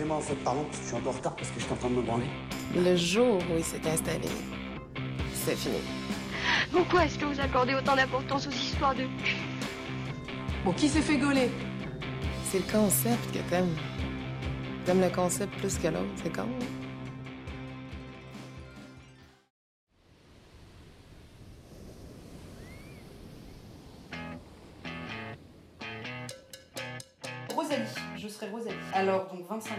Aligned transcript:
Excusez-moi, 0.00 0.16
en 0.16 0.20
fait, 0.22 0.34
pardon, 0.36 0.64
parce 0.64 0.78
que 0.78 0.82
je 0.84 0.88
suis 0.88 0.96
un 0.96 1.00
peu 1.00 1.08
en 1.10 1.12
retard 1.12 1.36
parce 1.36 1.50
que 1.50 1.60
j'étais 1.60 1.72
en 1.72 1.76
train 1.76 1.90
de 1.90 1.94
me 1.96 2.00
branler. 2.00 2.24
Le 2.74 2.96
jour 2.96 3.36
où 3.36 3.58
il 3.58 3.62
s'est 3.62 3.86
installé, 3.86 4.28
c'est 5.34 5.54
fini. 5.54 5.76
Pourquoi 6.72 7.04
est-ce 7.04 7.18
que 7.18 7.26
vous 7.26 7.38
accordez 7.38 7.74
autant 7.74 7.96
d'importance 7.96 8.46
aux 8.46 8.50
histoires 8.50 8.94
de 8.94 9.04
cul? 9.22 9.36
Bon, 10.64 10.72
qui 10.72 10.88
s'est 10.88 11.02
fait 11.02 11.18
gauler? 11.18 11.50
C'est 12.46 12.66
le 12.66 12.72
concept 12.72 13.30
que 13.30 13.40
t'aimes. 13.50 13.76
T'aimes 14.86 15.02
le 15.02 15.10
concept 15.10 15.54
plus 15.58 15.76
que 15.76 15.88
l'autre, 15.88 16.06
c'est 16.22 16.34
con. 16.34 16.44
hein? 16.48 16.64
Rosalie, 27.54 27.82
je 28.16 28.28
serai 28.28 28.48
Rosalie. 28.48 28.76
Alors, 28.94 29.28
donc 29.32 29.46
25 29.48 29.72
ans, 29.72 29.76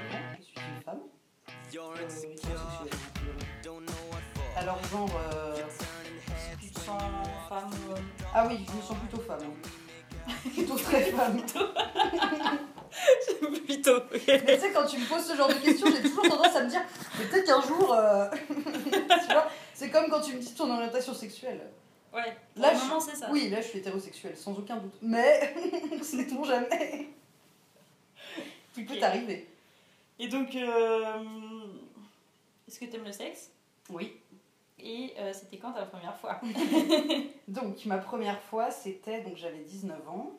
Là, 22.55 22.73
je- 22.73 22.99
c'est 23.09 23.15
ça. 23.15 23.29
Oui, 23.31 23.49
là, 23.49 23.61
je 23.61 23.67
suis 23.67 23.79
hétérosexuelle, 23.79 24.35
sans 24.35 24.53
aucun 24.57 24.77
doute. 24.77 24.93
Mais, 25.01 25.55
sait-on 26.01 26.43
jamais 26.43 27.07
Qui 28.73 28.83
peut 28.83 28.93
Ok. 28.93 28.99
t'arriver 28.99 29.47
Et 30.19 30.27
donc, 30.27 30.55
euh, 30.55 31.23
est-ce 32.67 32.79
que 32.79 32.85
t'aimes 32.85 33.05
le 33.05 33.11
sexe? 33.11 33.51
Oui. 33.89 34.17
Et 34.79 35.13
euh, 35.19 35.31
c'était 35.33 35.57
quand 35.57 35.71
ta 35.73 35.85
première 35.85 36.17
fois? 36.17 36.39
Donc, 37.47 37.85
ma 37.85 37.97
première 37.99 38.41
fois, 38.41 38.71
c'était, 38.71 39.21
donc 39.21 39.35
j'avais 39.37 39.59
19 39.59 40.07
ans. 40.09 40.31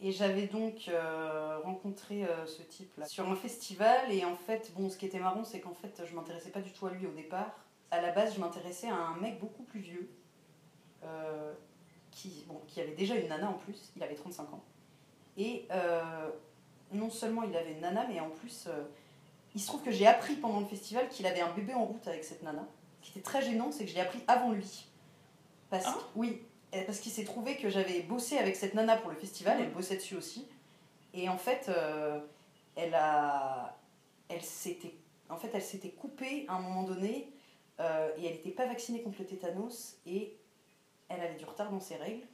Et 0.00 0.12
j'avais 0.12 0.46
donc 0.46 0.86
euh, 0.88 1.58
rencontré 1.64 2.22
euh, 2.24 2.46
ce 2.46 2.62
type-là 2.62 3.06
sur 3.08 3.28
un 3.28 3.34
festival. 3.34 4.12
Et 4.12 4.24
en 4.24 4.36
fait, 4.36 4.70
bon, 4.76 4.88
ce 4.90 4.96
qui 4.96 5.06
était 5.06 5.18
marrant, 5.18 5.42
c'est 5.42 5.58
qu'en 5.58 5.74
fait, 5.74 6.02
je 6.08 6.14
m'intéressais 6.14 6.50
pas 6.50 6.60
du 6.60 6.70
tout 6.72 6.86
à 6.86 6.90
lui 6.90 7.04
au 7.06 7.10
départ. 7.10 7.50
À 7.90 8.00
la 8.00 8.12
base, 8.12 8.34
je 8.36 8.40
m'intéressais 8.40 8.86
à 8.88 8.94
un 8.94 9.16
mec 9.16 9.40
beaucoup 9.40 9.64
plus 9.64 9.80
vieux. 9.80 10.08
Euh, 11.04 11.52
qui, 12.10 12.44
bon, 12.48 12.60
qui 12.66 12.80
avait 12.80 12.94
déjà 12.94 13.14
une 13.14 13.28
nana 13.28 13.48
en 13.50 13.54
plus. 13.54 13.92
Il 13.96 14.02
avait 14.02 14.14
35 14.14 14.42
ans. 14.54 14.62
Et 15.36 15.66
euh, 15.70 16.30
non 16.92 17.10
seulement 17.10 17.42
il 17.44 17.56
avait 17.56 17.72
une 17.72 17.80
nana, 17.80 18.06
mais 18.08 18.20
en 18.20 18.30
plus, 18.30 18.64
euh, 18.66 18.84
il 19.54 19.60
se 19.60 19.66
trouve 19.68 19.82
que 19.82 19.90
j'ai 19.90 20.06
appris 20.06 20.34
pendant 20.36 20.60
le 20.60 20.66
festival 20.66 21.08
qu'il 21.08 21.26
avait 21.26 21.40
un 21.40 21.52
bébé 21.52 21.74
en 21.74 21.84
route 21.84 22.06
avec 22.08 22.24
cette 22.24 22.42
nana. 22.42 22.66
Ce 23.02 23.10
qui 23.12 23.18
était 23.18 23.24
très 23.28 23.42
gênant, 23.42 23.70
c'est 23.70 23.84
que 23.84 23.90
je 23.90 23.94
l'ai 23.94 24.00
appris 24.00 24.20
avant 24.26 24.50
lui. 24.50 24.86
Parce 25.70 25.84
Ah. 25.86 25.92
que, 25.94 26.18
oui, 26.18 26.42
euh, 26.74 26.82
parce 26.84 26.98
qu'il 27.00 27.12
s'est 27.12 27.24
trouvé 27.24 27.56
que 27.56 27.68
j'avais 27.70 28.00
bossé 28.00 28.36
avec 28.38 28.56
cette 28.56 28.74
nana 28.74 28.96
pour 28.96 29.10
le 29.10 29.16
festival, 29.16 29.58
elle 29.60 29.70
bossait 29.72 29.96
dessus 29.96 30.16
aussi. 30.16 30.46
Et 31.14 31.28
en 31.28 31.38
fait, 31.38 31.68
euh, 31.68 32.20
elle 32.76 32.94
a. 32.94 33.76
Elle 34.28 34.42
s'était. 34.42 34.94
En 35.30 35.36
fait, 35.36 35.50
elle 35.54 35.62
s'était 35.62 35.90
coupée 35.90 36.44
à 36.48 36.54
un 36.54 36.60
moment 36.60 36.82
donné 36.82 37.30
euh, 37.80 38.10
et 38.18 38.26
elle 38.26 38.32
n'était 38.34 38.50
pas 38.50 38.66
vaccinée 38.66 39.02
contre 39.02 39.18
le 39.20 39.26
tétanos 39.26 39.96
et 40.06 40.36
elle 41.08 41.20
avait 41.20 41.36
du 41.36 41.44
retard 41.44 41.70
dans 41.70 41.80
ses 41.80 41.96
règles. 41.96 42.26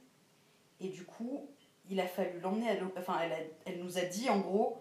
Et 0.79 0.89
du 0.89 1.05
coup, 1.05 1.47
il 1.89 1.99
a 1.99 2.07
fallu 2.07 2.39
l'emmener 2.39 2.69
à 2.69 2.73
l'hôpital. 2.75 3.03
Enfin, 3.07 3.19
elle, 3.23 3.31
a- 3.33 3.45
elle 3.65 3.79
nous 3.83 3.97
a 3.97 4.01
dit 4.01 4.29
en 4.29 4.39
gros, 4.39 4.77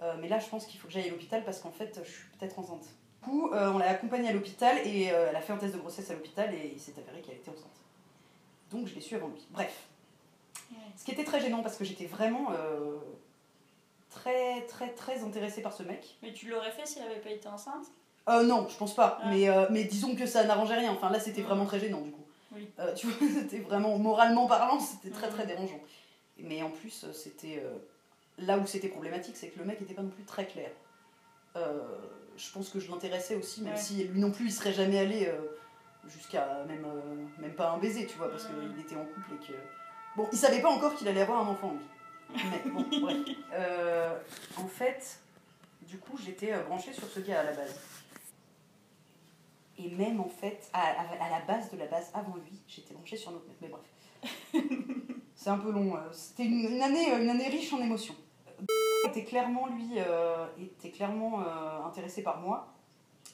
euh, 0.00 0.14
mais 0.20 0.28
là 0.28 0.38
je 0.38 0.48
pense 0.48 0.66
qu'il 0.66 0.78
faut 0.80 0.86
que 0.86 0.92
j'aille 0.92 1.08
à 1.08 1.10
l'hôpital 1.10 1.44
parce 1.44 1.60
qu'en 1.60 1.70
fait 1.72 2.00
je 2.04 2.10
suis 2.10 2.28
peut-être 2.38 2.58
enceinte. 2.58 2.84
Du 3.22 3.28
coup, 3.28 3.50
euh, 3.52 3.70
on 3.72 3.78
l'a 3.78 3.90
accompagnée 3.90 4.28
à 4.28 4.32
l'hôpital 4.32 4.76
et 4.84 5.10
euh, 5.12 5.28
elle 5.30 5.36
a 5.36 5.40
fait 5.40 5.52
un 5.52 5.56
test 5.56 5.74
de 5.74 5.78
grossesse 5.78 6.10
à 6.10 6.14
l'hôpital 6.14 6.52
et 6.54 6.72
il 6.74 6.80
s'est 6.80 6.94
avéré 6.98 7.20
qu'elle 7.22 7.36
était 7.36 7.50
enceinte. 7.50 7.66
Donc 8.70 8.86
je 8.86 8.94
l'ai 8.94 9.00
su 9.00 9.14
avant 9.14 9.28
lui. 9.28 9.46
Bref. 9.50 9.86
Ouais. 10.70 10.76
Ce 10.96 11.04
qui 11.04 11.10
était 11.12 11.24
très 11.24 11.40
gênant 11.40 11.62
parce 11.62 11.76
que 11.76 11.84
j'étais 11.84 12.06
vraiment 12.06 12.48
très 14.10 14.62
très 14.66 14.90
très 14.90 15.22
intéressée 15.22 15.62
par 15.62 15.72
ce 15.72 15.82
mec. 15.82 16.16
Mais 16.22 16.32
tu 16.32 16.48
l'aurais 16.48 16.70
fait 16.72 16.86
si 16.86 16.98
elle 16.98 17.10
avait 17.10 17.20
pas 17.20 17.30
été 17.30 17.48
enceinte? 17.48 17.86
Euh, 18.28 18.44
non, 18.44 18.68
je 18.68 18.76
pense 18.76 18.94
pas. 18.94 19.18
Ah. 19.22 19.28
Mais, 19.30 19.46
mais 19.70 19.84
disons 19.84 20.14
que 20.14 20.26
ça 20.26 20.44
n'arrangeait 20.44 20.76
rien. 20.76 20.92
Enfin 20.92 21.10
là, 21.10 21.18
c'était 21.20 21.42
vraiment 21.42 21.64
très 21.66 21.80
gênant 21.80 22.00
du 22.00 22.10
coup. 22.12 22.21
Oui. 22.54 22.68
Euh, 22.78 22.92
tu 22.94 23.06
vois, 23.08 23.28
c'était 23.40 23.58
vraiment 23.60 23.96
moralement 23.98 24.46
parlant, 24.46 24.78
c'était 24.80 25.10
très 25.10 25.28
très 25.28 25.46
dérangeant. 25.46 25.80
Mais 26.38 26.62
en 26.62 26.70
plus, 26.70 27.04
euh, 27.04 27.12
c'était 27.12 27.62
euh, 27.64 27.70
là 28.38 28.58
où 28.58 28.66
c'était 28.66 28.88
problématique, 28.88 29.36
c'est 29.36 29.48
que 29.48 29.58
le 29.58 29.64
mec 29.64 29.80
était 29.80 29.94
pas 29.94 30.02
non 30.02 30.10
plus 30.10 30.24
très 30.24 30.46
clair. 30.46 30.70
Euh, 31.56 31.80
je 32.36 32.50
pense 32.50 32.70
que 32.70 32.80
je 32.80 32.90
l'intéressais 32.90 33.34
aussi, 33.36 33.62
même 33.62 33.74
Ouais. 33.74 33.78
si 33.78 34.04
lui 34.04 34.20
non 34.20 34.30
plus, 34.30 34.46
il 34.46 34.52
serait 34.52 34.72
jamais 34.72 34.98
allé 34.98 35.30
jusqu'à 36.08 36.64
même 36.66 36.86
même 37.38 37.52
pas 37.54 37.70
un 37.70 37.78
baiser, 37.78 38.06
tu 38.06 38.16
vois, 38.16 38.30
parce 38.30 38.46
qu'il 38.46 38.80
était 38.80 38.96
en 38.96 39.04
couple 39.04 39.34
et 39.34 39.46
que 39.46 39.52
bon, 40.16 40.26
il 40.32 40.38
savait 40.38 40.60
pas 40.62 40.70
encore 40.70 40.94
qu'il 40.94 41.06
allait 41.08 41.20
avoir 41.20 41.46
un 41.46 41.48
enfant 41.50 41.72
lui. 41.72 42.36
Mais 42.50 42.70
bon, 42.70 42.86
bref. 43.00 43.18
En 44.56 44.66
fait, 44.66 45.18
du 45.82 45.98
coup, 45.98 46.18
j'étais 46.24 46.52
branchée 46.62 46.92
sur 46.94 47.06
ce 47.08 47.20
gars 47.20 47.40
à 47.40 47.44
la 47.44 47.52
base. 47.52 47.78
Et 49.78 49.88
même 49.90 50.20
en 50.20 50.28
fait, 50.28 50.68
à, 50.72 50.80
à- 50.82 51.24
à 51.24 51.30
la 51.30 51.40
base 51.46 51.70
de 51.70 51.76
la 51.78 51.86
base, 51.86 52.10
avant 52.14 52.36
lui, 52.36 52.60
j'étais 52.68 52.94
branchée 52.94 53.16
sur 53.16 53.30
notre 53.32 53.46
mec. 53.48 53.56
Mais 53.60 53.68
bref. 53.68 53.82
C'est 55.34 55.50
un 55.50 55.58
peu 55.58 55.70
long. 55.72 55.96
euh, 55.96 56.00
C'était 56.12 56.44
une, 56.44 56.60
une 56.74 56.82
année, 56.82 57.12
euh, 57.12 57.22
une 57.22 57.30
année 57.30 57.48
riche 57.48 57.72
en 57.72 57.80
émotions. 57.80 58.14
Euh, 58.60 59.08
était 59.08 59.24
clairement, 59.24 59.66
lui, 59.68 59.88
euh, 59.96 60.46
était 60.60 60.90
clairement 60.90 61.40
euh, 61.42 61.84
intéressé 61.84 62.22
par 62.22 62.40
moi. 62.40 62.68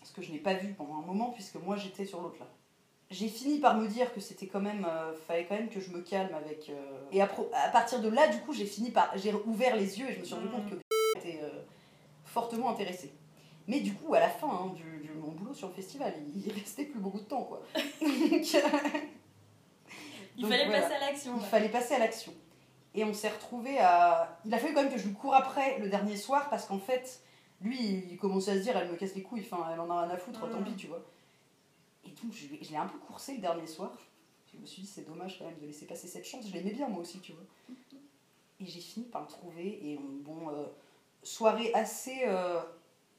Ce 0.05 0.13
que 0.13 0.23
je 0.23 0.33
n'ai 0.33 0.39
pas 0.39 0.55
vu 0.55 0.73
pendant 0.75 0.97
un 1.03 1.07
moment, 1.07 1.31
puisque 1.33 1.57
moi 1.57 1.77
j'étais 1.77 2.07
sur 2.07 2.23
l'autre 2.23 2.37
là. 2.41 2.47
J'ai 3.11 3.29
fini 3.29 3.59
par 3.59 3.75
me 3.77 3.87
dire 3.89 4.13
que 4.15 4.21
c'était 4.21 4.47
quand 4.47 4.61
même. 4.61 4.87
euh, 4.89 5.15
fallait 5.27 5.45
quand 5.47 5.55
même 5.55 5.69
que 5.69 5.81
je 5.81 5.91
me 5.91 6.01
calme 6.03 6.35
avec. 6.35 6.71
euh, 6.71 7.01
Et 7.13 7.21
à, 7.23 7.29
à 7.55 7.69
partir 7.71 8.01
de 8.01 8.09
là, 8.09 8.29
du 8.29 8.39
coup, 8.41 8.53
j'ai 8.53 8.67
fini 8.67 8.91
par. 8.91 9.11
J'ai 9.17 9.33
ouvert 9.47 9.77
les 9.77 9.99
yeux 9.99 10.09
et 10.11 10.15
je 10.15 10.21
me 10.21 10.25
suis 10.25 10.35
rendu 10.35 10.49
Mm. 10.49 10.51
compte 10.53 10.71
que 10.71 11.19
était 11.19 11.41
euh, 11.43 11.63
fortement 12.25 12.71
intéressé. 12.71 13.13
Mais 13.67 13.81
du 13.81 13.93
coup, 13.95 14.15
à 14.15 14.21
la 14.21 14.29
fin 14.29 14.49
hein, 14.49 14.73
du, 14.75 14.98
boulot 15.49 15.59
sur 15.59 15.69
le 15.69 15.75
festival, 15.75 16.15
il, 16.35 16.53
restait 16.53 16.85
plus 16.85 17.01
beaucoup 17.01 17.19
de 17.19 17.25
temps, 17.25 17.43
quoi. 17.45 17.61
Donc, 18.01 18.13
Il 20.37 20.43
Donc, 20.43 20.51
fallait 20.53 20.67
voilà. 20.67 20.83
passer 20.83 20.95
à 20.95 21.01
l'action. 21.01 21.33
il 21.37 21.45
fallait 21.47 21.69
passer 21.69 21.95
à 21.95 21.99
l'action. 21.99 22.33
Et 22.95 23.05
on 23.05 23.13
s'est 23.13 23.29
retrouvé 23.29 23.79
à. 23.79 24.39
Il 24.45 24.55
a 24.55 24.59
fallu 24.59 24.73
quand 24.75 24.83
même 24.83 24.93
que 24.93 24.99
je 24.99 25.07
lui 25.09 25.15
cours 25.15 25.35
après 25.35 25.79
le 25.79 25.89
dernier 25.89 26.17
soir 26.17 26.49
parce 26.49 26.65
qu'en 26.67 26.79
fait, 26.79 27.23
lui, 27.61 27.79
il 28.11 28.17
commençait 28.19 28.53
à 28.53 28.55
se 28.55 28.61
dire 28.61 28.77
elle 28.77 28.91
me 28.91 28.97
casse 28.97 29.15
les 29.15 29.23
couilles, 29.23 29.47
enfin, 29.51 29.69
elle 29.73 29.81
en 29.81 29.91
a 29.91 30.03
rien 30.03 30.11
à 30.15 30.17
foutre, 30.17 30.49
tant 30.49 30.63
pis, 30.63 30.75
tu 30.77 30.87
vois. 30.87 31.05
Et 32.05 32.11
donc, 32.11 32.33
je, 32.33 32.47
l'ai- 32.49 32.63
je 32.63 32.71
l'ai 32.71 32.77
un 32.77 32.87
peu 32.87 32.99
coursé 32.99 33.35
le 33.35 33.39
dernier 33.41 33.67
soir. 33.67 33.93
Je 34.53 34.59
me 34.59 34.65
suis 34.65 34.83
dit, 34.83 34.89
c'est 34.89 35.07
dommage 35.07 35.39
quand 35.39 35.45
même 35.45 35.59
de 35.61 35.67
laisser 35.67 35.87
passer 35.87 36.07
cette 36.09 36.25
chance. 36.25 36.47
Je 36.49 36.53
l'aimais 36.55 36.71
bien, 36.73 36.89
moi 36.89 37.01
aussi, 37.01 37.19
tu 37.21 37.33
vois. 37.33 37.43
Et 38.61 38.67
j'ai 38.67 38.81
fini 38.81 39.07
par 39.07 39.23
le 39.23 39.27
trouver. 39.29 39.79
Et 39.85 39.99
on- 39.99 40.23
bon, 40.23 40.49
euh, 40.51 40.67
soirée 41.23 41.73
assez. 41.75 42.21
euh, 42.27 42.61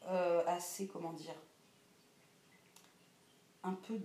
euh, 0.07 0.41
assez, 0.47 0.87
comment 0.87 1.11
dire. 1.13 1.35
Un 3.63 3.73
peu, 3.73 3.95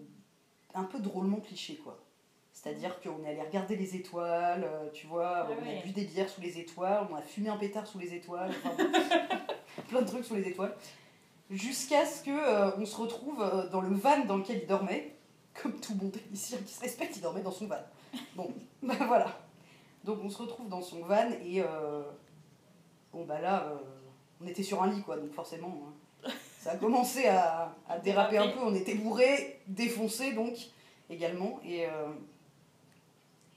un 0.75 0.85
peu 0.85 0.99
drôlement 0.99 1.41
cliché, 1.41 1.77
quoi. 1.77 1.99
C'est-à-dire 2.53 3.01
qu'on 3.01 3.25
est 3.25 3.31
allé 3.31 3.43
regarder 3.43 3.77
les 3.77 3.97
étoiles, 3.97 4.65
euh, 4.65 4.91
tu 4.93 5.07
vois, 5.07 5.39
Ah 5.39 5.49
on 5.51 5.79
a 5.79 5.83
bu 5.83 5.91
des 5.91 6.05
bières 6.05 6.29
sous 6.29 6.41
les 6.41 6.59
étoiles, 6.59 7.07
on 7.11 7.17
a 7.17 7.23
fumé 7.23 7.49
un 7.49 7.57
pétard 7.57 7.87
sous 7.87 7.99
les 7.99 8.15
étoiles, 8.15 8.51
enfin, 8.65 8.77
plein 9.89 10.03
de 10.03 10.07
trucs 10.07 10.25
sous 10.25 10.37
les 10.37 10.49
étoiles. 10.49 10.75
Jusqu'à 11.51 12.07
ce 12.07 12.23
que 12.23 12.31
euh, 12.31 12.77
on 12.79 12.87
se 12.87 12.97
retrouve 12.97 13.43
euh, 13.43 13.69
dans 13.69 13.81
le 13.81 13.95
van 13.95 14.25
dans 14.25 14.37
lequel 14.37 14.61
il 14.63 14.67
dormait. 14.67 15.15
Comme 15.63 15.79
tout 15.79 15.95
bon 15.95 16.11
technicien 16.11 16.59
qui 16.59 16.73
se 16.73 16.81
respecte, 16.81 17.17
il 17.17 17.23
dormait 17.23 17.43
dans 17.43 17.53
son 17.53 17.67
van. 17.67 17.79
Bon, 18.35 18.53
bah 18.83 18.95
voilà. 19.07 19.39
Donc 20.05 20.19
on 20.23 20.29
se 20.29 20.39
retrouve 20.39 20.69
dans 20.69 20.83
son 20.83 21.03
van 21.05 21.31
et 21.43 21.63
euh, 21.63 22.03
bon 23.13 23.25
bah 23.25 23.41
là, 23.41 23.65
euh, 23.69 23.77
on 24.41 24.47
était 24.47 24.63
sur 24.63 24.83
un 24.83 24.91
lit 24.91 25.03
quoi, 25.03 25.17
donc 25.17 25.33
forcément 25.33 25.83
hein, 25.87 25.93
ça 26.65 26.73
a 26.73 26.77
commencé 26.77 27.27
à, 27.27 27.75
à 27.89 27.99
déraper 27.99 28.39
un 28.39 28.49
peu. 28.49 28.61
On 28.61 28.75
était 28.75 28.95
bourré, 28.95 29.61
défoncé 29.67 30.33
donc 30.33 30.55
également 31.11 31.61
et, 31.65 31.87
euh, 31.87 32.09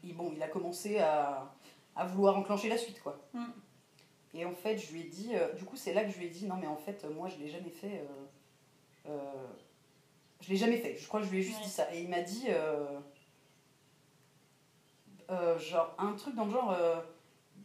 et 0.03 0.11
bon 0.13 0.31
il 0.35 0.43
a 0.43 0.47
commencé 0.49 0.99
à, 0.99 1.51
à 1.95 2.05
vouloir 2.05 2.37
enclencher 2.37 2.67
la 2.69 2.77
suite 2.77 3.01
quoi. 3.01 3.17
Mm. 3.33 3.45
Et 4.33 4.45
en 4.45 4.53
fait 4.53 4.77
je 4.77 4.91
lui 4.91 5.01
ai 5.01 5.05
dit, 5.05 5.31
euh, 5.35 5.53
du 5.53 5.63
coup 5.63 5.77
c'est 5.77 5.93
là 5.93 6.03
que 6.03 6.11
je 6.11 6.17
lui 6.17 6.25
ai 6.25 6.29
dit 6.29 6.45
non 6.45 6.55
mais 6.59 6.67
en 6.67 6.75
fait 6.75 7.05
moi 7.15 7.29
je 7.29 7.37
l'ai 7.41 7.49
jamais 7.49 7.69
fait. 7.69 8.03
euh, 9.07 9.09
euh, 9.11 9.47
je 10.41 10.49
l'ai 10.49 10.57
jamais 10.57 10.77
fait, 10.77 10.97
je 10.97 11.07
crois 11.07 11.21
que 11.21 11.25
je 11.25 11.31
lui 11.31 11.39
ai 11.39 11.41
juste 11.41 11.59
Ouais. 11.59 11.63
dit 11.65 11.71
ça. 11.71 11.93
Et 11.95 12.01
il 12.01 12.09
m'a 12.09 12.21
dit, 12.21 12.45
euh, 12.49 12.85
euh, 15.31 15.57
genre, 15.57 15.93
un 15.97 16.13
truc 16.13 16.35
dans 16.35 16.45
le 16.45 16.51
genre, 16.51 16.71
euh, 16.71 16.97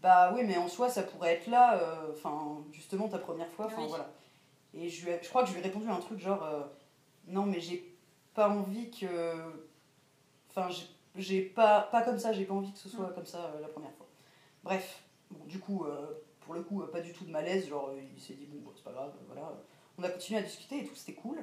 bah 0.01 0.33
oui, 0.35 0.43
mais 0.45 0.57
en 0.57 0.69
soi, 0.69 0.89
ça 0.89 1.03
pourrait 1.03 1.35
être 1.35 1.49
là, 1.49 1.77
euh, 1.77 2.13
enfin, 2.13 2.65
justement, 2.73 3.09
ta 3.09 3.19
première 3.19 3.51
fois, 3.51 3.67
enfin, 3.67 3.83
Oui. 3.83 3.89
voilà. 3.89 4.09
Et 4.75 4.89
je, 4.89 5.05
lui 5.05 5.13
ai- 5.13 5.21
je 5.23 5.29
crois 5.29 5.43
que 5.43 5.49
je 5.49 5.55
lui 5.55 5.61
ai 5.61 5.63
répondu 5.65 5.89
un 5.89 6.01
truc 6.01 6.19
genre, 6.19 6.43
euh, 6.43 6.63
non, 7.27 7.45
mais 7.45 7.61
j'ai 7.61 7.95
pas 8.35 8.49
envie 8.49 8.91
que. 8.91 9.07
Enfin, 10.51 10.69
j'ai- 11.17 11.43
pas, 11.43 11.83
pas 11.93 12.03
comme 12.03 12.19
ça, 12.19 12.33
j'ai 12.33 12.45
pas 12.45 12.55
envie 12.55 12.73
que 12.73 12.79
ce 12.79 12.89
soit 12.89 13.13
comme 13.13 13.27
ça 13.27 13.53
euh, 13.57 13.61
la 13.61 13.69
première 13.69 13.93
fois. 13.93 14.07
Bref, 14.65 15.03
bon, 15.31 15.45
du 15.47 15.59
coup, 15.59 15.85
euh, 15.85 16.07
pour 16.41 16.55
le 16.55 16.63
coup, 16.63 16.81
pas 16.87 17.01
du 17.01 17.13
tout 17.13 17.25
de 17.25 17.31
malaise. 17.31 17.69
Genre, 17.69 17.93
il 18.17 18.21
s'est 18.21 18.35
dit, 18.35 18.47
bon, 18.47 18.59
bah, 18.65 18.73
c'est 18.77 18.85
pas 18.85 18.93
grave, 18.93 19.13
voilà. 19.27 19.53
On 19.99 20.03
a 20.05 20.09
continué 20.09 20.41
à 20.41 20.43
discuter 20.43 20.79
et 20.81 20.85
tout, 20.87 20.95
c'était 20.95 21.15
cool. 21.15 21.39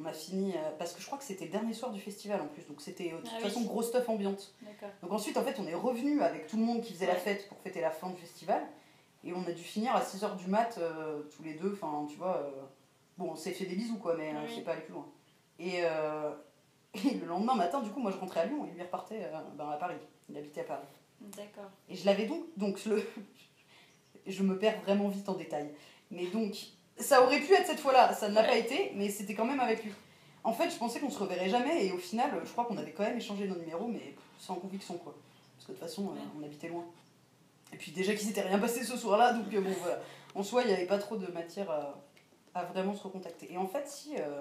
On 0.00 0.06
a 0.06 0.12
fini, 0.12 0.54
parce 0.78 0.94
que 0.94 1.00
je 1.02 1.06
crois 1.06 1.18
que 1.18 1.24
c'était 1.24 1.44
le 1.44 1.50
dernier 1.50 1.74
soir 1.74 1.92
du 1.92 2.00
festival 2.00 2.40
en 2.40 2.46
plus, 2.46 2.66
donc 2.66 2.80
c'était 2.80 3.10
de 3.10 3.16
toute 3.18 3.28
Ah 3.30 3.34
oui. 3.36 3.42
façon 3.42 3.60
gros 3.62 3.82
stuff 3.82 4.08
ambiante. 4.08 4.54
Donc 5.02 5.12
ensuite, 5.12 5.36
en 5.36 5.42
fait, 5.44 5.56
on 5.58 5.66
est 5.66 5.74
revenu 5.74 6.22
avec 6.22 6.46
tout 6.46 6.56
le 6.56 6.62
monde 6.62 6.80
qui 6.80 6.94
faisait 6.94 7.06
la 7.06 7.16
fête 7.16 7.46
pour 7.48 7.58
fêter 7.58 7.82
la 7.82 7.90
fin 7.90 8.08
du 8.08 8.16
festival. 8.16 8.66
Et 9.24 9.32
on 9.32 9.46
a 9.46 9.52
dû 9.52 9.62
finir 9.62 9.94
à 9.94 10.00
6h 10.02 10.36
du 10.36 10.48
mat, 10.48 10.76
euh, 10.78 11.22
tous 11.36 11.42
les 11.42 11.54
deux. 11.54 11.72
Enfin, 11.74 12.06
tu 12.10 12.16
vois, 12.16 12.36
euh, 12.38 12.50
bon, 13.18 13.30
on 13.30 13.36
s'est 13.36 13.52
fait 13.52 13.66
des 13.66 13.76
bisous, 13.76 13.98
quoi, 13.98 14.16
mais 14.16 14.30
euh, 14.34 14.40
Oui. 14.46 14.52
c'est 14.56 14.62
pas 14.62 14.72
allé 14.72 14.82
plus 14.82 14.94
loin. 14.94 15.06
Et, 15.58 15.80
euh, 15.84 16.32
et 16.94 17.14
le 17.14 17.26
lendemain 17.26 17.54
matin, 17.54 17.80
du 17.80 17.90
coup, 17.90 18.00
moi, 18.00 18.10
je 18.10 18.16
rentrais 18.18 18.40
à 18.40 18.46
Lyon 18.46 18.66
et 18.66 18.74
lui 18.74 18.82
repartait 18.82 19.30
ben, 19.56 19.68
à 19.70 19.76
Paris. 19.76 19.94
Il 20.28 20.36
habitait 20.36 20.62
à 20.62 20.64
Paris. 20.64 20.86
D'accord. 21.20 21.70
Et 21.88 21.94
je 21.94 22.04
l'avais 22.04 22.26
donc, 22.26 22.44
donc 22.56 22.84
le, 22.84 23.00
je 24.26 24.42
me 24.42 24.58
perds 24.58 24.80
vraiment 24.82 25.08
vite 25.08 25.28
en 25.28 25.34
détail. 25.34 25.72
Mais 26.10 26.26
donc, 26.26 26.56
ça 26.98 27.22
aurait 27.22 27.40
pu 27.40 27.52
être 27.54 27.66
cette 27.66 27.80
fois-là, 27.80 28.12
ça 28.12 28.28
ne 28.28 28.34
l'a 28.34 28.42
pas 28.42 28.56
été, 28.56 28.92
mais 28.96 29.08
c'était 29.08 29.34
quand 29.34 29.44
même 29.46 29.60
avec 29.60 29.84
lui. 29.84 29.92
En 30.44 30.52
fait, 30.52 30.68
je 30.70 30.76
pensais 30.76 30.98
qu'on 30.98 31.10
se 31.10 31.18
reverrait 31.20 31.48
jamais, 31.48 31.86
et 31.86 31.92
au 31.92 31.98
final, 31.98 32.30
je 32.44 32.50
crois 32.50 32.64
qu'on 32.64 32.76
avait 32.76 32.90
quand 32.90 33.04
même 33.04 33.16
échangé 33.16 33.46
nos 33.46 33.54
numéros, 33.54 33.86
mais 33.86 34.16
sans 34.38 34.56
conviction, 34.56 34.94
quoi. 34.98 35.14
Parce 35.56 35.66
que 35.66 35.72
de 35.72 35.76
toute 35.78 35.86
façon, 35.86 36.06
Ouais. 36.06 36.18
on 36.38 36.42
habitait 36.44 36.68
loin. 36.68 36.84
Et 37.72 37.76
puis 37.76 37.92
déjà 37.92 38.12
qu'il 38.14 38.26
s'était 38.26 38.42
rien 38.42 38.58
passé 38.58 38.84
ce 38.84 38.96
soir-là, 38.96 39.32
donc 39.32 39.52
euh, 39.52 39.60
bon, 39.60 39.72
voilà. 39.80 40.00
En 40.34 40.42
soi, 40.42 40.62
il 40.62 40.68
n'y 40.68 40.74
avait 40.74 40.86
pas 40.86 40.98
trop 40.98 41.16
de 41.16 41.26
matière 41.32 41.70
à, 42.54 42.64
vraiment 42.64 42.94
se 42.94 43.02
recontacter. 43.02 43.52
Et 43.52 43.56
en 43.56 43.66
fait, 43.66 43.88
si, 43.88 44.14
euh, 44.18 44.38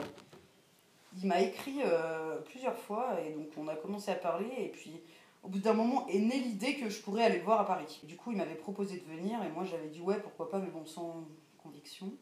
il 1.17 1.27
m'a 1.27 1.41
écrit 1.41 1.79
euh, 1.83 2.39
plusieurs 2.41 2.77
fois, 2.77 3.19
et 3.21 3.31
donc 3.31 3.47
on 3.57 3.67
a 3.67 3.75
commencé 3.75 4.11
à 4.11 4.15
parler, 4.15 4.51
et 4.57 4.69
puis 4.69 5.01
au 5.43 5.47
bout 5.47 5.59
d'un 5.59 5.73
moment 5.73 6.07
est 6.07 6.19
née 6.19 6.39
l'idée 6.39 6.75
que 6.75 6.89
je 6.89 7.01
pourrais 7.01 7.23
aller 7.23 7.39
le 7.39 7.43
voir 7.43 7.59
à 7.59 7.65
Paris. 7.65 8.01
Du 8.03 8.15
coup, 8.15 8.31
il 8.31 8.37
m'avait 8.37 8.55
proposé 8.55 8.99
de 8.99 9.05
venir 9.05 9.41
et 9.43 9.49
moi 9.49 9.63
j'avais 9.63 9.87
dit 9.87 10.01
ouais, 10.01 10.19
pourquoi 10.19 10.49
pas, 10.49 10.59
mais 10.59 10.69
bon, 10.69 10.85
sans 10.85 11.25
conviction. 11.63 12.13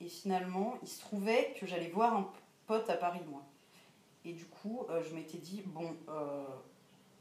Et 0.00 0.08
finalement, 0.08 0.74
il 0.82 0.88
se 0.88 1.00
trouvait 1.00 1.54
que 1.58 1.66
j'allais 1.66 1.88
voir 1.88 2.16
un 2.16 2.30
pote 2.66 2.88
à 2.90 2.94
Paris, 2.94 3.20
moi. 3.30 3.42
Et 4.24 4.32
du 4.32 4.44
coup, 4.46 4.86
je 5.08 5.14
m'étais 5.14 5.38
dit 5.38 5.62
bon, 5.66 5.94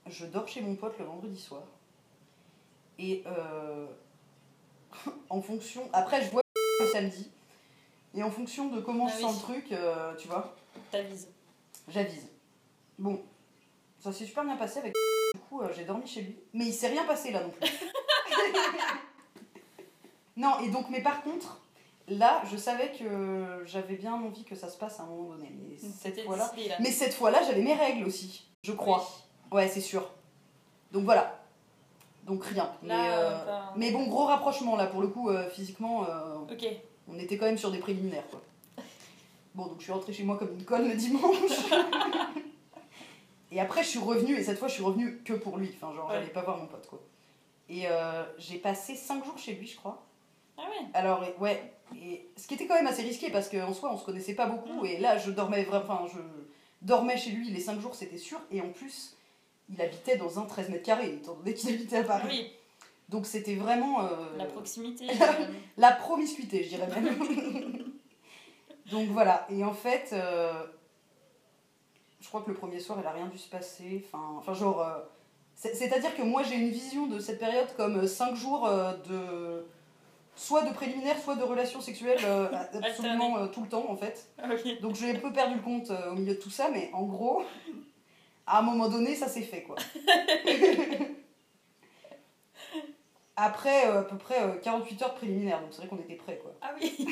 je 0.07 0.25
dors 0.25 0.47
chez 0.47 0.61
mon 0.61 0.75
pote 0.75 0.97
le 0.97 1.05
vendredi 1.05 1.39
soir. 1.39 1.63
Et 2.99 3.23
euh, 3.27 3.85
en 5.29 5.41
fonction. 5.41 5.87
Après, 5.93 6.23
je 6.23 6.31
vois 6.31 6.41
le 6.79 6.87
samedi. 6.87 7.31
Et 8.15 8.23
en 8.23 8.31
fonction 8.31 8.69
de 8.69 8.79
comment 8.81 9.05
Ah 9.07 9.11
je 9.11 9.15
oui. 9.17 9.21
sens 9.21 9.35
le 9.35 9.41
truc, 9.53 9.71
euh, 9.71 10.15
tu 10.15 10.27
vois, 10.27 10.55
T'avises. 10.91 11.27
j'avise. 11.87 12.27
Bon, 12.97 13.21
ça 13.99 14.11
s'est 14.11 14.25
super 14.25 14.43
bien 14.43 14.55
passé 14.57 14.79
avec. 14.79 14.93
Du 15.35 15.41
coup, 15.41 15.61
euh, 15.61 15.69
j'ai 15.75 15.83
dormi 15.83 16.07
chez 16.07 16.21
lui. 16.21 16.35
Mais 16.53 16.65
il 16.67 16.73
s'est 16.73 16.87
rien 16.87 17.03
passé 17.03 17.31
là 17.31 17.43
non 17.43 17.49
plus. 17.49 17.69
non, 20.37 20.59
et 20.61 20.69
donc, 20.69 20.89
mais 20.89 21.01
par 21.01 21.21
contre, 21.21 21.59
là, 22.07 22.41
je 22.49 22.55
savais 22.55 22.91
que 22.93 23.61
j'avais 23.65 23.95
bien 23.95 24.13
envie 24.13 24.45
que 24.45 24.55
ça 24.55 24.69
se 24.69 24.77
passe 24.77 24.99
à 24.99 25.03
un 25.03 25.07
moment 25.07 25.29
donné. 25.35 25.51
Mais 25.67 25.77
cette 25.77 26.23
fois-là. 26.23 26.51
Mais 26.79 26.91
cette 26.91 27.13
fois-là, 27.13 27.41
j'avais 27.43 27.61
mes 27.61 27.73
règles 27.73 28.05
aussi, 28.07 28.47
je 28.63 28.71
crois. 28.71 29.05
Ouais, 29.51 29.67
c'est 29.67 29.81
sûr. 29.81 30.09
Donc 30.91 31.03
voilà. 31.03 31.36
Donc 32.27 32.43
rien. 32.45 32.69
Mais, 32.81 32.89
Là, 32.89 33.19
euh, 33.19 33.29
euh, 33.31 33.45
pas- 33.45 33.73
mais 33.77 33.91
bon, 33.91 34.07
gros 34.07 34.25
rapprochement 34.25 34.75
là, 34.75 34.87
pour 34.87 35.01
le 35.01 35.07
coup, 35.07 35.29
euh, 35.29 35.49
physiquement, 35.49 36.05
euh, 36.09 36.35
on 37.07 37.17
était 37.17 37.37
quand 37.37 37.45
même 37.45 37.57
sur 37.57 37.71
des 37.71 37.79
préliminaires. 37.79 38.27
Quoi. 38.29 38.41
Bon, 39.55 39.67
donc 39.67 39.77
je 39.79 39.83
suis 39.83 39.91
rentrée 39.93 40.11
chez 40.13 40.23
moi 40.23 40.37
comme 40.37 40.53
une 40.53 40.65
conne 40.65 40.89
le 40.89 40.95
dimanche. 40.95 41.23
et 43.51 43.59
après, 43.61 43.81
je 43.83 43.87
suis 43.89 43.99
revenue, 43.99 44.35
et 44.37 44.43
cette 44.43 44.59
fois, 44.59 44.67
je 44.67 44.73
suis 44.73 44.83
revenue 44.83 45.21
que 45.23 45.33
pour 45.33 45.57
lui. 45.57 45.73
Enfin, 45.81 45.93
genre, 45.95 46.07
Ouais. 46.09 46.15
j'allais 46.15 46.27
pas 46.27 46.41
voir 46.43 46.57
mon 46.57 46.67
pote, 46.67 46.85
quoi. 46.87 46.99
Et 47.69 47.85
j'ai 48.37 48.57
passé 48.57 48.95
5 48.95 49.23
jours 49.25 49.37
chez 49.37 49.53
lui, 49.53 49.67
je 49.67 49.77
crois. 49.77 50.03
Ah 50.57 50.63
ouais. 50.63 50.87
Alors, 50.93 51.23
et- 51.23 51.35
ouais, 51.39 51.73
et 51.95 52.27
ce 52.35 52.47
qui 52.47 52.55
était 52.55 52.67
quand 52.67 52.75
même 52.75 52.87
assez 52.87 53.03
risqué 53.03 53.29
parce 53.29 53.49
qu'en 53.49 53.73
soi, 53.73 53.91
on 53.93 53.97
se 53.97 54.05
connaissait 54.05 54.33
pas 54.35 54.47
beaucoup. 54.47 54.81
Mm. 54.83 54.85
Et 54.85 54.97
là, 54.99 55.17
je 55.17 55.31
dormais 55.31 55.63
vraiment. 55.63 55.83
Enfin, 55.83 56.05
je 56.13 56.19
dormais 56.81 57.17
chez 57.17 57.31
lui 57.31 57.49
les 57.51 57.59
5 57.59 57.79
jours, 57.79 57.95
c'était 57.95 58.17
sûr. 58.17 58.39
Et 58.51 58.61
en 58.61 58.69
plus, 58.69 59.16
il 59.69 59.81
habitait 59.81 60.17
dans 60.17 60.39
un 60.39 60.43
13 60.45 60.69
mètres 60.69 60.85
carrés, 60.85 61.13
étant 61.15 61.35
donné 61.35 61.53
qu'il 61.53 61.73
habitait 61.73 61.97
à 61.97 62.01
Ah 62.01 62.03
Paris. 62.03 62.27
oui, 62.29 62.51
Donc, 63.09 63.25
c'était 63.25 63.55
vraiment. 63.55 64.03
euh, 64.05 64.09
la 64.37 64.45
proximité. 64.45 65.07
la 65.77 65.91
promiscuité, 65.91 66.63
je 66.63 66.69
dirais 66.69 66.87
même. 66.87 67.19
Donc 68.91 69.09
voilà, 69.09 69.45
et 69.49 69.63
en 69.65 69.73
fait, 69.73 70.09
euh, 70.13 70.63
je 72.21 72.27
crois 72.27 72.41
que 72.41 72.49
le 72.49 72.55
premier 72.55 72.79
soir, 72.79 72.97
il 73.01 73.05
a 73.07 73.11
rien 73.11 73.27
dû 73.27 73.37
se 73.37 73.49
passer. 73.49 74.05
Enfin, 74.05 74.23
enfin 74.37 74.53
genre, 74.53 74.81
euh, 74.81 74.99
c'est- 75.55 75.75
c'est-à-dire 75.75 76.15
que 76.15 76.21
moi, 76.21 76.43
j'ai 76.43 76.55
une 76.55 76.69
vision 76.69 77.07
de 77.07 77.19
cette 77.19 77.39
période 77.39 77.67
comme 77.75 78.07
5 78.07 78.35
jours 78.35 78.69
de 79.09 79.65
soit 80.35 80.61
de 80.63 80.73
préliminaire, 80.73 81.17
soit 81.19 81.35
de 81.35 81.43
relations 81.43 81.81
sexuelles 81.81 82.19
absolument 82.81 83.47
tout 83.47 83.61
le 83.63 83.67
temps 83.69 83.89
en 83.89 83.97
fait. 83.97 84.29
ok. 84.43 84.81
Donc 84.81 84.95
j'ai 84.95 85.11
un 85.11 85.19
peu 85.19 85.33
perdu 85.33 85.55
le 85.55 85.61
compte 85.61 85.91
au 86.09 86.13
milieu 86.13 86.35
de 86.35 86.39
tout 86.39 86.51
ça, 86.51 86.69
mais 86.71 86.89
en 86.93 87.03
gros, 87.03 87.43
à 88.47 88.59
un 88.59 88.61
moment 88.61 88.87
donné, 88.87 89.15
ça 89.15 89.27
s'est 89.27 89.41
fait 89.43 89.63
quoi. 89.63 89.75
Après 93.35 93.87
euh, 93.87 93.99
à 93.99 94.03
peu 94.03 94.17
près 94.17 94.41
euh, 94.41 94.55
48 94.63 95.01
heures 95.03 95.13
préliminaires, 95.15 95.59
donc 95.61 95.69
c'est 95.71 95.79
vrai 95.81 95.87
qu'on 95.87 95.99
était 95.99 96.15
prêts 96.15 96.39
quoi. 96.41 96.53
Ah 96.61 96.71
oui. 96.81 96.95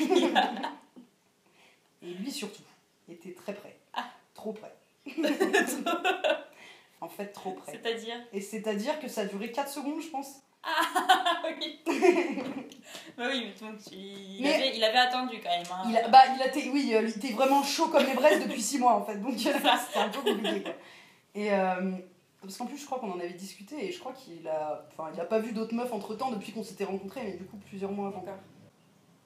Et 2.02 2.12
lui 2.14 2.30
surtout, 2.32 2.62
il 3.08 3.14
était 3.14 3.32
très 3.32 3.54
près. 3.54 3.76
Ah. 3.94 4.04
Trop 4.34 4.52
près. 4.52 4.74
en 7.00 7.08
fait, 7.08 7.26
trop 7.28 7.52
près. 7.52 7.72
C'est-à-dire 7.72 8.16
Et 8.32 8.40
c'est-à-dire 8.40 8.98
que 9.00 9.06
ça 9.08 9.20
a 9.22 9.24
duré 9.26 9.50
4 9.52 9.70
secondes, 9.70 10.00
je 10.02 10.08
pense. 10.08 10.40
Ah 10.64 11.42
oui. 11.44 11.78
bah 13.16 13.26
oui, 13.30 13.46
mais 13.46 13.54
donc, 13.68 13.78
il, 13.92 14.40
Mais- 14.42 14.54
avait, 14.54 14.76
il 14.76 14.82
avait 14.82 14.98
attendu 14.98 15.36
quand 15.40 15.48
même. 15.50 15.64
hein. 15.70 15.84
Il 15.88 15.96
a, 15.96 16.08
bah, 16.08 16.22
il 16.34 16.42
a 16.42 16.48
été, 16.48 16.68
oui, 16.70 16.92
euh, 16.92 17.02
il 17.02 17.10
était 17.10 17.32
vraiment 17.34 17.62
chaud 17.62 17.86
comme 17.88 18.04
les 18.04 18.14
braises 18.14 18.42
depuis 18.44 18.60
6 18.60 18.78
mois 18.80 18.94
en 18.94 19.04
fait, 19.04 19.16
donc 19.18 19.34
c'était 19.38 19.98
un 20.00 20.08
peu 20.08 20.22
compliqué 20.22 20.62
quoi. 20.64 20.72
Et 21.36 21.52
euh, 21.52 21.92
parce 22.42 22.56
qu'en 22.56 22.66
plus, 22.66 22.78
je 22.78 22.86
crois 22.86 22.98
qu'on 22.98 23.12
en 23.12 23.20
avait 23.20 23.30
discuté 23.34 23.86
et 23.86 23.92
je 23.92 24.00
crois 24.00 24.12
qu'il 24.12 24.48
a, 24.48 24.84
enfin, 24.90 25.10
il 25.14 25.20
a 25.20 25.24
pas 25.24 25.38
vu 25.38 25.52
d'autres 25.52 25.74
meufs 25.74 25.92
entre 25.92 26.14
temps 26.16 26.30
depuis 26.32 26.52
qu'on 26.52 26.62
s'était 26.64 26.84
rencontrés, 26.84 27.22
mais 27.24 27.32
du 27.34 27.44
coup 27.44 27.58
plusieurs 27.68 27.92
mois 27.92 28.08
avant. 28.08 28.24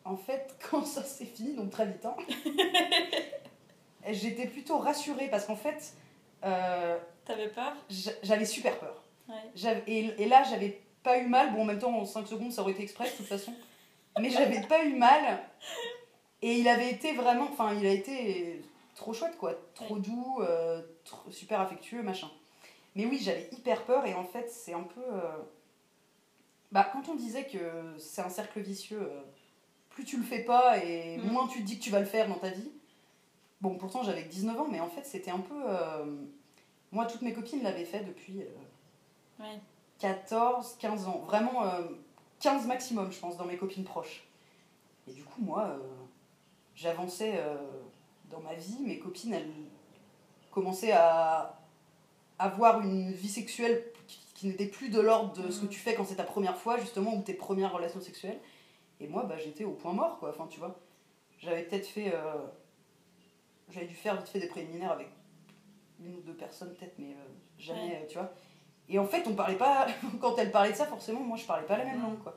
En 0.04 0.16
fait, 0.16 0.54
quand 0.70 0.84
ça 0.84 1.02
s'est 1.04 1.24
fini, 1.24 1.54
donc 1.54 1.70
très 1.70 1.86
vite, 1.86 2.04
hein, 2.04 2.16
j'étais 4.10 4.46
plutôt 4.46 4.78
rassurée 4.78 5.28
parce 5.28 5.46
qu'en 5.46 5.56
fait, 5.56 5.94
euh, 6.44 6.98
T'avais 7.24 7.48
peur? 7.48 7.72
j'a- 7.88 8.10
j'avais 8.22 8.44
super 8.44 8.78
peur. 8.78 9.02
Ouais. 9.28 9.82
Et, 9.86 10.06
et 10.22 10.26
là, 10.28 10.42
j'avais 10.42 10.80
pas 11.02 11.18
eu 11.18 11.26
mal. 11.28 11.52
Bon, 11.52 11.62
en 11.62 11.64
même 11.64 11.78
temps, 11.78 11.94
en 11.96 12.04
5 12.04 12.26
secondes, 12.26 12.52
ça 12.52 12.62
aurait 12.62 12.72
été 12.72 12.82
express 12.82 13.12
de 13.12 13.16
toute 13.18 13.26
façon. 13.26 13.52
Mais 14.18 14.30
j'avais 14.30 14.60
pas 14.62 14.84
eu 14.84 14.94
mal. 14.96 15.38
Et 16.42 16.54
il 16.58 16.66
avait 16.68 16.90
été 16.90 17.12
vraiment. 17.12 17.44
Enfin, 17.52 17.74
il 17.74 17.86
a 17.86 17.92
été 17.92 18.62
trop 18.96 19.12
chouette, 19.12 19.36
quoi. 19.38 19.54
Trop 19.74 19.98
doux, 19.98 20.38
euh, 20.40 20.82
super 21.30 21.60
affectueux, 21.60 22.02
machin. 22.02 22.30
Mais 22.96 23.06
oui, 23.06 23.18
j'avais 23.22 23.48
hyper 23.52 23.84
peur. 23.84 24.04
Et 24.06 24.14
en 24.14 24.24
fait, 24.24 24.48
c'est 24.50 24.72
un 24.74 24.82
peu. 24.82 25.00
euh, 25.02 25.38
Bah, 26.72 26.88
quand 26.92 27.08
on 27.08 27.14
disait 27.16 27.46
que 27.46 27.96
c'est 27.98 28.22
un 28.22 28.28
cercle 28.28 28.60
vicieux, 28.60 29.00
euh, 29.02 29.20
plus 29.90 30.04
tu 30.04 30.16
le 30.16 30.22
fais 30.22 30.44
pas 30.44 30.78
et 30.84 31.18
Mm. 31.18 31.30
moins 31.32 31.46
tu 31.48 31.60
te 31.60 31.64
dis 31.66 31.78
que 31.78 31.82
tu 31.82 31.90
vas 31.90 31.98
le 32.00 32.06
faire 32.06 32.28
dans 32.28 32.38
ta 32.38 32.50
vie. 32.50 32.70
Bon, 33.60 33.76
pourtant, 33.76 34.02
j'avais 34.04 34.22
que 34.24 34.28
19 34.30 34.58
ans, 34.60 34.68
mais 34.70 34.80
en 34.80 34.88
fait, 34.88 35.04
c'était 35.04 35.30
un 35.32 35.40
peu. 35.40 35.54
euh, 35.68 36.24
Moi, 36.92 37.06
toutes 37.06 37.22
mes 37.22 37.32
copines 37.32 37.62
l'avaient 37.62 37.84
fait 37.84 38.04
depuis. 38.04 38.42
euh, 38.42 38.46
Ouais. 39.42 39.58
14, 39.98 40.76
15 40.78 41.06
ans. 41.08 41.18
Vraiment 41.26 41.64
euh, 41.66 41.82
15 42.40 42.66
maximum, 42.66 43.10
je 43.12 43.18
pense, 43.18 43.36
dans 43.36 43.44
mes 43.46 43.56
copines 43.56 43.84
proches. 43.84 44.24
Et 45.08 45.12
du 45.12 45.24
coup, 45.24 45.40
moi, 45.42 45.76
j'avançais 46.74 47.40
dans 48.30 48.40
ma 48.40 48.54
vie. 48.54 48.78
Mes 48.80 48.98
copines, 48.98 49.34
elles 49.34 49.50
commençaient 50.50 50.92
à 50.92 51.58
avoir 52.38 52.80
une 52.80 53.12
vie 53.12 53.28
sexuelle 53.28 53.82
qui, 54.06 54.20
qui 54.34 54.46
n'était 54.46 54.66
plus 54.66 54.88
de 54.88 55.00
l'ordre 55.00 55.32
de 55.42 55.50
ce 55.50 55.60
que 55.60 55.64
Mhm. 55.66 55.70
tu 55.70 55.78
fais 55.78 55.94
quand 55.94 56.04
c'est 56.04 56.16
ta 56.16 56.24
première 56.24 56.56
fois, 56.56 56.78
justement, 56.78 57.14
ou 57.14 57.22
tes 57.22 57.34
premières 57.34 57.72
relations 57.72 58.00
sexuelles. 58.00 58.38
Et 59.00 59.06
moi, 59.08 59.24
bah, 59.24 59.36
j'étais 59.38 59.64
au 59.64 59.72
point 59.72 59.92
mort, 59.92 60.18
quoi. 60.18 60.30
Enfin, 60.30 60.46
tu 60.48 60.58
vois. 60.58 60.78
J'avais 61.38 61.62
peut-être 61.62 61.86
fait. 61.86 62.12
euh, 62.14 62.34
J'avais 63.70 63.86
dû 63.86 63.94
faire 63.94 64.16
vite 64.16 64.28
fait 64.28 64.40
des 64.40 64.48
préliminaires 64.48 64.90
avec 64.92 65.08
une 66.00 66.16
ou 66.16 66.20
deux 66.22 66.34
personnes, 66.34 66.74
peut-être, 66.74 66.94
mais 66.98 67.12
euh, 67.12 67.28
jamais, 67.58 67.80
Ouais. 67.80 68.00
euh, 68.02 68.06
tu 68.08 68.18
vois. 68.18 68.32
Et 68.88 68.98
en 68.98 69.06
fait, 69.06 69.24
on 69.28 69.34
parlait 69.34 69.54
pas. 69.56 69.86
Quand 70.20 70.36
elle 70.38 70.50
parlait 70.50 70.72
de 70.72 70.76
ça, 70.76 70.86
forcément, 70.86 71.20
moi, 71.20 71.36
je 71.36 71.44
parlais 71.44 71.66
pas 71.66 71.76
la 71.78 71.84
même 71.84 72.02
langue, 72.02 72.18
quoi. 72.18 72.36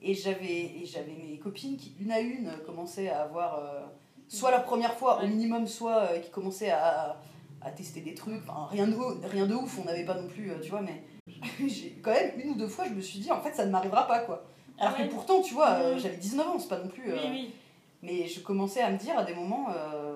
Et 0.00 0.14
j'avais, 0.14 0.72
mes 1.06 1.38
copines 1.38 1.76
qui, 1.76 1.94
une 2.00 2.10
à 2.10 2.18
une, 2.18 2.50
commençaient 2.66 3.08
à 3.08 3.22
avoir 3.22 3.60
euh, 3.60 3.82
soit 4.26 4.50
leur 4.50 4.64
première 4.64 4.94
fois, 4.94 5.22
au 5.22 5.26
minimum, 5.28 5.68
soit 5.68 6.18
qui 6.18 6.30
commençaient 6.30 6.70
à, 6.70 7.16
à 7.64 7.70
tester 7.70 8.00
des 8.00 8.14
trucs. 8.14 8.42
Enfin, 8.48 8.66
rien 8.70 8.86
de, 8.88 8.96
rien 9.26 9.46
de 9.46 9.54
ouf, 9.54 9.78
on 9.78 9.84
n'avait 9.84 10.04
pas 10.04 10.14
non 10.14 10.28
plus, 10.28 10.50
euh, 10.50 10.58
tu 10.60 10.70
vois, 10.70 10.80
mais 10.82 11.02
j'ai 11.68 11.92
quand 12.02 12.12
même 12.12 12.38
une 12.40 12.50
ou 12.50 12.54
deux 12.54 12.68
fois, 12.68 12.84
je 12.86 12.90
me 12.94 13.00
suis 13.00 13.18
dit, 13.18 13.30
en 13.30 13.40
fait, 13.40 13.54
ça 13.54 13.64
ne 13.66 13.70
m'arrivera 13.70 14.06
pas, 14.06 14.20
quoi. 14.20 14.44
Alors 14.78 14.98
ouais. 14.98 15.06
que 15.08 15.12
pourtant, 15.12 15.42
tu 15.42 15.54
vois, 15.54 15.70
euh, 15.74 15.98
j'avais 15.98 16.16
19 16.16 16.46
ans, 16.48 16.58
c'est 16.58 16.68
pas 16.68 16.78
non 16.78 16.88
plus. 16.88 17.12
Euh, 17.12 17.30
oui. 17.30 17.54
Mais 18.02 18.26
je 18.26 18.40
commençais 18.40 18.80
à 18.82 18.90
me 18.90 18.98
dire 18.98 19.16
à 19.18 19.24
des 19.24 19.34
moments. 19.34 19.68
euh, 19.70 20.14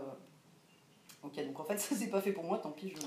Ok, 1.23 1.45
donc 1.47 1.59
en 1.61 1.65
fait, 1.65 1.79
ça 1.79 1.95
c'est 1.95 2.09
pas 2.11 2.21
fait 2.21 2.33
pour 2.33 2.45
moi, 2.45 2.59
tant 2.59 2.71
pis, 2.71 2.91
je, 2.97 3.03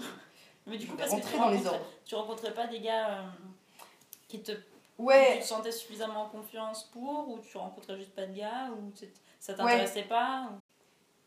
Mais 0.67 0.77
du 0.77 0.85
je 0.85 0.91
coup, 0.91 0.97
parce 0.97 1.11
que 1.13 1.15
tu 1.21 1.37
dans 1.37 1.49
les 1.49 1.57
rencontrais, 1.57 1.67
ordres. 1.77 1.85
tu 2.05 2.15
rencontrais 2.15 2.53
pas 2.53 2.67
des 2.67 2.79
gars 2.81 3.25
qui 4.27 4.41
te 4.41 4.51
Tu 4.51 4.59
Ouais, 4.97 5.39
te 5.39 5.45
sentais 5.45 5.71
suffisamment 5.71 6.23
en 6.23 6.29
confiance 6.29 6.83
pour, 6.91 7.29
ou 7.29 7.39
tu 7.39 7.57
rencontrais 7.57 7.97
juste 7.97 8.13
pas 8.13 8.25
de 8.25 8.33
gars, 8.35 8.69
ou 8.71 8.91
ça 9.39 9.53
t'intéressait 9.53 10.03
pas 10.03 10.49
ou- 10.51 10.57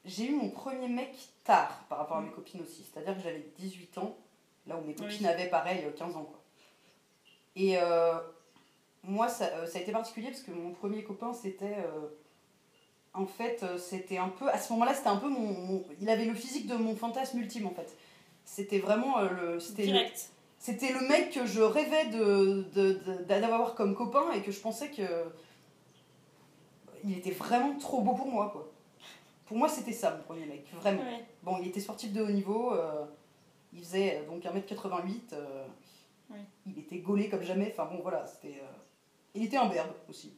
j'ai 0.05 0.27
eu 0.27 0.35
mon 0.35 0.51
premier 0.51 0.89
mec 0.89 1.15
tard 1.45 1.85
par 1.89 1.99
rapport 1.99 2.17
à 2.19 2.21
mes 2.23 2.31
copines 2.31 2.61
aussi. 2.63 2.85
C'est-à-dire 2.85 3.17
que 3.17 3.23
j'avais 3.23 3.47
18 3.59 3.99
ans, 3.99 4.17
là 4.67 4.77
où 4.77 4.85
mes 4.87 4.95
copines 4.95 5.17
Oui. 5.21 5.27
avaient 5.27 5.49
pareil, 5.49 5.85
euh, 5.85 5.91
15 5.93 6.17
ans. 6.17 6.25
Quoi. 6.25 6.41
Et 7.57 7.77
euh, 7.79 8.15
moi, 9.05 9.29
ça, 9.29 9.45
euh, 9.47 9.67
ça 9.67 9.79
a 9.79 9.83
été 9.83 9.93
particulier 9.93 10.29
parce 10.29 10.43
que 10.43 10.51
mon 10.53 10.73
premier 10.73 11.03
copain, 11.05 11.33
c'était. 11.33 11.77
euh, 11.79 12.09
en 13.15 13.27
fait, 13.27 13.63
euh, 13.63 13.77
c'était 13.79 14.17
un 14.19 14.29
peu. 14.31 14.49
À 14.49 14.59
ce 14.59 14.73
moment-là, 14.73 14.95
c'était 14.95 15.09
un 15.09 15.17
peu 15.17 15.29
mon, 15.29 15.53
mon- 15.53 15.85
Il 16.01 16.09
avait 16.09 16.25
le 16.25 16.35
physique 16.35 16.67
de 16.67 16.77
mon 16.77 16.97
fantasme 16.97 17.39
ultime, 17.39 17.67
en 17.67 17.75
fait. 17.75 17.95
C'était 18.45 18.79
vraiment 18.79 19.19
euh, 19.19 19.29
le. 19.29 19.59
Direct. 19.75 20.31
c'était 20.59 20.93
le 20.93 21.07
mec 21.09 21.31
que 21.33 21.45
je 21.47 21.61
rêvais 21.61 22.07
de, 22.07 22.63
de- 22.75 22.93
de- 22.95 23.23
d'avoir 23.25 23.75
comme 23.75 23.95
copain 23.95 24.33
et 24.33 24.43
que 24.43 24.51
je 24.51 24.61
pensais 24.61 24.89
que. 24.91 25.03
Il 27.05 27.19
était 27.19 27.33
vraiment 27.33 27.77
trop 27.79 28.01
beau 28.01 28.15
pour 28.15 28.29
moi, 28.29 28.49
quoi. 28.53 28.72
Pour 29.53 29.59
moi, 29.59 29.69
c'était 29.69 29.93
ça, 29.93 30.13
mon 30.17 30.23
premier 30.23 30.47
mec, 30.47 30.65
vraiment. 30.81 31.03
Ouais. 31.03 31.23
Bon, 31.43 31.59
il 31.61 31.69
était 31.69 31.81
sportif 31.81 32.11
de 32.11 32.23
haut 32.23 32.31
niveau, 32.31 32.73
euh, 32.73 33.05
il 33.75 33.81
faisait 33.81 34.17
euh, 34.23 34.27
donc 34.31 34.43
1m88, 34.45 35.35
euh, 35.35 35.67
il 36.67 36.79
était 36.79 36.97
gaulé 37.01 37.29
comme 37.29 37.43
jamais, 37.43 37.71
enfin 37.77 37.85
bon, 37.95 38.01
voilà, 38.01 38.27
c'était. 38.27 38.57
euh, 38.63 38.67
Il 39.35 39.45
était 39.45 39.59
imberbe 39.59 39.93
aussi. 40.09 40.33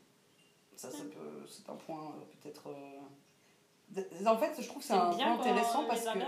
Ça, 0.75 0.90
ça 0.90 1.04
peut- 1.04 1.47
c'est 1.49 1.71
un 1.71 1.76
point 1.76 2.12
peut-être. 2.42 2.64
En 4.26 4.37
fait, 4.37 4.61
je 4.61 4.66
trouve 4.66 4.83
que 4.83 4.88
c'est 4.88 4.94
un 4.94 5.11
point 5.11 5.38
intéressant 5.52 5.85
parce 5.87 6.00
que. 6.14 6.18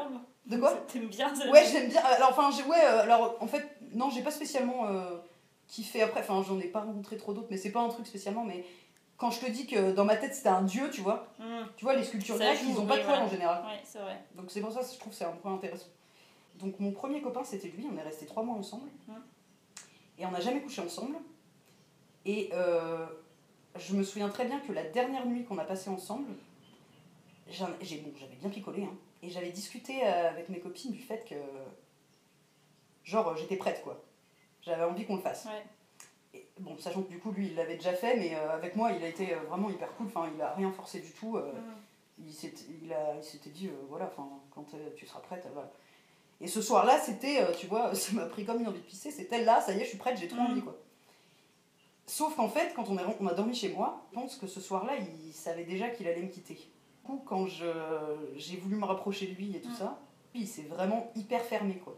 De 0.47 0.57
quoi? 0.59 0.73
T'aimes 0.93 1.09
bien 1.09 1.35
ça? 1.35 1.51
Ouais, 1.51 1.65
j'aime 1.73 1.89
bien. 1.89 2.05
Alors, 2.05 2.31
enfin, 2.31 2.51
j'ai- 2.53 2.63
ouais, 2.63 2.77
alors, 2.79 3.37
en 3.41 3.49
fait, 3.49 3.67
non, 3.95 4.11
j'ai 4.11 4.23
pas 4.23 4.31
spécialement 4.31 4.87
kiffé 5.67 6.03
après. 6.03 6.21
Enfin, 6.21 6.45
j'en 6.47 6.61
ai 6.61 6.69
pas 6.69 6.83
rencontré 6.83 7.17
trop 7.17 7.35
d'autres, 7.35 7.49
mais 7.51 7.57
c'est 7.57 7.73
pas 7.73 7.81
un 7.81 7.89
truc 7.89 8.07
spécialement. 8.07 8.45
Mais 8.45 8.65
quand 9.17 9.31
je 9.31 9.41
te 9.41 9.51
dis 9.51 9.67
que 9.67 9.93
dans 9.93 10.05
ma 10.05 10.17
tête 10.17 10.35
c'était 10.35 10.49
un 10.49 10.63
dieu, 10.63 10.91
tu 10.91 11.01
vois, 11.01 11.27
Hum, 11.41 11.67
tu 11.77 11.85
vois, 11.85 11.95
les 11.95 12.05
sculptures 12.05 12.37
grecques, 12.47 12.61
ils 12.69 12.79
ont 12.79 12.87
pas 12.87 12.97
de 12.99 13.03
poils 13.05 13.23
en 13.23 13.29
général. 13.29 13.65
Ouais, 13.65 13.81
c'est 13.85 13.99
vrai. 13.99 14.19
Donc, 14.35 14.51
c'est 14.51 14.61
pour 14.61 14.73
ça 14.73 14.81
que 14.81 14.87
je 14.93 14.99
trouve 14.99 15.13
que 15.13 15.19
c'est 15.19 15.25
un 15.25 15.33
point 15.33 15.55
intéressant. 15.55 15.87
Donc, 16.57 16.79
mon 16.81 16.93
premier 16.93 17.21
copain, 17.23 17.45
c'était 17.45 17.69
lui. 17.69 17.87
On 17.93 17.97
est 17.99 18.03
resté 18.03 18.27
trois 18.27 18.43
mois 18.43 18.57
ensemble. 18.57 18.89
Mm. 19.09 19.13
Et 20.19 20.27
on 20.27 20.31
n'a 20.31 20.41
jamais 20.41 20.61
couché 20.61 20.81
ensemble. 20.83 21.17
Et 22.25 22.51
euh, 22.53 23.07
je 23.79 23.95
me 23.95 24.03
souviens 24.03 24.29
très 24.29 24.45
bien 24.47 24.59
que 24.61 24.73
la 24.73 24.85
dernière 24.85 25.27
nuit 25.27 25.45
qu'on 25.45 25.59
a 25.59 25.65
passée 25.65 25.91
ensemble, 25.91 26.33
j'en- 27.49 27.69
j'ai 27.83 27.99
bon, 27.99 28.11
j'avais 28.19 28.35
bien 28.37 28.51
picolé. 28.51 28.85
Hein, 28.85 28.95
et 29.23 29.31
j'avais 29.31 29.51
discuté 29.51 30.01
euh, 30.07 30.31
avec 30.31 30.49
mes 30.49 30.59
copines 30.61 30.93
du 30.93 31.01
fait 31.03 31.25
que. 31.29 31.35
Genre, 33.05 33.37
j'étais 33.37 33.57
prête, 33.57 33.83
quoi. 33.85 34.03
J'avais 34.63 34.83
envie 34.85 35.05
qu'on 35.07 35.17
le 35.17 35.23
fasse. 35.23 35.45
Ouais. 35.45 35.65
Et, 36.37 36.61
bon, 36.61 36.77
sachant 36.79 37.03
que 37.03 37.09
du 37.09 37.19
coup, 37.19 37.33
lui, 37.33 37.47
il 37.49 37.55
l'avait 37.55 37.77
déjà 37.77 37.93
fait, 37.93 38.17
mais 38.17 38.35
euh, 38.35 38.51
avec 38.55 38.77
moi, 38.77 38.93
il 38.93 39.03
a 39.05 39.09
été 39.09 39.33
euh, 39.35 39.41
vraiment 39.49 39.71
hyper 39.71 39.91
cool. 39.97 40.07
Enfin, 40.07 40.29
il 40.35 40.41
a 40.43 40.53
rien 40.55 40.71
forcé 40.73 41.01
du 41.01 41.11
tout. 41.13 41.37
euh, 41.37 41.51
Hum. 41.53 41.63
il 42.27 42.33
s'était 42.33 42.65
il 42.83 42.93
a- 42.93 43.17
il 43.17 43.25
s'était 43.25 43.51
dit, 43.51 43.71
voilà, 43.89 44.07
enfin, 44.07 44.29
quand 44.55 44.65
tu 44.97 45.07
seras 45.07 45.21
prête, 45.21 45.47
voilà. 45.53 45.71
Et 46.41 46.47
ce 46.49 46.61
soir-là, 46.63 46.99
c'était, 47.01 47.41
tu 47.59 47.67
vois, 47.67 47.95
ça 47.95 48.13
m'a 48.13 48.27
pris 48.27 48.45
comme 48.45 48.61
une 48.61 48.69
envie 48.69 48.81
de 48.81 48.85
pisser, 48.87 49.11
c'était 49.11 49.43
là, 49.45 49.61
ça 49.61 49.73
y 49.73 49.79
est, 49.81 49.85
je 49.85 49.89
suis 49.91 49.99
prête, 49.99 50.19
j'ai 50.19 50.29
trop 50.29 50.41
Mhm. 50.43 50.51
envie, 50.53 50.63
quoi. 50.63 50.77
Sauf 52.07 52.37
qu'en 52.37 52.49
fait, 52.49 52.73
quand 52.75 52.89
on, 52.89 52.99
est, 52.99 53.03
on 53.21 53.27
a 53.27 53.35
dormi 53.35 53.55
chez 53.55 53.71
moi, 53.71 54.05
je 54.11 54.15
pense 54.15 54.37
que 54.37 54.47
ce 54.47 54.61
soir-là, 54.61 54.93
il 54.97 55.33
savait 55.33 55.65
déjà 55.65 55.89
qu'il 55.91 56.07
allait 56.07 56.23
me 56.23 56.29
quitter. 56.29 56.55
Du 56.55 56.63
coup, 57.05 57.23
quand 57.27 57.47
je, 57.47 57.67
j'ai 58.37 58.57
voulu 58.57 58.77
me 58.77 58.85
rapprocher 58.85 59.27
de 59.27 59.35
lui 59.35 59.57
et 59.57 59.61
tout 59.61 59.69
Mhm. 59.71 59.75
ça, 59.77 59.99
lui, 60.35 60.43
il 60.43 60.47
s'est 60.47 60.63
vraiment 60.63 61.11
hyper 61.17 61.43
fermé, 61.43 61.75
quoi. 61.79 61.97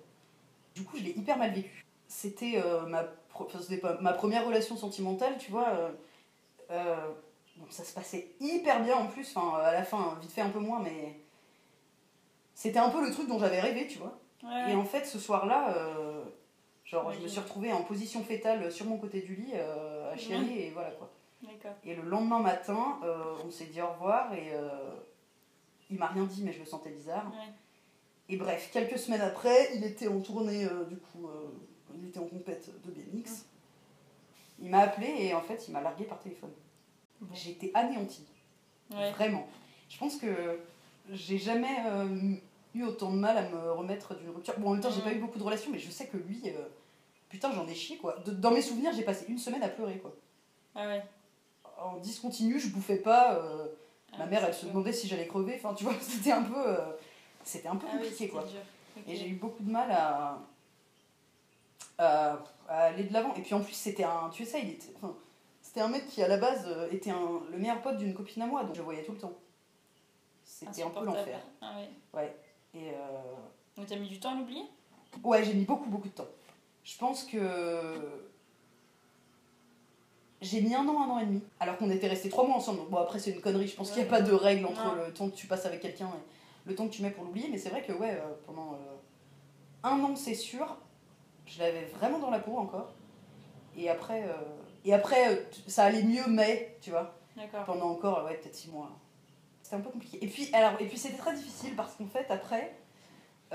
Du 0.74 0.84
coup, 0.84 0.96
je 0.96 1.02
l'ai 1.04 1.10
hyper 1.10 1.36
mal 1.36 1.52
vécu. 1.52 1.84
C'était 2.06 2.54
euh, 2.56 2.86
ma, 2.86 3.04
c'était 3.60 3.80
pas 3.80 3.98
ma 4.00 4.12
première 4.12 4.46
relation 4.46 4.76
sentimentale, 4.76 5.36
tu 5.38 5.50
vois. 5.50 5.68
euh, 5.68 5.90
euh, 6.70 7.08
bon, 7.56 7.66
ça 7.70 7.84
se 7.84 7.92
passait 7.92 8.32
hyper 8.40 8.82
bien 8.82 8.96
en 8.96 9.06
plus, 9.06 9.34
enfin, 9.34 9.58
à 9.58 9.72
la 9.72 9.84
fin, 9.84 10.18
vite 10.20 10.30
fait 10.30 10.40
un 10.40 10.50
peu 10.50 10.58
moins, 10.58 10.80
mais 10.80 11.18
c'était 12.54 12.78
un 12.78 12.90
peu 12.90 13.04
le 13.04 13.12
truc 13.12 13.28
dont 13.28 13.38
j'avais 13.38 13.60
rêvé, 13.60 13.86
tu 13.86 13.98
vois. 13.98 14.18
Ouais. 14.42 14.72
Et 14.72 14.74
en 14.74 14.84
fait, 14.84 15.04
ce 15.04 15.18
soir-là, 15.18 15.74
euh, 15.76 16.24
genre, 16.84 17.12
je 17.12 17.20
me 17.20 17.28
suis 17.28 17.40
retrouvée 17.40 17.72
en 17.72 17.82
position 17.82 18.22
fétale 18.22 18.70
sur 18.70 18.86
mon 18.86 18.98
côté 18.98 19.22
du 19.22 19.34
lit, 19.34 19.52
euh, 19.54 20.12
à 20.12 20.16
chialer, 20.16 20.66
et 20.66 20.70
voilà 20.70 20.90
quoi. 20.90 21.10
Et 21.84 21.94
le 21.94 22.02
lendemain 22.02 22.40
matin, 22.40 22.98
on 23.44 23.50
s'est 23.50 23.66
dit 23.66 23.80
au 23.80 23.88
revoir, 23.88 24.32
et 24.34 24.52
il 25.90 25.98
m'a 25.98 26.06
rien 26.06 26.24
dit, 26.24 26.42
mais 26.42 26.52
je 26.52 26.58
le 26.60 26.66
sentais 26.66 26.90
bizarre. 26.90 27.26
Ouais. 27.30 27.52
Et 28.28 28.36
bref, 28.36 28.70
quelques 28.72 28.98
semaines 28.98 29.22
après, 29.22 29.70
il 29.74 29.84
était 29.84 30.08
en 30.08 30.20
tournée, 30.20 30.66
du 30.88 30.96
coup, 30.98 31.28
il 32.00 32.08
était 32.08 32.18
en 32.18 32.26
compète 32.26 32.70
de 32.84 32.90
BMX. 32.90 33.44
Il 34.60 34.70
m'a 34.70 34.80
appelé 34.80 35.06
et 35.20 35.34
en 35.34 35.40
fait, 35.40 35.68
il 35.68 35.72
m'a 35.72 35.80
largué 35.80 36.04
par 36.04 36.18
téléphone. 36.18 36.50
Bon. 37.20 37.34
J'étais 37.34 37.70
anéantie, 37.74 38.26
Ouais. 38.92 39.10
vraiment. 39.12 39.46
Je 39.88 39.98
pense 39.98 40.16
que 40.16 40.60
j'ai 41.10 41.38
jamais 41.38 41.76
euh, 41.86 42.34
eu 42.74 42.82
autant 42.84 43.10
de 43.10 43.16
mal 43.16 43.36
à 43.38 43.48
me 43.48 43.72
remettre 43.72 44.14
d'une 44.16 44.30
rupture. 44.30 44.54
Bon, 44.58 44.68
en 44.70 44.72
même 44.72 44.80
temps, 44.82 44.90
j'ai 44.90 45.00
pas 45.02 45.12
eu 45.12 45.18
beaucoup 45.18 45.38
de 45.38 45.42
relations, 45.44 45.70
mais 45.70 45.78
je 45.78 45.90
sais 45.90 46.06
que 46.06 46.16
lui, 46.16 46.40
euh, 46.46 46.66
putain, 47.28 47.52
j'en 47.52 47.66
ai 47.66 47.74
chié 47.74 47.96
quoi. 47.96 48.16
De- 48.24 48.32
dans 48.32 48.50
mes 48.50 48.62
souvenirs, 48.62 48.92
j'ai 48.94 49.02
passé 49.04 49.26
une 49.28 49.38
semaine 49.38 49.62
à 49.62 49.68
pleurer 49.68 49.98
quoi. 49.98 50.14
Ah 50.74 50.86
ouais. 50.86 51.02
En 51.80 51.96
discontinu, 51.98 52.58
je 52.58 52.68
bouffais 52.68 52.98
pas. 52.98 53.34
euh, 53.36 53.66
Ah 54.12 54.18
ma 54.18 54.26
mère, 54.26 54.44
elle 54.44 54.54
se 54.54 54.60
sûr. 54.60 54.68
demandait 54.70 54.92
si 54.92 55.06
j'allais 55.06 55.26
crever. 55.26 55.54
Enfin, 55.56 55.74
tu 55.74 55.84
vois, 55.84 55.94
c'était 56.00 56.32
un 56.32 56.42
peu, 56.42 56.76
c'était 57.44 57.68
un 57.68 57.76
peu 57.76 57.86
Ah 57.88 57.96
compliqué 57.96 58.28
quoi. 58.28 58.42
dur. 58.44 58.60
Et 59.06 59.14
j'ai 59.16 59.28
eu 59.28 59.34
beaucoup 59.34 59.62
de 59.62 59.70
mal 59.70 59.90
à, 59.92 60.38
à, 61.98 62.38
à 62.68 62.78
aller 62.84 63.04
de 63.04 63.12
l'avant. 63.12 63.34
Et 63.34 63.42
puis 63.42 63.54
en 63.54 63.60
plus, 63.60 63.74
c'était 63.74 64.04
un. 64.04 64.30
Tu 64.32 64.44
sais, 64.44 64.62
il 64.62 64.70
était. 64.70 64.92
enfin, 64.96 65.14
c'était 65.62 65.80
un 65.80 65.88
mec 65.88 66.06
qui, 66.08 66.22
à 66.22 66.28
la 66.28 66.36
base, 66.38 66.64
euh, 66.66 66.88
était 66.90 67.10
un, 67.10 67.40
le 67.50 67.58
meilleur 67.58 67.80
pote 67.82 67.98
d'une 67.98 68.14
copine 68.14 68.42
à 68.42 68.46
moi, 68.46 68.62
donc 68.64 68.74
je 68.74 68.78
le 68.78 68.84
voyais 68.84 69.02
tout 69.04 69.12
le 69.12 69.18
temps. 69.18 69.32
C'était 70.44 70.82
un 70.82 70.90
peu 70.90 71.04
l'enfer. 71.04 71.38
Ah 71.60 71.74
ouais. 72.14 72.34
Et. 72.74 72.90
euh, 72.90 72.94
Donc 73.76 73.86
t'as 73.86 73.96
mis 73.96 74.08
du 74.08 74.18
temps 74.18 74.30
à 74.32 74.34
l'oublier? 74.36 74.62
Ouais, 75.22 75.44
j'ai 75.44 75.54
mis 75.54 75.64
beaucoup, 75.64 75.88
beaucoup 75.88 76.08
de 76.08 76.14
temps. 76.14 76.26
Je 76.84 76.96
pense 76.96 77.24
que. 77.24 78.00
J'ai 80.40 80.60
mis 80.60 80.72
un 80.74 80.86
an, 80.88 81.02
un 81.02 81.10
an 81.10 81.18
et 81.18 81.26
demi. 81.26 81.42
Alors 81.58 81.76
qu'on 81.78 81.90
était 81.90 82.06
restés 82.06 82.28
trois 82.28 82.46
mois 82.46 82.56
ensemble. 82.56 82.78
Donc 82.78 82.90
bon, 82.90 82.98
après, 82.98 83.18
c'est 83.18 83.32
une 83.32 83.40
connerie. 83.40 83.66
Je 83.66 83.74
pense 83.74 83.90
qu'il 83.90 84.00
n'y 84.00 84.06
a 84.06 84.10
pas 84.10 84.22
de 84.22 84.32
règle 84.32 84.66
entre 84.66 84.84
Non. 84.84 84.94
le 85.06 85.12
temps 85.12 85.28
que 85.28 85.34
tu 85.34 85.48
passes 85.48 85.66
avec 85.66 85.80
quelqu'un 85.80 86.06
et 86.08 86.68
le 86.68 86.74
temps 86.76 86.86
que 86.86 86.92
tu 86.92 87.02
mets 87.02 87.10
pour 87.10 87.24
l'oublier. 87.24 87.48
Mais 87.50 87.58
c'est 87.58 87.70
vrai 87.70 87.82
que, 87.82 87.92
ouais, 87.92 88.12
euh, 88.12 88.34
pendant 88.46 88.74
euh, 88.74 88.76
un 89.82 90.00
an, 90.04 90.14
c'est 90.14 90.34
sûr, 90.36 90.76
je 91.48 91.58
l'avais 91.60 91.84
vraiment 91.86 92.18
dans 92.18 92.30
la 92.30 92.38
peau 92.38 92.56
encore. 92.56 92.92
Et 93.76 93.88
après, 93.88 94.22
euh, 94.24 94.32
et 94.84 94.92
après 94.94 95.32
euh, 95.32 95.36
ça 95.66 95.84
allait 95.84 96.02
mieux, 96.02 96.26
mais, 96.28 96.76
tu 96.80 96.90
vois, 96.90 97.14
D'accord. 97.36 97.64
pendant 97.64 97.90
encore, 97.90 98.24
ouais, 98.24 98.34
peut-être 98.34 98.54
six 98.56 98.70
mois. 98.70 98.90
C'était 99.62 99.76
un 99.76 99.80
peu 99.80 99.90
compliqué. 99.90 100.18
Et 100.22 100.26
puis, 100.28 100.48
alors, 100.52 100.72
et 100.80 100.86
puis 100.86 100.96
c'était 100.98 101.16
très 101.18 101.34
difficile 101.34 101.74
parce 101.76 101.94
qu'en 101.94 102.06
fait, 102.06 102.26
après, 102.30 102.74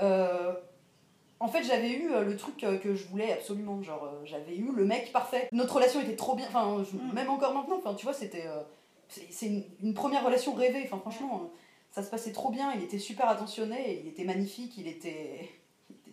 euh, 0.00 0.54
en 1.40 1.48
fait, 1.48 1.62
j'avais 1.64 1.90
eu 1.92 2.08
le 2.08 2.36
truc 2.36 2.56
que 2.58 2.94
je 2.94 3.06
voulais 3.08 3.32
absolument. 3.32 3.82
Genre, 3.82 4.08
j'avais 4.24 4.56
eu 4.56 4.72
le 4.72 4.84
mec 4.84 5.12
parfait. 5.12 5.48
Notre 5.52 5.74
relation 5.74 6.00
était 6.00 6.16
trop 6.16 6.34
bien. 6.36 6.46
Enfin, 6.48 6.84
je- 6.90 6.96
Mm. 6.96 7.12
même 7.12 7.30
encore 7.30 7.52
maintenant, 7.54 7.76
enfin, 7.78 7.94
tu 7.94 8.04
vois, 8.04 8.14
c'était. 8.14 8.46
euh, 8.46 8.62
c'est 9.08 9.46
une, 9.46 9.64
une 9.82 9.94
première 9.94 10.24
relation 10.24 10.54
rêvée. 10.54 10.82
Enfin, 10.84 10.98
franchement, 10.98 11.42
euh, 11.44 11.46
ça 11.90 12.02
se 12.02 12.10
passait 12.10 12.32
trop 12.32 12.50
bien. 12.50 12.72
Il 12.74 12.82
était 12.82 12.98
super 12.98 13.28
attentionné. 13.28 14.00
Il 14.02 14.08
était 14.08 14.24
magnifique. 14.24 14.78
Il 14.78 14.86
était, 14.88 15.50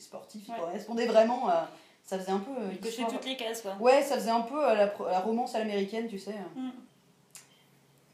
il 0.02 0.04
était 0.04 0.06
sportif. 0.06 0.44
Il 0.48 0.52
Ouais. 0.54 0.60
correspondait 0.60 1.06
vraiment 1.06 1.48
à. 1.50 1.70
Ça 2.04 2.18
faisait 2.20 2.32
un 2.32 2.40
peu. 2.40 2.52
euh, 2.52 2.70
Il 2.72 2.78
cochait 2.80 2.90
histoire- 2.90 3.12
toutes 3.12 3.26
les 3.26 3.38
cases 3.38 3.62
quoi. 3.62 3.76
Ouais, 3.80 4.02
ça 4.02 4.16
faisait 4.16 4.32
un 4.32 4.42
peu 4.42 4.64
à 4.66 4.74
la, 4.76 5.20
romance 5.20 5.54
à 5.56 5.60
l'américaine, 5.60 6.08
tu 6.08 6.18
sais. 6.20 6.34
Mm. 6.56 6.70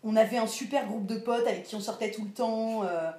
On 0.04 0.16
avait 0.16 0.38
un 0.38 0.48
super 0.48 0.86
groupe 0.88 1.06
de 1.06 1.18
potes 1.18 1.48
avec 1.48 1.64
qui 1.64 1.76
on 1.76 1.80
sortait 1.80 2.12
tout 2.12 2.24
le 2.24 2.32
temps. 2.32 2.84
euh. 2.84 3.10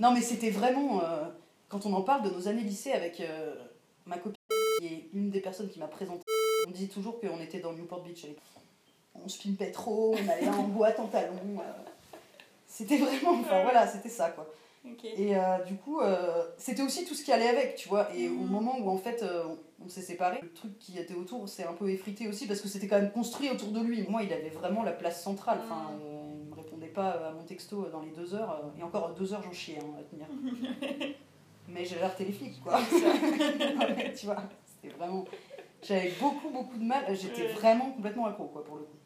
Non, 0.00 0.12
mais 0.12 0.20
c'était 0.20 0.50
vraiment. 0.50 1.00
euh, 1.02 1.24
Quand 1.68 1.86
on 1.86 1.92
en 1.94 2.02
parle 2.02 2.22
de 2.22 2.30
nos 2.30 2.46
années 2.46 2.62
lycée 2.62 2.92
avec 2.92 3.20
euh, 3.20 3.54
ma 4.06 4.16
copine, 4.16 4.36
qui 4.78 4.86
est 4.86 5.08
une 5.12 5.30
des 5.30 5.40
personnes 5.40 5.68
qui 5.68 5.78
m'a 5.80 5.88
présenté, 5.88 6.22
on 6.68 6.70
dit 6.70 6.88
toujours 6.88 7.18
qu'on 7.20 7.40
était 7.40 7.58
dans 7.60 7.72
Newport 7.72 8.02
Beach. 8.02 8.24
avec- 8.24 8.38
On 9.14 9.28
se 9.28 9.42
pimpait 9.42 9.70
trop, 9.72 10.14
on 10.14 10.28
allait 10.28 10.48
en 10.48 10.62
boîte 10.68 11.00
en 11.00 11.06
talons. 11.06 11.32
euh. 11.58 12.18
C'était 12.68 12.98
vraiment. 12.98 13.32
Enfin 13.40 13.62
voilà, 13.62 13.86
c'était 13.88 14.08
ça 14.08 14.30
quoi. 14.30 14.46
Et 15.16 15.36
euh, 15.36 15.58
du 15.64 15.76
coup, 15.76 16.00
euh, 16.00 16.44
c'était 16.58 16.82
aussi 16.82 17.04
tout 17.06 17.14
ce 17.14 17.24
qui 17.24 17.32
allait 17.32 17.48
avec, 17.48 17.76
tu 17.76 17.88
vois. 17.88 18.14
Et 18.14 18.28
au 18.28 18.32
Mhm. 18.34 18.50
moment 18.50 18.76
où 18.78 18.90
en 18.90 18.96
fait 18.98 19.22
euh, 19.22 19.44
on, 19.80 19.86
on 19.86 19.88
s'est 19.88 20.02
séparés, 20.02 20.40
le 20.42 20.52
truc 20.52 20.78
qui 20.78 20.98
était 20.98 21.14
autour 21.14 21.48
s'est 21.48 21.64
un 21.64 21.72
peu 21.72 21.88
effrité 21.90 22.28
aussi 22.28 22.46
parce 22.46 22.60
que 22.60 22.68
c'était 22.68 22.86
quand 22.88 23.00
même 23.00 23.12
construit 23.12 23.48
autour 23.50 23.68
de 23.70 23.80
lui. 23.80 24.06
Moi, 24.08 24.22
il 24.24 24.32
avait 24.32 24.50
vraiment 24.50 24.82
la 24.82 24.92
place 24.92 25.22
centrale. 25.22 25.60
Enfin, 25.64 25.92
il 26.44 26.50
me 26.50 26.54
répondait 26.54 26.88
pas 26.88 27.10
à 27.28 27.32
mon 27.32 27.44
texto 27.44 27.86
dans 27.90 28.00
les 28.00 28.10
deux 28.10 28.34
heures. 28.34 28.72
et 28.78 28.82
encore 28.82 29.14
deux 29.14 29.32
heures, 29.32 29.42
j'en 29.42 29.52
chiais 29.52 29.78
hein, 29.78 29.94
à 29.98 30.02
tenir. 30.02 30.26
Mais 31.68 31.84
j'ai 31.84 31.96
les 32.20 32.32
flics, 32.32 32.60
quoi. 32.62 32.78
Ouais, 33.78 34.12
tu 34.14 34.26
vois, 34.26 34.42
c'était 34.66 34.94
vraiment. 34.94 35.24
J'avais 35.82 36.12
beaucoup, 36.20 36.50
beaucoup 36.50 36.76
de 36.76 36.84
mal. 36.84 37.04
J'étais 37.16 37.46
vraiment 37.46 37.90
complètement 37.92 38.26
accro, 38.26 38.44
quoi, 38.46 38.64
pour 38.64 38.76
le 38.76 38.82
coup. 38.82 38.98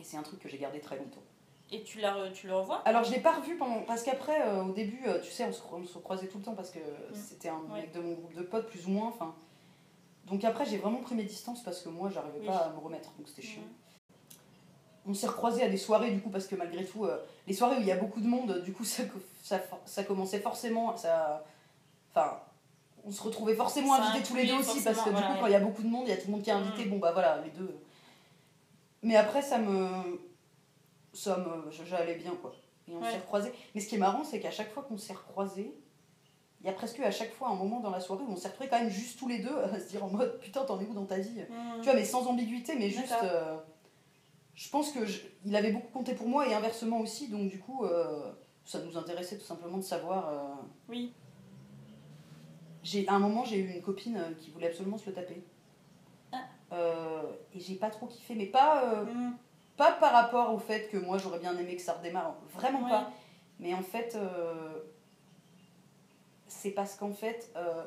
Et 0.00 0.04
c'est 0.04 0.16
un 0.16 0.22
truc 0.22 0.40
que 0.40 0.48
j'ai 0.48 0.58
gardé 0.58 0.80
très 0.80 0.96
longtemps. 0.96 1.22
Et 1.70 1.82
tu, 1.82 2.00
la 2.00 2.14
re- 2.14 2.32
tu 2.32 2.46
le 2.46 2.54
revois? 2.56 2.80
Alors 2.86 3.04
je 3.04 3.12
l'ai 3.12 3.20
pas 3.20 3.32
revu 3.32 3.56
pendant 3.56 3.82
parce 3.82 4.02
qu'après 4.02 4.40
euh, 4.42 4.64
au 4.64 4.72
début 4.72 5.02
euh, 5.06 5.20
tu 5.20 5.30
sais 5.30 5.44
on 5.44 5.52
se, 5.52 5.60
on 5.72 5.84
se 5.84 5.98
croisait 5.98 6.26
tout 6.26 6.38
le 6.38 6.44
temps 6.44 6.54
parce 6.54 6.70
que 6.70 6.78
c'était 7.12 7.48
un 7.50 7.58
Mm. 7.58 7.72
Ouais. 7.72 7.80
mec 7.82 7.92
de 7.92 8.00
mon 8.00 8.12
groupe 8.14 8.34
de 8.34 8.42
potes 8.42 8.68
plus 8.68 8.86
ou 8.86 8.90
moins 8.90 9.08
enfin 9.08 9.34
Donc 10.26 10.44
après, 10.44 10.64
j'ai 10.66 10.78
vraiment 10.78 11.00
pris 11.00 11.14
mes 11.14 11.24
distances 11.24 11.62
parce 11.62 11.80
que 11.82 11.88
moi, 11.90 12.08
j'arrivais 12.10 12.40
Oui. 12.40 12.46
pas 12.46 12.56
à 12.58 12.70
me 12.70 12.78
remettre, 12.78 13.10
donc 13.18 13.28
c'était 13.28 13.42
chiant. 13.42 13.62
On 15.06 15.14
s'est 15.14 15.26
recroisés 15.26 15.62
à 15.62 15.68
des 15.70 15.78
soirées, 15.78 16.10
du 16.10 16.20
coup, 16.20 16.28
parce 16.28 16.46
que 16.46 16.54
malgré 16.54 16.84
tout, 16.84 17.06
euh, 17.06 17.16
les 17.46 17.54
soirées 17.54 17.76
où 17.78 17.80
il 17.80 17.86
y 17.86 17.92
a 17.92 17.96
beaucoup 17.96 18.20
de 18.20 18.26
monde, 18.26 18.62
du 18.62 18.74
coup, 18.74 18.84
ça, 18.84 19.04
ça, 19.42 19.58
ça 19.86 20.04
commençait 20.04 20.40
forcément. 20.40 20.94
Ça, 20.98 21.44
enfin, 22.10 22.38
on 23.06 23.10
se 23.10 23.22
retrouvait 23.22 23.54
forcément 23.54 23.96
Ça 23.96 24.02
invités 24.02 24.22
tous 24.28 24.36
les 24.36 24.46
deux 24.46 24.58
aussi, 24.58 24.82
parce 24.84 25.00
que 25.00 25.08
du 25.08 25.16
coup, 25.16 25.32
quand 25.40 25.46
il 25.46 25.52
y 25.52 25.54
a 25.56 25.60
beaucoup 25.60 25.82
de 25.82 25.88
monde, 25.88 26.02
il 26.06 26.10
y 26.10 26.12
a 26.12 26.16
tout 26.18 26.26
le 26.26 26.32
monde 26.32 26.42
qui 26.42 26.50
est 26.50 26.52
invité, 26.54 26.84
bon 26.84 26.98
bah 26.98 27.12
voilà, 27.12 27.40
les 27.42 27.50
deux. 27.50 27.74
Mais 29.02 29.16
après, 29.16 29.40
ça 29.42 29.56
me. 29.58 30.20
Ça 31.18 31.36
me. 31.36 31.70
J'allais 31.70 32.14
bien, 32.16 32.32
quoi. 32.40 32.52
Et 32.86 32.92
on 32.94 33.00
Ouais. 33.02 33.10
s'est 33.10 33.18
recroisés. 33.18 33.52
Mais 33.74 33.80
ce 33.80 33.88
qui 33.88 33.96
est 33.96 33.98
marrant, 33.98 34.22
c'est 34.24 34.38
qu'à 34.40 34.50
chaque 34.50 34.70
fois 34.70 34.82
qu'on 34.84 34.96
s'est 34.98 35.12
recroisés, 35.12 35.74
il 36.60 36.66
y 36.66 36.70
a 36.70 36.72
presque 36.72 37.00
à 37.00 37.10
chaque 37.10 37.32
fois 37.32 37.48
un 37.48 37.54
moment 37.54 37.80
dans 37.80 37.90
la 37.90 38.00
soirée 38.00 38.22
où 38.26 38.30
on 38.32 38.36
s'est 38.36 38.48
retrouvés 38.48 38.68
quand 38.68 38.78
même 38.80 38.88
juste 38.90 39.18
tous 39.18 39.28
les 39.28 39.38
deux 39.40 39.56
à 39.58 39.78
se 39.80 39.88
dire 39.88 40.04
en 40.04 40.08
mode 40.10 40.38
putain, 40.40 40.64
t'en 40.64 40.78
es 40.80 40.84
où 40.86 40.94
dans 40.94 41.06
ta 41.06 41.18
vie? 41.18 41.40
Mhm. 41.50 41.78
tu 41.78 41.84
vois, 41.84 41.94
mais 41.94 42.04
sans 42.04 42.26
ambiguïté, 42.26 42.76
mais 42.76 42.88
juste. 42.88 43.14
Euh, 43.22 43.56
je 44.54 44.68
pense 44.70 44.90
que 44.92 45.04
je- 45.06 45.22
il 45.44 45.54
avait 45.54 45.70
beaucoup 45.72 45.92
compté 45.92 46.14
pour 46.14 46.28
moi 46.28 46.48
et 46.48 46.54
inversement 46.54 47.00
aussi, 47.00 47.28
donc 47.28 47.48
du 47.48 47.58
coup, 47.60 47.84
euh, 47.84 48.32
ça 48.64 48.80
nous 48.82 48.96
intéressait 48.96 49.38
tout 49.38 49.44
simplement 49.44 49.76
de 49.78 49.82
savoir. 49.84 50.28
euh, 50.28 50.38
Oui. 50.88 51.12
j'ai, 52.82 53.06
à 53.08 53.14
un 53.14 53.18
moment, 53.18 53.44
j'ai 53.44 53.58
eu 53.58 53.70
une 53.74 53.82
copine 53.82 54.16
euh, 54.16 54.32
qui 54.40 54.50
voulait 54.50 54.68
absolument 54.68 54.98
se 54.98 55.06
le 55.06 55.14
taper. 55.14 55.42
Ah. 56.32 56.38
Euh, 56.72 57.22
et 57.54 57.60
j'ai 57.60 57.74
pas 57.76 57.90
trop 57.90 58.06
kiffé, 58.06 58.34
mais 58.34 58.46
pas, 58.46 58.84
euh, 58.84 59.04
Mhm. 59.04 59.36
Pas 59.78 59.92
par 59.92 60.12
rapport 60.12 60.52
au 60.52 60.58
fait 60.58 60.88
que 60.90 60.98
moi 60.98 61.16
j'aurais 61.16 61.38
bien 61.38 61.56
aimé 61.56 61.76
que 61.76 61.82
ça 61.82 61.94
redémarre, 61.94 62.34
vraiment 62.54 62.82
Ouais. 62.84 62.90
pas. 62.90 63.10
Mais 63.60 63.72
en 63.74 63.82
fait, 63.82 64.14
euh, 64.16 64.82
c'est 66.46 66.70
parce 66.72 66.96
qu'en 66.96 67.12
fait, 67.12 67.50
euh, 67.56 67.84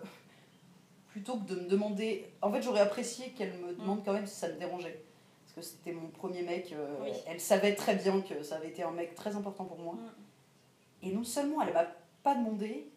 plutôt 1.09 1.37
que 1.37 1.45
de 1.45 1.55
me 1.55 1.67
demander. 1.69 2.25
En 2.41 2.51
fait, 2.51 2.61
j'aurais 2.61 2.81
apprécié 2.81 3.29
qu'elle 3.31 3.53
me 3.53 3.73
demande 3.75 4.03
quand 4.03 4.13
même 4.13 4.25
si 4.27 4.35
ça 4.35 4.47
me 4.49 4.53
dérangeait. 4.57 5.03
Parce 5.43 5.53
que 5.53 5.61
c'était 5.61 5.91
mon 5.91 6.07
premier 6.07 6.41
mec. 6.43 6.71
euh, 6.73 6.95
Oui. 7.01 7.09
Elle 7.27 7.39
savait 7.39 7.75
très 7.75 7.95
bien 7.95 8.21
que 8.21 8.41
ça 8.43 8.55
avait 8.55 8.69
été 8.69 8.83
un 8.83 8.91
mec 8.91 9.13
très 9.15 9.35
important 9.35 9.65
pour 9.65 9.79
moi. 9.79 9.93
Mm. 9.95 11.07
Et 11.07 11.11
non 11.11 11.23
seulement 11.23 11.61
elle 11.61 11.73
m'a 11.73 11.87
pas 12.23 12.35
demandé, 12.35 12.89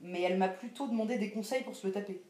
mais 0.00 0.22
elle 0.22 0.36
m'a 0.38 0.48
plutôt 0.48 0.86
demandé 0.86 1.18
des 1.18 1.30
conseils 1.30 1.62
pour 1.64 1.74
se 1.74 1.86
le 1.86 1.92
taper. 1.92 2.22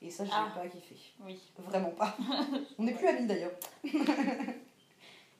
Et 0.00 0.10
ça, 0.10 0.24
j'ai 0.24 0.30
Ah. 0.32 0.52
pas 0.54 0.66
kiffé. 0.68 0.94
Oui. 1.24 1.40
Vraiment 1.58 1.90
pas. 1.90 2.16
On 2.78 2.84
n'est 2.84 2.94
plus 2.94 3.08
amis 3.08 3.26
d'ailleurs. 3.26 3.52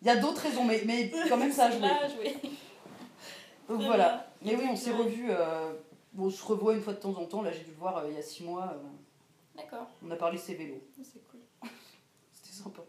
Il 0.02 0.06
y 0.06 0.10
a 0.10 0.16
d'autres 0.16 0.42
raisons, 0.42 0.64
mais, 0.64 0.82
mais 0.86 1.10
quand 1.28 1.36
même 1.36 1.52
ça 1.52 1.66
a 1.66 1.70
joué. 2.08 2.36
Donc 3.68 3.82
voilà. 3.82 4.30
Mais 4.42 4.54
oui, 4.54 4.64
on 4.70 4.76
s'est 4.76 4.92
revus. 4.92 5.26
euh, 5.30 5.72
bon, 6.12 6.26
on 6.26 6.30
se 6.30 6.42
revoit 6.44 6.74
une 6.74 6.80
fois 6.82 6.92
de 6.94 7.00
temps 7.00 7.16
en 7.18 7.24
temps. 7.26 7.42
Là, 7.42 7.50
j'ai 7.52 7.60
dû 7.64 7.70
le 7.70 7.76
voir 7.76 7.98
euh, 7.98 8.08
il 8.08 8.14
y 8.14 8.18
a 8.18 8.22
six 8.22 8.44
mois. 8.44 8.72
euh, 8.74 9.56
D'accord. 9.56 9.88
on 10.06 10.10
a 10.10 10.16
parlé 10.16 10.38
de 10.38 10.42
ses 10.42 10.54
vélos. 10.54 10.80
C'est 11.02 11.22
cool. 11.28 11.40
C'était 12.32 12.54
sympa. 12.54 12.82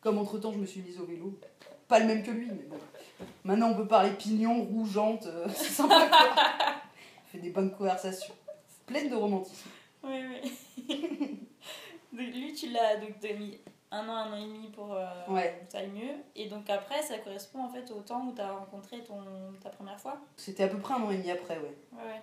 Comme 0.00 0.18
entre 0.18 0.38
temps, 0.38 0.52
je 0.52 0.58
me 0.58 0.66
suis 0.66 0.80
mise 0.80 1.00
au 1.00 1.06
vélo. 1.06 1.38
Pas 1.88 1.98
le 1.98 2.06
même 2.06 2.22
que 2.22 2.30
lui, 2.30 2.46
mais 2.46 2.62
bon. 2.68 2.78
Maintenant, 3.42 3.70
on 3.70 3.74
peut 3.76 3.86
parler 3.88 4.10
pignon, 4.12 4.62
roue, 4.62 4.86
jante. 4.86 5.26
euh, 5.26 5.46
c'est 5.54 5.64
sympa 5.72 6.06
quoi. 6.08 6.34
On 6.36 7.28
fait 7.32 7.38
des 7.38 7.50
bonnes 7.50 7.74
conversations. 7.74 8.34
Pleines 8.86 9.10
de 9.10 9.16
romantisme. 9.16 9.68
Oui, 10.04 10.20
oui. 10.28 11.38
donc, 12.12 12.34
lui, 12.34 12.52
tu 12.54 12.68
l'as 12.68 12.96
donc 12.96 13.20
mis 13.38 13.58
un 13.94 14.08
an, 14.08 14.12
un 14.14 14.32
an 14.32 14.36
et 14.36 14.44
demi 14.46 14.68
pour 14.68 14.92
euh, 14.92 15.04
Ouais. 15.28 15.60
que 15.66 15.72
ça 15.72 15.78
aille 15.78 15.88
mieux. 15.90 16.14
Et 16.36 16.48
donc 16.48 16.68
après, 16.70 17.02
ça 17.02 17.18
correspond 17.18 17.64
en 17.64 17.68
fait 17.68 17.90
au 17.90 18.00
temps 18.00 18.22
où 18.26 18.32
tu 18.34 18.40
as 18.40 18.52
rencontré 18.52 19.02
ton, 19.04 19.22
ta 19.62 19.70
première 19.70 19.98
fois. 20.00 20.16
C'était 20.36 20.64
à 20.64 20.68
peu 20.68 20.78
près 20.78 20.94
un 20.94 21.02
an 21.02 21.10
et 21.10 21.16
demi 21.18 21.30
après, 21.30 21.58
ouais. 21.58 21.76
Ouais, 21.92 22.22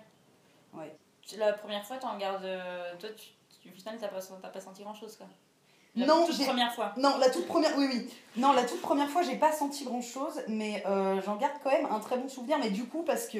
ouais. 0.80 0.96
Tu- 1.22 1.36
La 1.36 1.52
première 1.52 1.84
fois, 1.84 1.96
tu 1.98 2.06
en 2.06 2.18
gardes. 2.18 2.44
euh, 2.44 2.92
Toi, 2.98 3.08
tu, 3.16 3.28
tu- 3.62 3.68
au 3.70 3.72
final, 3.72 3.96
t'as 4.00 4.08
pas, 4.08 4.20
pas 4.48 4.60
senti 4.60 4.82
grand 4.82 4.94
chose 4.94 5.16
quoi. 5.16 5.26
La 5.94 6.06
Non, 6.06 6.24
toute 6.26 6.42
première 6.46 6.72
fois. 6.72 6.92
Non, 6.96 7.18
la 7.18 7.28
toute 7.28 7.46
première, 7.46 7.76
oui, 7.76 7.86
oui. 7.92 8.10
Non, 8.36 8.52
la 8.52 8.64
toute 8.64 8.80
première 8.80 9.08
fois, 9.10 9.20
j'ai 9.22 9.36
pas 9.36 9.52
senti 9.52 9.84
grand 9.84 10.00
chose, 10.00 10.40
mais 10.48 10.82
euh, 10.86 11.20
j'en 11.22 11.36
garde 11.36 11.54
quand 11.62 11.70
même 11.70 11.84
un 11.86 12.00
très 12.00 12.16
bon 12.16 12.28
souvenir. 12.30 12.58
Mais 12.58 12.70
du 12.70 12.86
coup, 12.86 13.02
parce 13.02 13.28
que, 13.28 13.38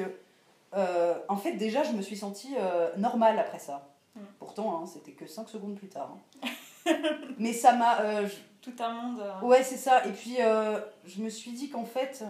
euh, 0.74 1.14
en 1.28 1.36
fait, 1.38 1.52
déjà, 1.52 1.82
je 1.82 1.92
me 1.92 2.02
suis 2.02 2.16
sentie 2.16 2.54
normale 2.98 3.38
après 3.38 3.58
ça. 3.58 3.88
Mm. 4.14 4.20
Pourtant, 4.38 4.78
hein, 4.82 4.86
c'était 4.86 5.12
que 5.12 5.26
5 5.26 5.48
secondes 5.48 5.76
plus 5.76 5.88
tard. 5.88 6.10
hein. 6.42 6.48
mais 7.38 7.52
ça 7.52 7.74
m'a. 7.74 8.00
euh, 8.00 8.26
je- 8.28 8.70
Tout 8.70 8.82
un 8.82 8.92
monde. 8.92 9.20
euh, 9.20 9.40
Ouais, 9.46 9.62
c'est 9.62 9.76
ça. 9.76 10.06
Et 10.06 10.12
puis, 10.12 10.36
euh, 10.40 10.80
je 11.04 11.20
me 11.22 11.28
suis 11.28 11.52
dit 11.52 11.68
qu'en 11.70 11.84
fait. 11.84 12.24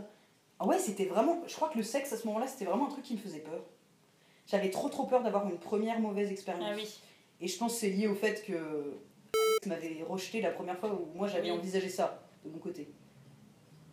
ah 0.58 0.66
ouais, 0.66 0.78
c'était 0.78 1.04
vraiment. 1.06 1.42
Je 1.46 1.54
crois 1.54 1.68
que 1.68 1.76
le 1.78 1.84
sexe 1.84 2.12
à 2.12 2.16
ce 2.16 2.26
moment-là, 2.26 2.46
c'était 2.46 2.64
vraiment 2.64 2.86
un 2.86 2.90
truc 2.90 3.04
qui 3.04 3.14
me 3.14 3.18
faisait 3.20 3.40
peur. 3.40 3.60
J'avais 4.46 4.70
trop, 4.70 4.88
trop 4.88 5.04
peur 5.04 5.22
d'avoir 5.22 5.48
une 5.48 5.58
première 5.58 6.00
mauvaise 6.00 6.30
expérience. 6.30 6.64
Ah 6.70 6.74
oui. 6.76 6.88
Et 7.40 7.48
je 7.48 7.58
pense 7.58 7.72
que 7.74 7.78
c'est 7.80 7.90
lié 7.90 8.06
au 8.08 8.14
fait 8.14 8.44
que 8.44 8.52
Alex 8.54 9.66
m'avait 9.66 10.02
rejeté 10.08 10.40
la 10.40 10.50
première 10.50 10.78
fois 10.78 10.90
où 10.92 11.08
moi 11.16 11.26
j'avais 11.28 11.50
Oui. 11.50 11.58
envisagé 11.58 11.88
ça 11.88 12.20
de 12.44 12.50
mon 12.50 12.58
côté. 12.58 12.88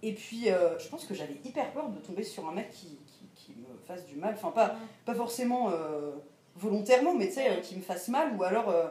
Et 0.01 0.13
puis 0.13 0.49
euh, 0.49 0.77
je 0.79 0.87
pense 0.87 1.05
que 1.05 1.13
j'avais 1.13 1.35
hyper 1.43 1.71
peur 1.71 1.89
de 1.89 1.99
tomber 1.99 2.23
sur 2.23 2.47
un 2.47 2.51
mec 2.53 2.69
qui, 2.71 2.97
qui, 3.05 3.25
qui 3.35 3.51
me 3.59 3.77
fasse 3.87 4.05
du 4.05 4.15
mal. 4.15 4.33
Enfin, 4.35 4.51
pas, 4.51 4.75
pas 5.05 5.13
forcément 5.15 5.69
euh, 5.71 6.11
volontairement, 6.55 7.13
mais 7.13 7.27
tu 7.27 7.33
sais, 7.35 7.49
euh, 7.49 7.57
qui 7.61 7.75
me 7.75 7.81
fasse 7.81 8.07
mal 8.07 8.35
ou 8.37 8.43
alors 8.43 8.69
euh, 8.69 8.87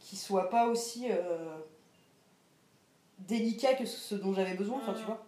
qui 0.00 0.16
soit 0.16 0.50
pas 0.50 0.66
aussi 0.66 1.06
euh, 1.10 1.56
délicat 3.20 3.74
que 3.74 3.86
ce 3.86 4.14
dont 4.14 4.32
j'avais 4.34 4.54
besoin. 4.54 4.78
Enfin, 4.78 4.94
tu 4.94 5.00
Mhm. 5.00 5.06
vois. 5.06 5.26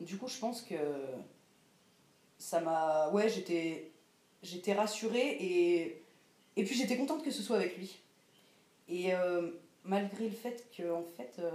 Du 0.00 0.18
coup, 0.18 0.28
je 0.28 0.38
pense 0.38 0.62
que 0.62 0.74
ça 2.38 2.60
m'a. 2.60 3.08
Ouais, 3.10 3.28
j'étais 3.28 3.90
j'étais 4.42 4.72
rassurée 4.72 5.36
et, 5.40 6.02
et 6.56 6.64
puis 6.64 6.74
j'étais 6.74 6.96
contente 6.96 7.22
que 7.24 7.30
ce 7.30 7.42
soit 7.42 7.56
avec 7.56 7.76
lui. 7.78 7.98
Et 8.88 9.14
euh, 9.14 9.50
malgré 9.84 10.24
le 10.28 10.34
fait 10.34 10.68
que, 10.76 10.90
en 10.92 11.04
fait, 11.16 11.36
euh, 11.38 11.50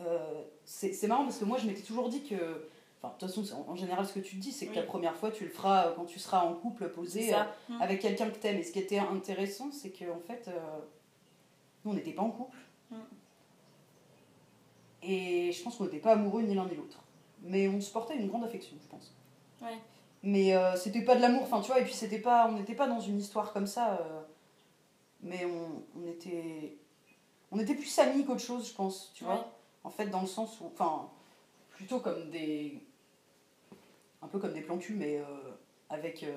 euh, 0.00 0.42
c'est 0.64 0.92
c'est 0.94 1.06
marrant 1.06 1.24
parce 1.24 1.38
que 1.38 1.44
moi 1.44 1.58
je 1.58 1.66
m'étais 1.66 1.82
toujours 1.82 2.08
dit 2.08 2.22
que. 2.22 2.68
Enfin, 3.02 3.14
de 3.14 3.18
toute 3.26 3.34
façon, 3.34 3.64
en, 3.68 3.72
en 3.72 3.74
général, 3.76 4.06
ce 4.06 4.12
que 4.12 4.20
tu 4.20 4.36
te 4.36 4.40
dis, 4.40 4.52
c'est 4.52 4.66
que 4.66 4.70
Oui. 4.72 4.76
la 4.76 4.82
première 4.84 5.16
fois, 5.16 5.30
tu 5.32 5.42
le 5.44 5.50
feras 5.50 5.86
euh, 5.88 5.94
quand 5.96 6.04
tu 6.04 6.18
seras 6.20 6.44
en 6.44 6.54
couple, 6.54 6.88
posé, 6.90 7.34
euh, 7.34 7.38
Mm. 7.68 7.82
avec 7.82 8.00
quelqu'un 8.00 8.30
que 8.30 8.36
t'aimes. 8.36 8.58
Et 8.58 8.62
ce 8.62 8.70
qui 8.72 8.78
était 8.78 8.98
intéressant, 8.98 9.70
c'est 9.72 9.90
qu'en 9.90 10.20
fait, 10.20 10.46
euh, 10.48 10.78
nous, 11.84 11.90
on 11.90 11.94
n'était 11.94 12.12
pas 12.12 12.22
en 12.22 12.30
couple. 12.30 12.56
Mm. 12.90 12.96
Et 15.02 15.50
je 15.52 15.62
pense 15.62 15.76
qu'on 15.76 15.84
n'était 15.84 15.98
pas 15.98 16.12
amoureux 16.12 16.42
ni 16.42 16.54
l'un 16.54 16.66
ni 16.66 16.76
l'autre. 16.76 16.98
Mais 17.42 17.66
on 17.68 17.80
se 17.80 17.90
portait 17.90 18.16
une 18.16 18.28
grande 18.28 18.44
affection, 18.44 18.76
je 18.80 18.88
pense. 18.88 19.12
Ouais. 19.60 19.76
Mais 20.22 20.54
euh, 20.54 20.76
c'était 20.76 21.02
pas 21.02 21.16
de 21.16 21.20
l'amour, 21.20 21.42
enfin 21.42 21.60
tu 21.60 21.66
vois, 21.72 21.80
et 21.80 21.84
puis 21.84 21.92
c'était 21.94 22.20
pas, 22.20 22.46
on 22.48 22.52
n'était 22.52 22.76
pas 22.76 22.86
dans 22.86 23.00
une 23.00 23.18
histoire 23.18 23.52
comme 23.52 23.66
ça. 23.66 23.98
mais 25.20 25.44
on, 25.44 25.82
on 26.00 26.06
était. 26.08 26.76
On 27.50 27.58
était 27.58 27.74
plus 27.74 27.98
amis 27.98 28.24
qu'autre 28.24 28.40
chose, 28.40 28.68
je 28.68 28.74
pense, 28.74 29.10
tu 29.14 29.24
Ouais. 29.24 29.30
vois. 29.34 29.52
En 29.84 29.90
fait, 29.90 30.06
dans 30.06 30.20
le 30.20 30.26
sens 30.28 30.60
où. 30.60 30.66
Enfin, 30.66 31.10
plutôt 31.70 31.98
comme 31.98 32.30
des. 32.30 32.80
Un 34.22 34.28
peu 34.28 34.38
comme 34.38 34.52
des 34.54 34.60
plans 34.60 34.78
cul, 34.78 34.94
mais 34.94 35.18
euh, 35.18 35.24
avec. 35.90 36.22
euh, 36.22 36.32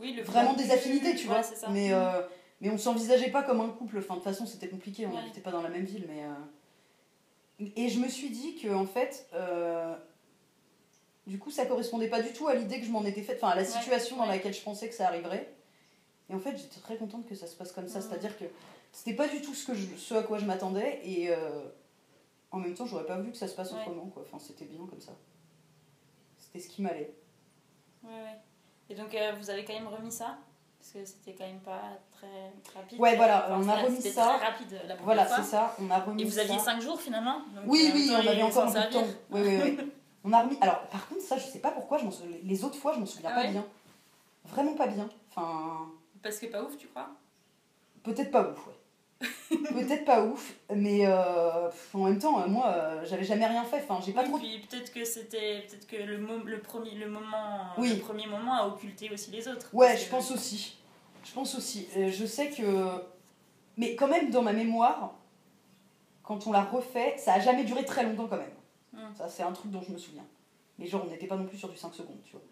Oui, 0.00 0.14
le 0.14 0.22
vraiment 0.22 0.54
des 0.54 0.70
affinités, 0.70 1.14
tu 1.14 1.26
vois. 1.26 1.42
Mais, 1.70 1.90
Mm. 1.90 1.92
euh, 1.92 2.22
mais 2.62 2.70
on 2.70 2.78
s'envisageait 2.78 3.30
pas 3.30 3.42
comme 3.42 3.60
un 3.60 3.68
couple. 3.68 3.98
Enfin, 3.98 4.14
de 4.14 4.20
toute 4.20 4.24
façon, 4.24 4.46
c'était 4.46 4.68
compliqué, 4.68 5.06
on 5.06 5.10
Ouais. 5.10 5.16
n'habitait 5.16 5.40
pas 5.42 5.50
dans 5.50 5.62
la 5.62 5.68
même 5.68 5.84
ville. 5.84 6.06
Mais, 6.08 6.24
euh, 6.24 6.28
Et 7.76 7.90
je 7.90 8.00
me 8.00 8.08
suis 8.08 8.30
dit 8.30 8.56
que, 8.56 8.72
en 8.74 8.86
fait, 8.86 9.28
euh, 9.34 9.94
du 11.26 11.38
coup, 11.38 11.50
ça 11.50 11.66
correspondait 11.66 12.08
pas 12.08 12.22
du 12.22 12.32
tout 12.32 12.48
à 12.48 12.54
l'idée 12.54 12.80
que 12.80 12.86
je 12.86 12.90
m'en 12.90 13.04
étais 13.04 13.20
faite, 13.22 13.36
enfin, 13.42 13.52
à 13.52 13.54
la 13.56 13.60
Ouais, 13.62 13.68
situation 13.68 14.16
dans 14.16 14.24
laquelle 14.24 14.54
je 14.54 14.62
pensais 14.62 14.88
que 14.88 14.94
ça 14.94 15.06
arriverait. 15.08 15.52
Et 16.30 16.34
en 16.34 16.38
fait, 16.40 16.56
j'étais 16.56 16.80
très 16.80 16.96
contente 16.96 17.26
que 17.28 17.34
ça 17.34 17.46
se 17.46 17.54
passe 17.56 17.72
comme 17.72 17.86
ça. 17.88 17.98
Mhm. 17.98 18.06
C'est-à-dire 18.08 18.38
que 18.38 18.44
c'était 18.92 19.14
pas 19.14 19.28
du 19.28 19.42
tout 19.42 19.52
ce, 19.52 19.66
que 19.66 19.74
je, 19.74 19.94
ce 19.96 20.14
à 20.14 20.22
quoi 20.22 20.38
je 20.38 20.46
m'attendais. 20.46 21.00
Et 21.04 21.28
en 22.50 22.58
même 22.58 22.72
temps, 22.74 22.86
j'aurais 22.86 23.04
pas 23.04 23.16
voulu 23.18 23.32
que 23.32 23.36
ça 23.36 23.46
se 23.48 23.54
passe 23.54 23.72
autrement. 23.74 24.06
Quoi. 24.06 24.22
Enfin, 24.26 24.38
c'était 24.38 24.64
bien 24.64 24.86
comme 24.88 25.00
ça. 25.02 25.12
C'était 26.52 26.66
ce 26.68 26.68
qui 26.74 26.82
m'allait. 26.82 27.14
Ouais, 28.02 28.10
ouais. 28.10 28.38
Et 28.88 28.94
donc, 28.94 29.14
euh, 29.14 29.32
vous 29.38 29.50
avez 29.50 29.64
quand 29.64 29.74
même 29.74 29.86
remis 29.88 30.10
ça? 30.12 30.38
Parce 30.78 30.92
que 30.92 31.04
c'était 31.04 31.34
quand 31.34 31.46
même 31.46 31.60
pas 31.60 31.82
très 32.10 32.52
rapide. 32.74 32.98
Ouais, 32.98 33.16
voilà, 33.16 33.46
Enfin, 33.50 33.60
on 33.62 33.68
a 33.68 33.82
remis 33.82 34.00
ça. 34.00 34.10
très 34.38 34.46
rapide 34.46 34.72
la 34.72 34.94
première 34.96 35.04
Voilà, 35.04 35.26
c'est 35.28 35.42
ça. 35.42 35.76
On 35.78 35.90
a 35.90 35.98
remis 35.98 36.22
Et 36.22 36.24
vous 36.24 36.38
aviez 36.38 36.58
5 36.58 36.80
jours 36.80 37.00
finalement 37.00 37.40
donc, 37.54 37.64
Oui, 37.66 37.86
euh, 37.90 37.94
oui, 37.94 38.10
on 38.12 38.14
avait 38.26 38.42
encore 38.42 38.62
un 38.62 38.66
peu 38.72 38.78
de 38.78 38.78
servir. 38.92 39.00
temps. 39.02 39.06
Oui, 39.30 39.40
oui, 39.44 39.58
oui. 39.62 39.92
On 40.24 40.32
a 40.34 40.42
remis. 40.42 40.58
Alors, 40.60 40.80
par 40.88 41.08
contre, 41.08 41.22
ça, 41.22 41.38
je 41.38 41.46
sais 41.46 41.60
pas 41.60 41.70
pourquoi, 41.70 41.96
je 41.96 42.04
les 42.42 42.62
autres 42.64 42.76
fois, 42.76 42.92
je 42.92 42.98
m'en 43.00 43.06
souviens 43.06 43.30
Ah 43.32 43.36
pas 43.36 43.42
ouais? 43.46 43.52
bien. 43.52 43.64
Vraiment 44.46 44.74
pas 44.74 44.86
bien. 44.86 45.08
Enfin, 45.30 45.86
Parce 46.22 46.38
que 46.38 46.44
pas 46.46 46.62
ouf, 46.62 46.76
tu 46.76 46.88
crois? 46.88 47.08
Peut-être 48.02 48.30
pas 48.30 48.42
ouf, 48.50 48.66
ouais. 48.66 48.74
peut-être 49.50 50.04
pas 50.06 50.24
ouf, 50.24 50.54
mais 50.74 51.06
euh, 51.06 51.68
en 51.92 52.04
même 52.04 52.18
temps, 52.18 52.40
euh, 52.40 52.46
moi, 52.46 52.68
euh, 52.68 53.04
j'avais 53.04 53.24
jamais 53.24 53.46
rien 53.46 53.64
fait. 53.64 53.84
Enfin, 53.86 54.00
j'ai 54.04 54.12
pas 54.12 54.22
Oui, 54.22 54.28
trop. 54.28 54.38
Puis 54.38 54.66
peut-être 54.68 54.92
que 54.92 55.04
c'était. 55.04 55.66
Peut-être 55.68 55.86
que 55.86 55.96
le, 55.96 56.16
le, 56.16 56.60
premier, 56.60 56.92
le, 56.92 57.08
moment, 57.08 57.58
Oui. 57.76 57.90
le 57.90 58.00
premier 58.00 58.26
moment 58.26 58.54
a 58.54 58.66
occulté 58.66 59.10
aussi 59.12 59.30
les 59.30 59.46
autres. 59.46 59.68
Ouais, 59.74 59.96
je 59.96 60.08
pense 60.08 60.30
aussi. 60.30 60.78
Je 61.24 61.32
pense 61.32 61.54
aussi. 61.54 61.86
Je 61.94 62.24
sais 62.24 62.48
que. 62.48 62.86
Mais 63.76 63.94
quand 63.94 64.08
même, 64.08 64.30
dans 64.30 64.42
ma 64.42 64.52
mémoire, 64.52 65.12
quand 66.22 66.46
on 66.46 66.52
l'a 66.52 66.62
refait, 66.64 67.14
ça 67.18 67.34
a 67.34 67.40
jamais 67.40 67.64
duré 67.64 67.84
très 67.84 68.04
longtemps 68.04 68.26
quand 68.26 68.38
même. 68.38 68.52
Hmm. 68.92 69.14
Ça, 69.16 69.28
c'est 69.28 69.42
un 69.42 69.52
truc 69.52 69.70
dont 69.70 69.82
je 69.86 69.92
me 69.92 69.98
souviens. 69.98 70.24
Mais 70.80 70.86
genre, 70.86 71.04
on 71.06 71.10
n'était 71.10 71.26
pas 71.26 71.36
non 71.36 71.44
plus 71.46 71.58
sur 71.58 71.68
du 71.68 71.76
5 71.76 71.94
secondes, 71.94 72.16
tu 72.24 72.32
vois. 72.32 72.42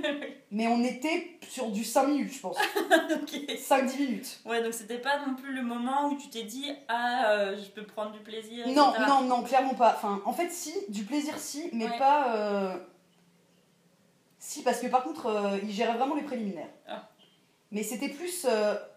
mais 0.50 0.66
on 0.66 0.82
était 0.82 1.38
sur 1.46 1.70
du 1.70 1.84
5 1.84 2.06
minutes, 2.06 2.32
je 2.32 2.40
pense. 2.40 2.56
Ok. 3.22 3.32
5-10 3.32 3.98
minutes. 3.98 4.40
Ouais, 4.46 4.62
donc 4.62 4.72
c'était 4.72 4.98
pas 4.98 5.24
non 5.26 5.34
plus 5.34 5.52
le 5.54 5.62
moment 5.62 6.08
où 6.08 6.16
tu 6.16 6.28
t'es 6.30 6.44
dit 6.44 6.72
Ah, 6.88 7.30
euh, 7.32 7.56
je 7.62 7.68
peux 7.70 7.84
prendre 7.84 8.12
du 8.12 8.20
plaisir. 8.20 8.66
Non, 8.68 8.90
etc. 8.92 9.04
non, 9.08 9.22
non, 9.24 9.42
clairement 9.42 9.74
pas. 9.74 9.92
Enfin, 9.94 10.22
en 10.24 10.32
fait, 10.32 10.50
si, 10.50 10.72
du 10.88 11.04
plaisir, 11.04 11.36
si, 11.38 11.68
mais 11.74 11.84
Ouais. 11.84 11.98
pas. 11.98 12.34
euh, 12.34 12.78
Si, 14.38 14.62
parce 14.62 14.80
que 14.80 14.86
par 14.86 15.02
contre, 15.04 15.26
euh, 15.26 15.58
il 15.62 15.70
gérait 15.70 15.98
vraiment 15.98 16.14
les 16.14 16.22
préliminaires. 16.22 16.70
Ah. 16.88 17.10
Mais 17.72 17.82
c'était 17.82 18.08
plus. 18.08 18.46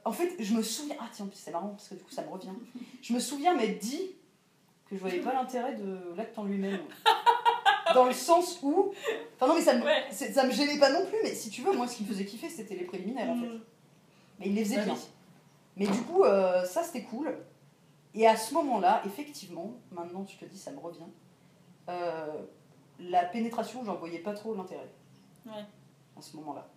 En 0.06 0.14
fait, 0.14 0.34
je 0.40 0.54
me 0.54 0.62
souviens. 0.64 0.96
Ah, 1.02 1.10
tiens, 1.12 1.30
c'est 1.34 1.52
marrant 1.52 1.70
parce 1.70 1.90
que 1.90 1.96
du 1.96 2.04
coup, 2.04 2.12
ça 2.12 2.24
me 2.24 2.30
revient. 2.30 2.50
Je 3.02 3.14
me 3.14 3.20
souviens 3.20 3.54
m'être 3.56 3.80
dit 3.80 4.12
que 4.90 4.96
je 4.96 5.02
voyais 5.02 5.20
pas 5.20 5.34
l'intérêt 5.34 5.76
de 5.76 6.14
l'acte 6.16 6.38
en 6.40 6.44
lui-même. 6.46 6.80
Dans 7.94 8.06
le 8.06 8.14
sens 8.14 8.60
où. 8.64 8.92
Enfin, 9.36 9.48
non, 9.48 9.56
mais 9.56 9.62
ça 9.62 9.76
me, 9.76 9.84
Ouais. 9.84 10.10
ça 10.12 10.46
me 10.46 10.52
gênait 10.52 10.80
pas 10.80 10.92
non 10.92 11.06
plus, 11.06 11.18
mais 11.24 11.34
si 11.34 11.50
tu 11.50 11.62
veux, 11.62 11.72
moi, 11.74 11.88
ce 11.88 11.98
qui 11.98 12.04
me 12.04 12.08
faisait 12.10 12.26
kiffer, 12.26 12.50
c'était 12.50 12.76
les 12.76 12.86
préliminaires 12.86 13.30
en 13.30 13.36
fait. 13.40 13.48
Mm. 13.48 13.62
Mais 14.40 14.46
il 14.48 14.56
les 14.56 14.64
faisait 14.66 14.84
bien. 14.84 14.94
oui. 14.94 15.00
Mais 15.78 15.88
du 15.88 16.02
coup, 16.04 16.24
euh, 16.24 16.64
ça 16.66 16.84
c'était 16.84 17.04
cool. 17.04 17.36
Et 18.16 18.28
à 18.28 18.36
ce 18.38 18.54
moment-là, 18.54 19.02
effectivement, 19.06 19.74
maintenant 19.92 20.26
je 20.28 20.38
te 20.38 20.46
dis, 20.46 20.58
ça 20.58 20.72
me 20.72 20.80
revient. 20.80 21.00
euh, 21.90 22.28
la 23.00 23.26
pénétration, 23.26 23.84
j'en 23.84 23.96
voyais 23.96 24.20
pas 24.20 24.34
trop 24.34 24.54
l'intérêt. 24.54 24.90
Ouais. 25.48 25.66
À 26.18 26.22
ce 26.22 26.36
moment-là. 26.38 26.68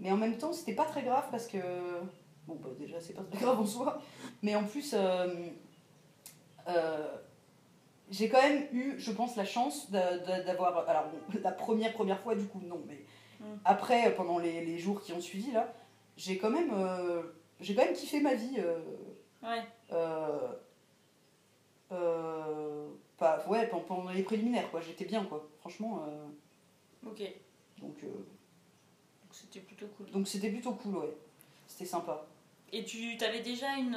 Mais 0.00 0.10
en 0.10 0.16
même 0.16 0.38
temps, 0.38 0.52
c'était 0.52 0.74
pas 0.74 0.86
très 0.86 1.02
grave 1.02 1.24
parce 1.30 1.46
que. 1.46 1.58
Bon, 2.46 2.56
bah 2.62 2.70
déjà, 2.78 3.00
c'est 3.00 3.12
pas 3.12 3.22
très 3.22 3.38
grave 3.40 3.60
en 3.60 3.66
soi. 3.66 4.00
Mais 4.42 4.54
en 4.54 4.64
plus, 4.64 4.92
euh, 4.94 5.28
euh, 6.68 7.16
j'ai 8.10 8.28
quand 8.28 8.40
même 8.42 8.66
eu, 8.72 8.94
je 8.98 9.10
pense, 9.12 9.36
la 9.36 9.44
chance 9.44 9.90
d'a- 9.90 10.18
d'a- 10.18 10.42
d'avoir. 10.42 10.88
Alors, 10.88 11.04
bon, 11.08 11.38
la 11.42 11.52
première, 11.52 11.92
première 11.92 12.20
fois, 12.20 12.34
du 12.34 12.46
coup, 12.46 12.60
non, 12.64 12.80
mais 12.86 13.04
Mm. 13.40 13.44
après, 13.64 14.14
pendant 14.14 14.38
les, 14.38 14.64
les 14.64 14.78
jours 14.78 15.02
qui 15.02 15.12
ont 15.12 15.20
suivi, 15.20 15.50
là, 15.52 15.72
j'ai 16.16 16.38
quand 16.38 16.50
même. 16.50 16.70
euh, 16.72 17.22
j'ai 17.60 17.74
quand 17.74 17.84
même 17.84 17.94
kiffé 17.94 18.20
ma 18.20 18.34
vie. 18.34 18.56
euh, 18.58 18.78
Ouais. 19.42 19.62
euh, 19.92 20.48
euh, 21.92 22.88
pas, 23.18 23.44
ouais, 23.48 23.66
pendant- 23.68 23.82
pendant 23.84 24.10
les 24.10 24.22
préliminaires, 24.22 24.70
quoi. 24.70 24.80
J'étais 24.80 25.04
bien, 25.04 25.24
quoi. 25.24 25.46
Franchement. 25.60 26.04
euh, 26.08 27.08
Ok. 27.10 27.20
donc, 27.80 27.96
euh, 28.04 28.06
Donc 28.08 29.32
c'était 29.32 29.60
plutôt 29.60 29.86
cool. 29.96 30.10
donc 30.10 30.28
c'était 30.28 30.50
plutôt 30.50 30.72
cool, 30.72 30.96
ouais. 30.96 31.16
C'était 31.66 31.84
sympa. 31.86 32.24
Et 32.72 32.84
tu 32.84 33.16
avais 33.24 33.40
déjà 33.40 33.76
une. 33.76 33.94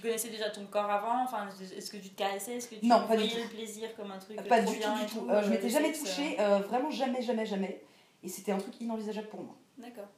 Tu 0.00 0.06
connaissais 0.06 0.30
déjà 0.30 0.48
ton 0.48 0.64
corps 0.64 0.90
avant 0.90 1.22
Enfin, 1.24 1.48
est-ce 1.76 1.90
que 1.90 1.98
tu 1.98 2.08
te 2.08 2.16
caressais 2.16 2.54
Est-ce 2.56 2.68
que 2.68 2.76
tu 2.76 2.86
Non, 2.86 3.02
voyais 3.06 3.42
le 3.42 3.48
plaisir 3.50 3.94
comme 3.96 4.10
un 4.10 4.18
truc 4.18 4.36
Pas 4.48 4.60
du 4.62 4.66
tout, 4.66 4.72
du 4.98 5.06
tout. 5.06 5.26
Euh, 5.28 5.42
je 5.42 5.46
euh, 5.46 5.50
m'étais 5.50 5.64
le 5.64 5.68
jamais 5.68 5.92
touchée, 5.92 6.40
euh, 6.40 6.58
vraiment 6.60 6.90
jamais, 6.90 7.20
jamais, 7.20 7.44
jamais. 7.44 7.82
Et 8.22 8.28
c'était 8.28 8.52
un 8.52 8.58
truc 8.58 8.80
inenvisageable 8.80 9.28
pour 9.28 9.42
moi. 9.42 9.54
D'accord. 9.76 10.08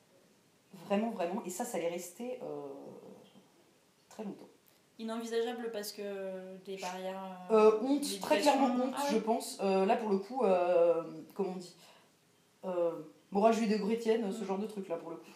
Vraiment, 0.86 1.10
vraiment. 1.10 1.42
Et 1.44 1.50
ça, 1.50 1.64
ça 1.64 1.78
allait 1.78 1.88
rester 1.88 2.38
euh, 2.42 2.46
très 4.08 4.22
longtemps. 4.22 4.46
Inenvisageable 5.00 5.70
parce 5.72 5.90
que 5.90 6.02
des 6.64 6.76
barrières. 6.76 7.40
Honte, 7.50 8.20
très 8.20 8.38
clairement 8.40 8.66
honte, 8.84 8.94
Ah 8.96 9.02
ouais. 9.04 9.10
je 9.14 9.18
pense. 9.18 9.58
Là, 9.60 9.96
pour 9.96 10.10
le 10.10 10.18
coup, 10.18 10.44
comment 11.34 11.50
on 11.54 11.56
dit 11.56 11.74
euh, 12.64 12.92
Morale 13.32 13.54
judéo-chrétienne, 13.54 14.30
ce 14.30 14.42
Mm. 14.44 14.46
genre 14.46 14.58
de 14.58 14.66
truc, 14.66 14.88
là, 14.88 14.96
pour 14.96 15.10
le 15.10 15.16
coup. 15.16 15.30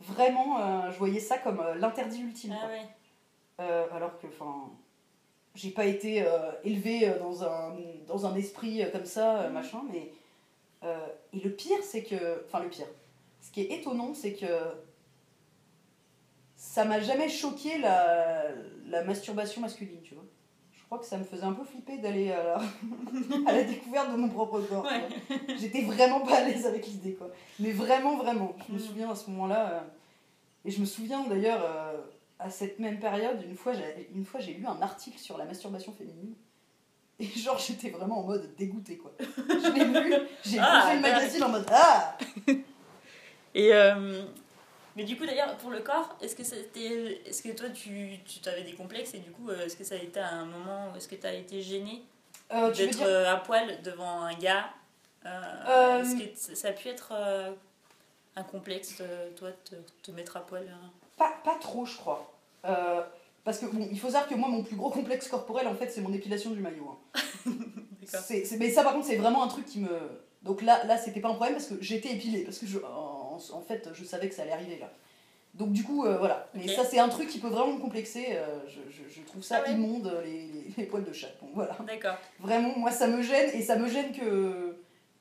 Vraiment, 0.00 0.88
je 0.92 0.98
voyais 0.98 1.18
ça 1.18 1.38
comme 1.38 1.60
l'interdit 1.78 2.20
ultime. 2.20 2.54
Ah 2.56 2.60
quoi. 2.60 2.68
ouais. 2.68 2.86
Euh, 3.60 3.86
alors 3.92 4.18
que, 4.18 4.26
enfin, 4.28 4.70
j'ai 5.54 5.70
pas 5.70 5.86
été 5.86 6.22
euh, 6.22 6.52
élevée 6.64 7.08
euh, 7.08 7.18
dans 7.18 7.42
un, 7.44 7.76
dans 8.06 8.26
un 8.26 8.34
esprit 8.36 8.82
comme 8.92 9.04
ça, 9.04 9.46
Mhm. 9.48 9.52
machin, 9.52 9.82
mais. 9.92 10.12
et 11.32 11.40
le 11.40 11.50
pire, 11.50 11.78
c'est 11.82 12.04
que. 12.04 12.44
Enfin, 12.46 12.60
le 12.60 12.68
pire. 12.68 12.86
Ce 13.40 13.50
qui 13.50 13.62
est 13.62 13.72
étonnant, 13.80 14.14
c'est 14.14 14.34
que. 14.34 14.46
Ça 16.56 16.84
m'a 16.84 17.00
jamais 17.00 17.28
choqué 17.28 17.78
la, 17.78 18.46
la 18.86 19.04
masturbation 19.04 19.60
masculine, 19.60 20.00
tu 20.02 20.14
vois. 20.14 20.24
Je 20.72 20.84
crois 20.84 20.98
que 20.98 21.04
ça 21.04 21.18
me 21.18 21.24
faisait 21.24 21.44
un 21.44 21.52
peu 21.52 21.64
flipper 21.64 21.98
d'aller 21.98 22.32
à 22.32 22.42
la, 22.42 22.54
à 23.46 23.52
la 23.52 23.62
découverte 23.62 24.10
de 24.10 24.16
mon 24.16 24.28
propre 24.28 24.60
corps. 24.62 24.84
Ouais. 24.84 25.06
J'étais 25.56 25.82
vraiment 25.82 26.20
pas 26.20 26.38
à 26.38 26.44
l'aise 26.48 26.66
avec 26.66 26.86
l'idée, 26.86 27.12
quoi. 27.14 27.28
Mais 27.60 27.70
vraiment, 27.72 28.16
vraiment. 28.16 28.56
Je 28.66 28.72
me 28.72 28.78
Mhm. 28.78 28.84
souviens 28.84 29.10
à 29.10 29.14
ce 29.14 29.30
moment-là. 29.30 29.70
euh, 29.72 29.80
et 30.64 30.70
je 30.70 30.80
me 30.80 30.86
souviens 30.86 31.24
d'ailleurs, 31.28 31.60
euh, 31.62 31.96
à 32.38 32.50
cette 32.50 32.78
même 32.78 33.00
période, 33.00 33.42
une 33.42 33.56
fois, 33.56 33.72
j'ai, 33.72 34.10
une 34.14 34.24
fois, 34.24 34.40
j'ai 34.40 34.54
lu 34.54 34.66
un 34.66 34.80
article 34.80 35.18
sur 35.18 35.36
la 35.38 35.44
masturbation 35.44 35.92
féminine. 35.92 36.34
Et 37.20 37.26
genre, 37.26 37.58
j'étais 37.58 37.90
vraiment 37.90 38.20
en 38.20 38.22
mode 38.22 38.54
dégoûté, 38.56 38.96
quoi. 38.96 39.12
Je 39.18 39.72
l'ai 39.72 39.84
lu, 39.84 40.14
j'ai 40.44 40.58
Ah, 40.60 40.92
le 40.94 41.00
magazine 41.00 41.42
en 41.42 41.48
mode 41.48 41.66
Ah 41.70 42.16
Et 43.54 43.72
euh, 43.74 44.22
mais 44.94 45.04
du 45.04 45.16
coup 45.16 45.24
d'ailleurs 45.26 45.56
pour 45.56 45.70
le 45.70 45.80
corps, 45.80 46.16
est-ce 46.20 46.36
que 46.36 46.44
c'était, 46.44 47.20
est-ce 47.24 47.42
que 47.42 47.48
toi 47.50 47.70
tu, 47.70 48.18
tu 48.26 48.48
avais 48.48 48.62
des 48.62 48.74
complexes 48.74 49.14
et 49.14 49.18
du 49.18 49.30
coup 49.30 49.48
euh, 49.48 49.64
est-ce 49.64 49.76
que 49.76 49.84
ça 49.84 49.94
a 49.94 49.98
été 49.98 50.20
un 50.20 50.44
moment 50.44 50.90
où 50.92 50.96
est-ce 50.96 51.08
que 51.08 51.14
tu 51.14 51.26
as 51.26 51.34
été 51.34 51.62
gênée 51.62 52.02
Euh, 52.52 52.70
d'être 52.72 52.98
dire 52.98 53.28
à 53.28 53.36
poil 53.38 53.80
devant 53.82 54.22
un 54.22 54.34
gars 54.34 54.68
euh, 55.24 56.02
Est-ce 56.02 56.16
que 56.16 56.56
ça 56.56 56.68
a 56.68 56.72
pu 56.72 56.88
être 56.88 57.12
un 58.36 58.42
complexe 58.44 59.02
toi 59.36 59.50
de 59.50 59.56
te, 59.64 59.74
te 60.02 60.10
mettre 60.10 60.36
à 60.36 60.40
poil 60.46 60.68
hein? 60.68 60.90
Pas, 61.18 61.32
pas 61.44 61.56
trop, 61.60 61.84
je 61.84 61.96
crois. 61.96 62.32
Euh, 62.64 63.02
parce 63.44 63.58
que, 63.58 63.66
bon, 63.66 63.88
il 63.90 63.98
faut 63.98 64.08
savoir 64.08 64.28
que 64.28 64.34
moi, 64.34 64.48
mon 64.48 64.62
plus 64.62 64.76
gros 64.76 64.90
complexe 64.90 65.28
corporel, 65.28 65.66
en 65.68 65.74
fait, 65.74 65.88
c'est 65.90 66.00
mon 66.00 66.12
épilation 66.12 66.50
du 66.50 66.60
maillot. 66.60 66.96
hein. 67.14 67.50
C'est- 68.06 68.56
mais 68.58 68.70
ça, 68.70 68.82
par 68.82 68.94
contre, 68.94 69.06
c'est 69.06 69.16
vraiment 69.16 69.42
un 69.42 69.48
truc 69.48 69.66
qui 69.66 69.80
me. 69.80 69.88
Donc 70.42 70.62
là, 70.62 70.82
là 70.86 70.96
c'était 70.96 71.20
pas 71.20 71.28
un 71.28 71.34
problème 71.34 71.54
parce 71.56 71.66
que 71.66 71.74
j'étais 71.82 72.10
épilée. 72.14 72.42
Parce 72.44 72.58
que, 72.58 72.66
je, 72.66 72.78
en, 72.78 73.36
en 73.36 73.60
fait, 73.60 73.90
je 73.92 74.02
savais 74.04 74.28
que 74.30 74.34
ça 74.34 74.42
allait 74.42 74.52
arriver 74.52 74.78
là. 74.78 74.90
Donc, 75.54 75.72
du 75.72 75.82
coup, 75.84 76.06
euh, 76.06 76.16
voilà. 76.16 76.48
Mais 76.54 76.68
ça, 76.68 76.84
c'est 76.84 76.98
un 76.98 77.08
truc 77.08 77.28
qui 77.28 77.38
peut 77.38 77.48
vraiment 77.48 77.74
me 77.74 77.80
complexer. 77.80 78.28
euh, 78.30 78.60
je, 78.66 78.80
je- 78.90 79.12
je 79.12 79.20
trouve 79.26 79.42
ça 79.42 79.60
Ah 79.62 79.68
ouais. 79.68 79.74
immonde, 79.74 80.10
les, 80.24 80.46
les, 80.46 80.72
les 80.76 80.84
poils 80.86 81.04
de 81.04 81.12
chat. 81.12 81.28
Bon, 81.42 81.48
voilà. 81.54 81.76
D'accord. 81.86 82.16
Vraiment, 82.38 82.78
moi, 82.78 82.90
ça 82.90 83.06
me 83.08 83.20
gêne 83.22 83.50
et 83.52 83.60
ça 83.62 83.76
me 83.76 83.88
gêne 83.88 84.12
que, 84.12 84.76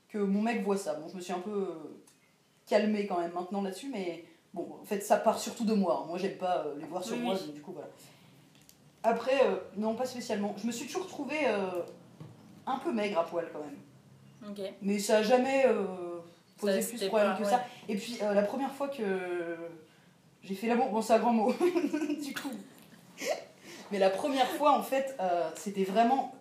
que 0.09 0.17
mon 0.19 0.41
mec 0.41 0.63
voit 0.63 0.77
ça. 0.77 0.93
Bon, 0.93 1.09
je 1.09 1.15
me 1.15 1.21
suis 1.21 1.33
un 1.33 1.39
peu 1.39 1.67
calmée 2.67 3.05
quand 3.07 3.19
même 3.19 3.31
maintenant 3.33 3.61
là-dessus, 3.61 3.89
mais 3.91 4.23
bon, 4.63 4.77
en 4.81 4.85
fait, 4.85 5.01
ça 5.01 5.17
part 5.17 5.39
surtout 5.39 5.65
de 5.65 5.73
moi. 5.73 6.05
Moi, 6.07 6.17
j'aime 6.17 6.37
pas 6.37 6.65
euh, 6.65 6.75
les 6.79 6.85
voir 6.85 7.03
sur 7.03 7.15
Oui, 7.15 7.21
moi, 7.23 7.35
oui. 7.35 7.45
donc 7.45 7.55
du 7.55 7.61
coup, 7.61 7.71
voilà. 7.73 7.89
Après, 9.03 9.39
euh, 9.43 9.55
non, 9.77 9.95
pas 9.95 10.05
spécialement. 10.05 10.53
Je 10.57 10.67
me 10.67 10.71
suis 10.71 10.85
toujours 10.87 11.07
trouvée 11.07 11.47
euh, 11.47 11.81
un 12.65 12.77
peu 12.79 12.91
maigre 12.91 13.19
à 13.19 13.25
poil 13.25 13.47
quand 13.53 13.59
même. 13.59 14.51
Ok. 14.51 14.73
Mais 14.81 14.99
ça 14.99 15.17
a 15.17 15.23
jamais 15.23 15.65
posé 16.59 16.81
Ça, 16.81 16.89
plus 16.89 17.01
de 17.01 17.07
problème 17.07 17.31
pas- 17.31 17.37
que 17.37 17.43
ouais. 17.43 17.49
ça. 17.49 17.63
Et 17.87 17.95
puis, 17.95 18.19
la 18.21 18.41
première 18.43 18.71
fois 18.73 18.87
que 18.89 19.03
j'ai 20.43 20.55
fait 20.55 20.67
l'amour, 20.67 20.89
bon, 20.89 21.01
c'est 21.01 21.13
un 21.13 21.19
grand 21.19 21.33
mot, 21.33 21.53
du 22.23 22.33
coup. 22.33 22.51
Mais 23.91 23.99
la 23.99 24.09
première 24.09 24.47
fois, 24.49 24.71
en 24.77 24.83
fait, 24.83 25.17
c'était 25.55 25.83
vraiment 25.85 26.33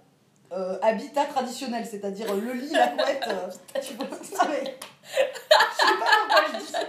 euh, 0.52 0.78
habitat 0.82 1.24
traditionnel, 1.26 1.84
c'est-à-dire 1.86 2.34
le 2.34 2.52
lit, 2.52 2.70
la 2.72 2.88
couette. 2.88 3.24
euh, 3.28 3.48
tu 3.80 3.94
vois, 3.94 4.06
Ah, 4.40 4.46
mais- 4.48 4.64
Je 5.08 5.86
sais 5.86 5.98
pas 5.98 6.06
pourquoi 6.28 6.44
je 6.52 6.64
dis 6.64 6.72
ça. 6.72 6.80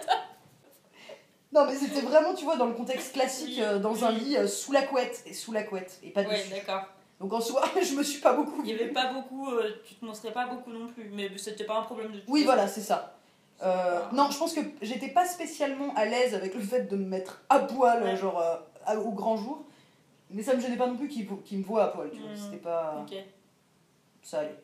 Non, 1.53 1.65
mais 1.65 1.75
c'était 1.75 2.01
vraiment, 2.01 2.33
tu 2.33 2.43
vois, 2.43 2.57
dans 2.57 2.65
le 2.65 2.73
contexte 2.73 3.13
classique, 3.13 3.59
euh, 3.59 3.79
dans 3.79 4.03
un 4.03 4.11
lit 4.11 4.35
euh, 4.37 4.47
sous 4.47 4.71
la 4.73 4.81
couette, 4.81 5.23
et 5.25 5.33
sous 5.33 5.51
la 5.53 5.63
couette, 5.63 5.99
et 6.03 6.09
pas 6.09 6.21
Ouais, 6.23 6.37
dessus. 6.37 6.49
d'accord. 6.51 6.83
Donc 7.19 7.33
en 7.33 7.39
soi, 7.41 7.63
je 7.81 7.93
me 7.95 8.03
suis 8.03 8.19
pas 8.19 8.33
beaucoup. 8.33 8.61
Il 8.63 8.69
y 8.69 8.73
avait 8.73 8.89
pas 8.91 9.13
beaucoup, 9.13 9.49
euh, 9.49 9.81
tu 9.87 9.95
te 9.95 10.05
montrais 10.05 10.31
pas 10.31 10.47
beaucoup 10.47 10.71
non 10.71 10.87
plus, 10.87 11.09
mais 11.13 11.29
c'était 11.37 11.63
pas 11.63 11.77
un 11.79 11.83
problème 11.83 12.11
de. 12.11 12.21
Oui, 12.27 12.43
voilà, 12.43 12.67
c'est 12.67 12.81
ça. 12.81 13.13
Ah. 13.59 14.09
non, 14.13 14.29
je 14.29 14.37
pense 14.37 14.53
que 14.53 14.59
j'étais 14.83 15.07
pas 15.07 15.25
spécialement 15.25 15.91
à 15.95 16.05
l'aise 16.05 16.35
avec 16.35 16.53
le 16.53 16.61
fait 16.61 16.83
de 16.83 16.95
me 16.95 17.05
mettre 17.07 17.41
à 17.49 17.59
poil, 17.59 18.03
Ouais. 18.03 18.15
genre 18.15 18.43
au 19.03 19.11
grand 19.11 19.35
jour. 19.37 19.63
Mais 20.29 20.43
ça 20.43 20.53
me 20.53 20.59
gênait 20.61 20.75
pas 20.77 20.85
non 20.87 20.95
plus 20.97 21.07
qu'il 21.07 21.27
me 21.57 21.63
voit 21.63 21.85
à 21.85 21.87
poil, 21.87 22.11
tu 22.11 22.19
vois. 22.19 22.29
Mhm. 22.31 22.35
C'était 22.37 22.57
pas. 22.57 23.01
Ok. 23.01 23.17
Ça 24.21 24.39
allait. 24.41 24.59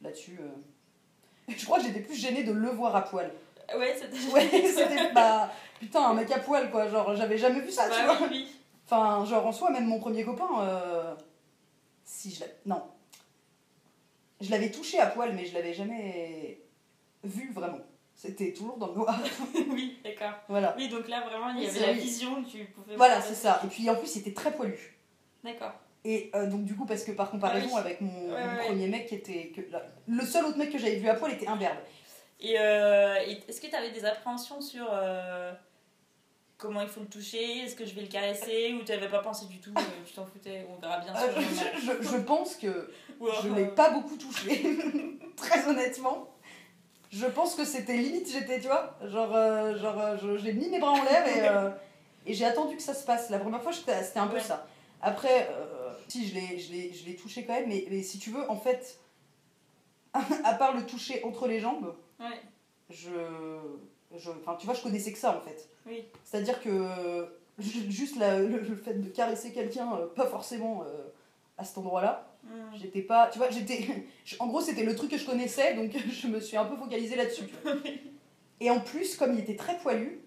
Là-dessus. 0.00 0.38
Je 1.48 1.64
crois 1.66 1.78
que 1.80 1.84
j'étais 1.84 2.00
plus 2.00 2.14
gênée 2.14 2.44
de 2.44 2.52
le 2.52 2.70
voir 2.70 2.94
à 2.96 3.02
poil. 3.02 3.30
Ouais, 3.76 3.94
c'était. 3.98 4.32
Ouais, 4.32 4.48
c'était. 4.68 5.12
Bah. 5.12 5.50
Putain, 5.80 6.02
un 6.10 6.14
mec 6.14 6.30
à 6.30 6.38
poil, 6.38 6.70
quoi. 6.70 6.88
Genre, 6.88 7.14
j'avais 7.16 7.38
jamais 7.38 7.60
vu 7.60 7.70
ça, 7.70 7.84
tu 7.84 7.90
Bah 8.06 8.14
vois. 8.14 8.28
oui. 8.28 8.48
Enfin, 8.86 9.24
genre 9.24 9.46
en 9.46 9.52
soi, 9.52 9.70
même 9.70 9.86
mon 9.86 9.98
premier 9.98 10.24
copain. 10.24 10.48
euh, 10.60 11.14
Si 12.04 12.30
je 12.32 12.40
l'avais. 12.40 12.56
Non. 12.66 12.82
Je 14.40 14.50
l'avais 14.50 14.70
touché 14.70 14.98
à 14.98 15.06
poil, 15.06 15.32
mais 15.34 15.44
je 15.44 15.54
l'avais 15.54 15.72
jamais 15.72 16.60
vu 17.24 17.52
vraiment. 17.52 17.78
C'était 18.14 18.52
toujours 18.52 18.76
dans 18.76 18.88
le 18.88 18.94
noir. 18.94 19.18
oui, 19.70 19.98
d'accord. 20.04 20.32
voilà. 20.48 20.74
Oui, 20.76 20.88
donc 20.88 21.08
là 21.08 21.22
vraiment 21.22 21.50
il 21.50 21.64
y 21.64 21.66
avait 21.66 21.80
la 21.86 21.92
vision, 21.92 22.42
tu 22.44 22.64
pouvais. 22.66 22.96
Voilà, 22.96 23.20
c'est 23.20 23.34
ça. 23.34 23.60
Et 23.64 23.68
puis 23.68 23.88
en 23.88 23.94
plus, 23.96 24.14
il 24.16 24.20
était 24.20 24.34
très 24.34 24.52
poilu. 24.52 24.96
D'accord. 25.42 25.72
Et 26.04 26.30
euh, 26.34 26.46
donc, 26.48 26.64
du 26.64 26.74
coup, 26.76 26.84
parce 26.84 27.04
que 27.04 27.12
par 27.12 27.30
comparaison 27.30 27.68
Ah 27.72 27.74
oui. 27.76 27.80
avec 27.80 28.00
mon, 28.00 28.32
Ouais, 28.32 28.44
mon 28.46 28.56
ouais. 28.58 28.66
premier 28.66 28.88
mec 28.88 29.06
qui 29.06 29.14
était. 29.14 29.52
Que, 29.54 29.60
là, 29.70 29.82
le 30.08 30.24
seul 30.24 30.44
autre 30.44 30.58
mec 30.58 30.70
que 30.70 30.78
j'avais 30.78 30.96
vu 30.96 31.08
à 31.08 31.14
poil 31.14 31.32
était 31.32 31.46
imberbe. 31.46 31.78
Et, 32.42 32.58
euh, 32.58 33.16
et 33.26 33.38
est-ce 33.48 33.60
que 33.60 33.68
tu 33.68 33.74
avais 33.76 33.90
des 33.92 34.04
appréhensions 34.04 34.60
sur 34.60 34.86
euh, 34.92 35.52
comment 36.58 36.80
il 36.82 36.88
faut 36.88 37.00
le 37.00 37.06
toucher? 37.06 37.60
Est-ce 37.60 37.76
que 37.76 37.86
je 37.86 37.94
vais 37.94 38.00
le 38.02 38.08
caresser? 38.08 38.72
Ou 38.74 38.84
tu 38.84 38.90
n'avais 38.92 39.08
pas 39.08 39.20
pensé 39.20 39.46
du 39.46 39.58
tout 39.60 39.72
euh, 39.76 39.82
Tu 40.04 40.12
t'en 40.12 40.26
foutais? 40.26 40.66
On 40.68 40.80
verra 40.80 40.98
bien 40.98 41.12
moment. 41.12 41.32
je, 41.76 41.80
je- 42.02 42.08
je 42.08 42.16
pense 42.18 42.56
que 42.56 42.90
je 43.42 43.48
euh, 43.48 43.54
l'ai 43.54 43.66
pas 43.66 43.90
beaucoup 43.90 44.16
touché, 44.16 44.76
très 45.36 45.66
honnêtement. 45.68 46.28
Je 47.12 47.26
pense 47.26 47.54
que 47.54 47.64
c'était 47.64 47.96
limite, 47.96 48.30
j'étais, 48.32 48.58
tu 48.58 48.66
vois, 48.66 48.96
genre, 49.04 49.32
genre 49.76 50.16
j'ai 50.38 50.52
mis 50.54 50.68
mes 50.70 50.78
bras 50.80 50.92
en 50.92 51.04
l'air 51.04 51.26
et, 51.28 52.30
et 52.30 52.34
j'ai 52.34 52.46
attendu 52.46 52.74
que 52.76 52.82
ça 52.82 52.94
se 52.94 53.04
passe. 53.04 53.28
La 53.30 53.38
première 53.38 53.62
fois, 53.62 53.72
c'était 53.72 54.18
un 54.18 54.26
peu 54.28 54.36
Ouais. 54.36 54.42
ça. 54.42 54.66
Après, 55.02 55.48
euh, 55.52 55.92
si, 56.08 56.26
je 56.26 56.34
l'ai- 56.34 56.58
je 56.58 57.04
touché 57.20 57.44
quand 57.44 57.52
même, 57.52 57.68
mais, 57.68 57.84
mais 57.90 58.02
si 58.02 58.18
tu 58.18 58.30
veux, 58.30 58.48
en 58.50 58.56
fait, 58.56 58.98
à 60.44 60.54
part 60.54 60.74
le 60.74 60.86
toucher 60.86 61.22
entre 61.24 61.46
les 61.48 61.60
jambes, 61.60 61.94
Ouais, 62.22 62.40
je, 62.90 63.10
je, 64.16 64.30
enfin, 64.30 64.56
tu 64.58 64.66
vois, 64.66 64.74
je 64.74 64.82
connaissais 64.82 65.12
que 65.12 65.18
ça 65.18 65.36
en 65.36 65.40
fait. 65.40 65.68
oui. 65.86 66.04
C'est-à-dire 66.24 66.60
que 66.62 67.26
ju- 67.58 67.90
juste 67.90 68.16
la- 68.18 68.38
le, 68.38 68.58
le 68.60 68.76
fait 68.76 68.94
de 68.94 69.08
caresser 69.08 69.52
quelqu'un, 69.52 69.92
euh, 69.96 70.06
pas 70.06 70.26
forcément 70.26 70.84
euh, 70.84 71.08
à 71.58 71.64
cet 71.64 71.78
endroit-là, 71.78 72.28
Mm. 72.44 72.74
j'étais 72.74 73.02
pas, 73.02 73.28
tu 73.32 73.38
vois, 73.38 73.50
j'étais, 73.50 73.86
en 74.40 74.48
gros 74.48 74.60
c'était 74.60 74.82
le 74.82 74.96
truc 74.96 75.10
que 75.12 75.16
je 75.16 75.24
connaissais, 75.24 75.74
donc 75.74 75.92
je 76.10 76.26
me 76.26 76.40
suis 76.40 76.56
un 76.56 76.64
peu 76.64 76.76
focalisée 76.76 77.14
là-dessus. 77.14 77.44
Et 78.58 78.68
en 78.70 78.80
plus, 78.80 79.16
comme 79.16 79.32
il 79.34 79.38
était 79.40 79.54
très 79.54 79.78
poilu, 79.78 80.20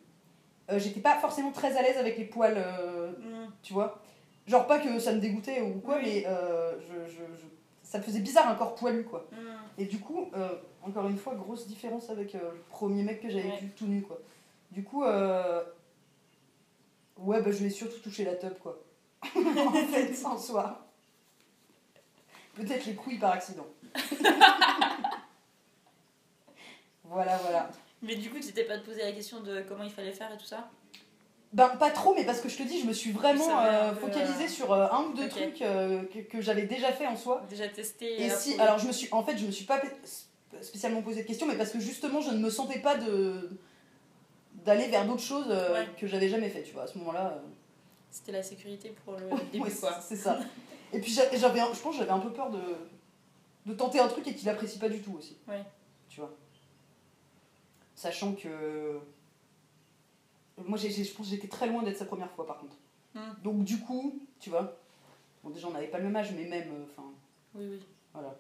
euh, 0.72 0.80
j'étais 0.80 1.02
pas 1.02 1.18
forcément 1.20 1.52
très 1.52 1.76
à 1.78 1.82
l'aise 1.82 1.98
avec 1.98 2.18
les 2.18 2.24
poils, 2.26 2.56
euh, 2.58 3.12
Mm. 3.12 3.52
tu 3.64 3.74
vois. 3.74 4.02
Genre 4.48 4.66
pas 4.68 4.80
que 4.80 4.98
ça 5.00 5.12
me 5.14 5.20
dégoûtait 5.20 5.60
ou 5.62 5.80
quoi, 5.82 5.96
Oui. 5.98 6.04
mais 6.06 6.22
je, 6.88 7.06
je- 7.12 7.36
je- 7.36 7.55
ça 7.96 8.00
me 8.00 8.04
faisait 8.04 8.20
bizarre 8.20 8.50
un 8.50 8.56
corps 8.56 8.76
poilu 8.76 9.06
quoi. 9.06 9.26
Mm. 9.32 9.38
Et 9.78 9.86
du 9.86 10.00
coup, 10.00 10.30
euh, 10.36 10.50
encore 10.82 11.08
une 11.08 11.18
fois, 11.18 11.34
grosse 11.36 11.66
différence 11.66 12.10
avec 12.10 12.36
euh, 12.36 12.52
le 12.52 12.60
premier 12.70 13.04
mec 13.04 13.22
que 13.22 13.30
j'avais 13.30 13.50
Ouais. 13.52 13.60
vu 13.62 13.70
tout 13.70 13.88
nu, 13.88 14.02
quoi. 14.02 14.20
Du 14.72 14.84
coup, 14.84 15.06
euh, 15.06 15.64
ouais, 17.18 17.42
bah, 17.42 17.52
je 17.52 17.64
ai 17.64 17.70
surtout 17.70 18.00
touché 18.00 18.26
la 18.26 18.36
teub, 18.36 18.58
quoi. 18.60 18.78
en 19.24 19.72
fait, 19.72 20.14
en 20.26 20.38
soi. 20.38 20.86
Peut-être 22.56 22.86
les 22.86 22.96
couilles 22.96 23.18
par 23.18 23.32
accident. 23.32 23.68
voilà, 27.06 27.38
voilà. 27.38 27.70
Mais 28.02 28.18
du 28.18 28.30
coup, 28.30 28.40
tu 28.42 28.52
t'es 28.52 28.66
pas 28.66 28.78
posé 28.80 29.04
la 29.04 29.14
question 29.14 29.40
de 29.40 29.62
comment 29.62 29.86
il 29.86 29.92
fallait 29.92 30.12
faire 30.12 30.34
et 30.34 30.38
tout 30.38 30.46
ça? 30.46 30.70
Ben, 31.56 31.70
pas 31.70 31.90
trop, 31.90 32.14
mais 32.14 32.26
parce 32.26 32.42
que 32.42 32.50
je 32.50 32.58
te 32.58 32.64
dis, 32.64 32.82
je 32.82 32.86
me 32.86 32.92
suis 32.92 33.12
vraiment 33.14 33.60
euh, 33.62 33.96
focalisée 33.96 34.44
euh, 34.44 34.48
sur 34.50 34.74
euh, 34.74 34.88
un 34.92 35.04
ou 35.06 35.14
deux 35.14 35.30
trucs 35.30 35.62
euh, 35.62 36.04
que, 36.14 36.20
que 36.20 36.42
j'avais 36.42 36.64
déjà 36.64 36.92
fait 36.92 37.08
en 37.08 37.16
soi. 37.16 37.44
Déjà 37.50 37.68
testé 37.70 38.22
Et 38.22 38.30
si, 38.30 38.60
alors 38.60 38.78
je 38.78 38.86
me 38.88 38.92
suis, 38.92 39.08
en 39.14 39.24
fait, 39.24 39.38
je 39.38 39.46
me 39.46 39.52
suis 39.52 39.64
pas 39.66 39.82
spécialement 40.62 41.02
posé 41.02 41.24
de 41.24 41.28
questions, 41.28 41.48
mais 41.48 41.56
parce 41.56 41.72
que 41.72 41.80
justement, 41.80 42.20
je 42.20 42.32
ne 42.32 42.40
me 42.40 42.50
sentais 42.50 42.80
pas 42.80 42.96
de 42.98 43.50
d'aller 44.66 44.88
vers 44.88 45.06
d'autres 45.06 45.22
choses 45.22 45.48
Ouais. 45.48 45.88
que 45.98 46.08
j'avais 46.08 46.28
jamais 46.28 46.50
fait, 46.50 46.62
tu 46.64 46.74
vois, 46.74 46.84
à 46.84 46.88
ce 46.88 46.98
moment-là. 46.98 47.42
C'était 48.12 48.32
la 48.34 48.44
sécurité 48.44 48.94
pour 49.06 49.14
le 49.14 49.26
Ouais, 49.32 49.42
début, 49.54 49.70
c'est- 49.70 49.80
quoi. 49.80 50.00
c'est 50.02 50.16
ça. 50.18 50.38
Et 50.92 51.00
puis 51.00 51.12
j'a- 51.12 51.34
j'avais, 51.38 51.60
je 51.74 51.80
pense, 51.80 51.94
que 51.94 52.00
j'avais 52.00 52.12
un 52.12 52.20
peu 52.20 52.32
peur 52.34 52.50
de 52.52 52.60
de 53.66 53.74
tenter 53.74 54.00
un 54.00 54.08
truc 54.10 54.28
et 54.28 54.36
qu'il 54.36 54.48
apprécie 54.50 54.78
pas 54.78 54.90
du 54.90 55.02
tout 55.02 55.14
aussi. 55.18 55.38
Ouais. 55.48 55.64
Tu 56.10 56.20
vois. 56.20 56.32
Sachant 57.96 58.34
que 58.34 59.00
moi, 60.58 60.78
je 60.78 60.88
pense, 61.14 61.26
que 61.26 61.36
j'étais 61.36 61.48
très 61.48 61.68
loin 61.68 61.84
d'être 61.84 61.98
sa 61.98 62.06
première 62.06 62.32
fois, 62.32 62.46
par 62.46 62.60
contre. 62.60 62.76
Hmm. 63.14 63.34
Donc 63.44 63.64
du 63.64 63.80
coup, 63.80 64.20
tu 64.40 64.50
vois. 64.50 64.78
Bon, 65.44 65.50
déjà, 65.50 65.68
on 65.68 65.72
n'avait 65.72 65.88
pas 65.88 66.00
le 66.00 66.06
même 66.06 66.16
âge, 66.16 66.32
mais 66.34 66.46
même, 66.46 66.70
euh, 66.72 66.86
enfin. 66.90 67.12
Oui, 67.54 67.68
oui. 67.72 67.80
Voilà. 68.14 68.36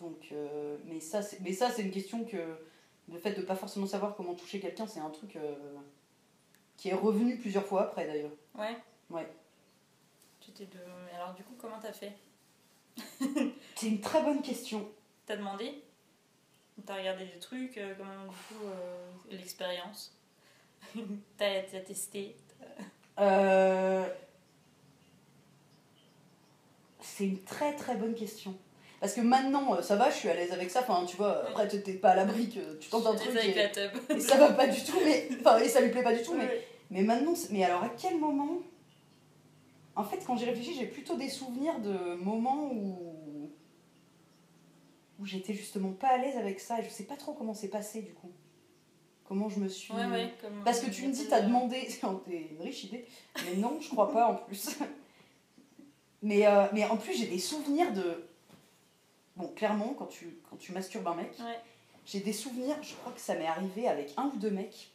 Donc, 0.00 0.28
euh, 0.32 0.76
mais 0.86 1.00
ça, 1.00 1.22
c'est, 1.22 1.38
une 1.82 1.90
question 1.90 2.24
que 2.24 2.58
le 3.08 3.18
fait 3.18 3.32
de 3.32 3.42
pas 3.42 3.54
forcément 3.54 3.86
savoir 3.86 4.14
comment 4.16 4.34
toucher 4.34 4.60
quelqu'un, 4.60 4.86
c'est 4.86 5.00
un 5.00 5.10
truc 5.10 5.36
euh, 5.36 5.54
qui 6.76 6.88
est 6.88 6.94
revenu 6.94 7.38
plusieurs 7.38 7.64
fois 7.64 7.84
après 7.84 8.06
d'ailleurs. 8.06 8.32
Ouais. 8.54 8.76
Ouais. 9.10 9.28
Tu 10.40 10.50
t'es 10.52 10.66
de... 10.66 10.78
Alors, 11.14 11.34
du 11.34 11.42
coup, 11.44 11.54
comment 11.58 11.78
t'as 11.80 11.92
fait? 11.92 12.12
C'est 13.74 13.88
une 13.88 14.00
très 14.00 14.22
bonne 14.22 14.42
question. 14.42 14.88
T'as 15.26 15.36
demandé? 15.36 15.82
T'as 16.84 16.96
regardé 16.96 17.24
des 17.24 17.38
trucs 17.38 17.80
Comment, 17.96 18.24
du 18.24 18.28
coup, 18.28 18.66
euh, 18.66 19.10
l'expérience? 19.30 20.14
T'as 21.38 21.62
testé 21.62 22.36
Euh, 23.18 24.06
C'est 27.00 27.24
une 27.24 27.42
très 27.42 27.74
très 27.74 27.96
bonne 27.96 28.14
question. 28.14 28.54
Parce 29.00 29.12
que 29.12 29.20
maintenant, 29.20 29.74
euh, 29.74 29.82
ça 29.82 29.96
va, 29.96 30.10
je 30.10 30.16
suis 30.16 30.28
à 30.28 30.34
l'aise 30.34 30.52
avec 30.52 30.70
ça. 30.70 30.80
Enfin, 30.80 31.04
tu 31.06 31.16
vois, 31.16 31.48
après, 31.48 31.68
t'es 31.68 31.92
pas 31.94 32.10
à 32.10 32.16
l'abri 32.16 32.48
que 32.48 32.76
tu 32.78 32.88
tentes 32.88 33.06
un 33.06 33.14
truc 33.14 33.36
avec 33.36 33.54
et, 33.56 33.62
la 33.62 33.68
tub. 33.68 33.90
et 34.10 34.20
ça 34.20 34.36
va 34.36 34.52
pas 34.52 34.66
du 34.66 34.82
tout, 34.82 34.98
mais 35.04 35.28
enfin, 35.40 35.58
et 35.58 35.68
ça 35.68 35.80
lui 35.80 35.90
plaît 35.90 36.02
pas 36.02 36.14
du 36.14 36.22
tout. 36.22 36.34
Mais, 36.34 36.66
mais 36.90 37.02
maintenant, 37.02 37.34
mais 37.50 37.62
alors 37.62 37.82
à 37.84 37.90
quel 37.90 38.18
moment 38.18 38.58
En 39.94 40.04
fait, 40.04 40.24
quand 40.26 40.36
j'y 40.36 40.46
réfléchis, 40.46 40.74
j'ai 40.78 40.86
plutôt 40.86 41.16
des 41.16 41.28
souvenirs 41.28 41.78
de 41.80 42.14
moments 42.14 42.70
où 42.72 43.16
où 45.18 45.24
j'étais 45.24 45.54
justement 45.54 45.92
pas 45.92 46.08
à 46.08 46.18
l'aise 46.18 46.36
avec 46.36 46.60
ça 46.60 46.78
et 46.80 46.84
je 46.84 46.90
sais 46.90 47.04
pas 47.04 47.16
trop 47.16 47.32
comment 47.32 47.54
c'est 47.54 47.68
passé 47.68 48.02
du 48.02 48.12
coup. 48.12 48.30
Comment 49.28 49.48
je 49.48 49.58
me 49.58 49.68
suis. 49.68 49.92
Ouais, 49.92 50.06
ouais. 50.06 50.34
Comme 50.40 50.62
Parce 50.64 50.80
que 50.80 50.90
tu 50.90 51.06
me 51.06 51.12
dis, 51.12 51.26
t'as 51.28 51.40
demandé. 51.40 51.86
C'est 51.88 52.00
une 52.06 52.60
riche 52.62 52.84
idée. 52.84 53.06
Mais 53.44 53.56
non, 53.56 53.78
je 53.80 53.88
crois 53.88 54.12
pas 54.12 54.26
en 54.28 54.34
plus. 54.36 54.78
Mais, 56.22 56.46
euh, 56.46 56.64
mais 56.72 56.84
en 56.86 56.96
plus, 56.96 57.12
j'ai 57.16 57.26
des 57.26 57.38
souvenirs 57.38 57.92
de. 57.92 58.24
Bon, 59.36 59.48
clairement, 59.48 59.94
quand 59.96 60.06
tu, 60.06 60.38
quand 60.48 60.56
tu 60.56 60.72
masturbes 60.72 61.06
un 61.06 61.14
mec, 61.14 61.30
Ouais. 61.38 61.60
j'ai 62.06 62.20
des 62.20 62.32
souvenirs, 62.32 62.74
je 62.82 62.94
crois 62.94 63.12
que 63.12 63.20
ça 63.20 63.34
m'est 63.34 63.46
arrivé 63.46 63.86
avec 63.86 64.12
un 64.16 64.24
ou 64.34 64.36
deux 64.38 64.50
mecs. 64.50 64.90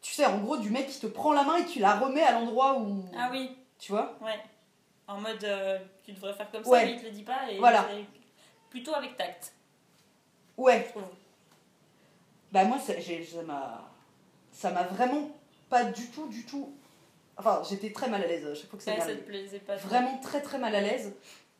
Tu 0.00 0.12
sais, 0.14 0.24
en 0.24 0.38
gros, 0.38 0.56
du 0.56 0.70
mec 0.70 0.88
qui 0.88 0.98
te 0.98 1.06
prend 1.06 1.32
la 1.34 1.44
main 1.44 1.56
et 1.58 1.64
qui 1.66 1.78
la 1.78 1.96
remet 2.00 2.22
à 2.22 2.32
l'endroit 2.32 2.78
où. 2.80 3.04
Ah 3.16 3.28
oui, 3.30 3.56
Tu 3.78 3.92
vois? 3.92 4.16
Ouais. 4.22 4.40
En 5.06 5.20
mode, 5.20 5.44
euh, 5.44 5.78
tu 6.04 6.12
devrais 6.12 6.32
faire 6.34 6.50
comme 6.50 6.64
ça, 6.64 6.70
Ouais. 6.70 6.86
mais 6.86 6.92
il 6.94 7.00
te 7.00 7.04
le 7.04 7.10
dit 7.12 7.22
pas. 7.22 7.48
Et 7.50 7.58
Voilà. 7.58 7.86
Plutôt 8.70 8.94
avec 8.94 9.16
tact, 9.16 9.52
Ouais. 10.56 10.84
je 10.86 10.90
trouve. 10.90 11.08
Bah, 12.56 12.64
moi, 12.64 12.78
ça 12.78 12.94
m'a. 13.42 13.90
Ça 14.50 14.70
m'a 14.70 14.84
vraiment 14.84 15.30
pas 15.68 15.84
du 15.84 16.06
tout, 16.06 16.26
du 16.28 16.46
tout. 16.46 16.72
Enfin, 17.36 17.62
j'étais 17.68 17.92
très 17.92 18.08
mal 18.08 18.22
à 18.22 18.26
l'aise 18.26 18.48
chaque 18.54 18.70
fois 18.70 18.78
que 18.78 18.82
ça 18.82 18.92
Ouais, 18.92 19.00
ça 19.00 19.14
te 19.14 19.20
plaisait 19.20 19.58
pas 19.58 19.76
vraiment 19.76 20.16
très 20.20 20.40
très 20.40 20.58
mal 20.58 20.74
à 20.74 20.80
l'aise. 20.80 21.12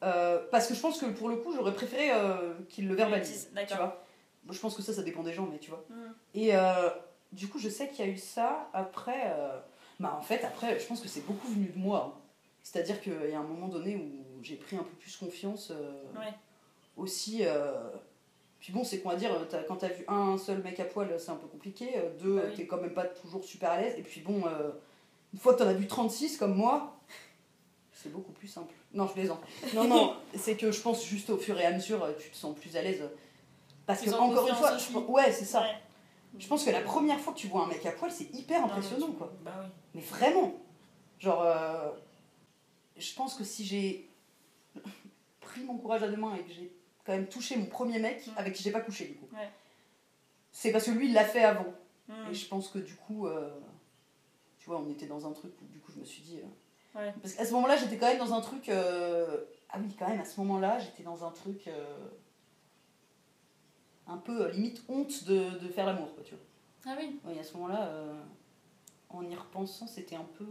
Euh, 0.02 0.46
parce 0.50 0.66
que 0.66 0.74
je 0.74 0.80
pense 0.80 0.98
que 0.98 1.04
pour 1.04 1.28
le 1.28 1.37
coup, 1.37 1.52
j'aurais 1.54 1.74
préféré 1.74 2.11
euh, 2.12 2.54
qu'il 2.70 2.88
le 2.88 2.94
verbalise. 2.94 3.50
Tu 3.68 3.74
vois 3.74 4.02
je 4.50 4.59
pense 4.61 4.74
que 4.76 4.80
ça, 4.82 4.94
ça 4.94 5.02
dépend 5.02 5.22
des 5.22 5.35
gens, 5.35 5.46
mais 5.50 5.59
tu 5.59 5.70
vois. 5.70 5.85
Mm. 5.90 6.14
Et 6.35 6.56
euh, 6.56 6.88
du 7.32 7.48
coup, 7.48 7.59
je 7.59 7.68
sais 7.68 7.88
qu'il 7.88 8.06
y 8.06 8.09
a 8.09 8.11
eu 8.11 8.16
ça. 8.16 8.70
Après, 8.72 9.24
euh, 9.26 9.59
bah, 10.00 10.16
en 10.18 10.22
fait, 10.22 10.44
après, 10.44 10.78
je 10.78 10.87
pense 10.87 11.00
que 11.00 11.09
c'est 11.09 11.26
beaucoup 11.26 11.48
venu 11.48 11.66
de 11.66 11.78
moi. 11.78 12.14
hein. 12.16 12.20
C'est-à-dire 12.62 13.02
qu'il 13.02 13.28
y 13.30 13.35
a 13.35 13.38
un 13.40 13.42
moment 13.42 13.68
donné 13.68 13.96
où 13.96 14.42
j'ai 14.42 14.56
pris 14.56 14.76
un 14.76 14.82
peu 14.85 14.94
plus 15.00 15.16
confiance 15.16 15.72
euh, 15.72 16.02
Ouais. 16.18 16.32
aussi. 16.96 17.42
Euh, 18.66 18.72
Puis 18.72 18.72
bon, 18.72 18.85
c'est 18.85 18.98
qu'on 19.00 19.11
va 19.11 19.16
dire, 19.16 19.31
t'as- 19.48 19.62
quand 19.64 19.76
t'as 19.76 19.88
vu 19.88 20.05
un 20.09 20.37
seul 20.38 20.62
mec 20.62 20.79
à 20.81 20.85
poil, 20.85 21.14
c'est 21.18 21.31
un 21.31 21.37
peu 21.37 21.46
compliqué. 21.46 21.96
Euh, 21.96 22.11
Deux, 22.20 22.37
Bah 22.37 22.42
oui. 22.48 22.55
t'es 22.57 22.66
quand 22.66 22.81
même 22.81 22.94
pas 22.94 23.05
toujours 23.05 23.44
super 23.44 23.70
à 23.70 23.81
l'aise. 23.81 23.94
Et 23.98 24.02
puis 24.02 24.20
bon, 24.20 24.42
euh, 24.46 24.70
une 25.33 25.38
fois 25.38 25.55
que 25.55 25.59
t'en 25.61 25.68
as 25.68 25.72
vu 25.74 25.87
36 25.87 26.37
comme 26.37 26.55
moi, 26.55 26.96
c'est 27.92 28.12
beaucoup 28.12 28.33
plus 28.33 28.48
simple. 28.48 28.72
Non, 28.92 29.07
je 29.07 29.12
plaisante. 29.12 29.40
Non, 29.74 29.85
non, 29.88 30.16
c'est 30.35 30.57
que 30.57 30.70
je 30.72 30.81
pense 30.81 31.05
juste 31.05 31.31
au 31.31 31.37
fur 31.38 31.59
et 31.61 31.64
à 31.66 31.72
mesure, 31.72 32.02
euh, 32.05 32.12
tu 32.18 32.31
te 32.31 32.37
sens 32.37 32.57
plus 32.57 32.76
à 32.76 32.83
l'aise. 32.83 33.02
Parce 33.87 34.02
Plus 34.02 34.11
que, 34.11 34.16
en 34.16 34.31
encore 34.31 34.48
une 34.48 34.55
fois, 34.55 34.76
je- 34.76 34.96
ouais, 34.98 35.31
c'est 35.33 35.44
ça. 35.44 35.62
Ouais. 35.62 35.76
Je 36.38 36.46
pense 36.48 36.64
que 36.64 36.70
la 36.70 36.81
première 36.83 37.18
fois 37.20 37.33
que 37.33 37.38
tu 37.38 37.46
vois 37.46 37.64
un 37.64 37.68
mec 37.68 37.85
à 37.87 37.92
poil, 37.92 38.11
c'est 38.11 38.35
hyper 38.35 38.64
impressionnant, 38.64 39.12
quoi. 39.12 39.33
Bah 39.42 39.52
oui. 39.62 39.68
Mais 39.94 40.00
vraiment. 40.02 40.55
Genre, 41.18 41.40
euh, 41.42 41.88
je 42.96 43.14
pense 43.14 43.35
que 43.35 43.44
si 43.44 43.64
j'ai 43.64 44.11
pris 45.40 45.62
mon 45.62 45.79
courage 45.79 46.02
à 46.02 46.09
deux 46.09 46.16
mains 46.16 46.35
et 46.35 46.42
que 46.42 46.52
j'ai 46.52 46.75
quand 47.06 47.12
même 47.12 47.28
touché 47.28 47.56
mon 47.56 47.66
premier 47.66 47.98
mec 48.00 48.26
Mm. 48.26 48.30
avec 48.36 48.52
qui 48.54 48.62
j'ai 48.62 48.72
pas 48.72 48.80
couché, 48.80 49.06
du 49.06 49.14
coup, 49.14 49.28
Ouais. 49.32 49.48
c'est 50.52 50.72
parce 50.72 50.84
que 50.86 50.90
lui, 50.90 51.06
il 51.08 51.14
l'a 51.14 51.24
fait 51.24 51.44
avant. 51.44 51.72
Mm. 52.08 52.12
Et 52.30 52.34
je 52.34 52.46
pense 52.48 52.68
que 52.68 52.78
du 52.78 52.94
coup, 52.96 53.26
euh, 53.28 53.50
tu 54.58 54.66
vois, 54.68 54.80
on 54.80 54.90
était 54.90 55.06
dans 55.06 55.26
un 55.26 55.32
truc 55.32 55.52
où 55.62 55.66
du 55.66 55.78
coup, 55.80 55.92
je 55.92 56.00
me 56.00 56.04
suis 56.04 56.22
dit. 56.22 56.40
euh, 56.40 56.98
Ouais. 56.98 57.12
Parce 57.22 57.34
qu'à 57.34 57.44
ce 57.44 57.52
moment-là, 57.52 57.76
j'étais 57.76 57.98
quand 57.98 58.06
même 58.08 58.18
dans 58.18 58.32
un 58.34 58.40
truc. 58.40 58.68
euh, 58.70 59.44
Ah 59.68 59.78
oui, 59.80 59.94
quand 59.98 60.08
même, 60.08 60.20
à 60.20 60.24
ce 60.24 60.40
moment-là, 60.40 60.78
j'étais 60.78 61.02
dans 61.02 61.24
un 61.26 61.30
truc. 61.30 61.68
Un 64.08 64.16
peu 64.18 64.50
limite 64.52 64.82
honte 64.88 65.24
de, 65.24 65.58
de 65.58 65.68
faire 65.68 65.84
l'amour, 65.86 66.14
quoi, 66.14 66.22
tu 66.24 66.34
vois. 66.34 66.44
Ah 66.92 66.96
oui. 66.98 67.18
Oui, 67.24 67.38
à 67.38 67.42
ce 67.42 67.54
moment-là, 67.54 67.90
en 69.10 69.22
y 69.28 69.34
repensant, 69.34 69.86
c'était 69.88 70.14
un 70.16 70.26
peu. 70.38 70.46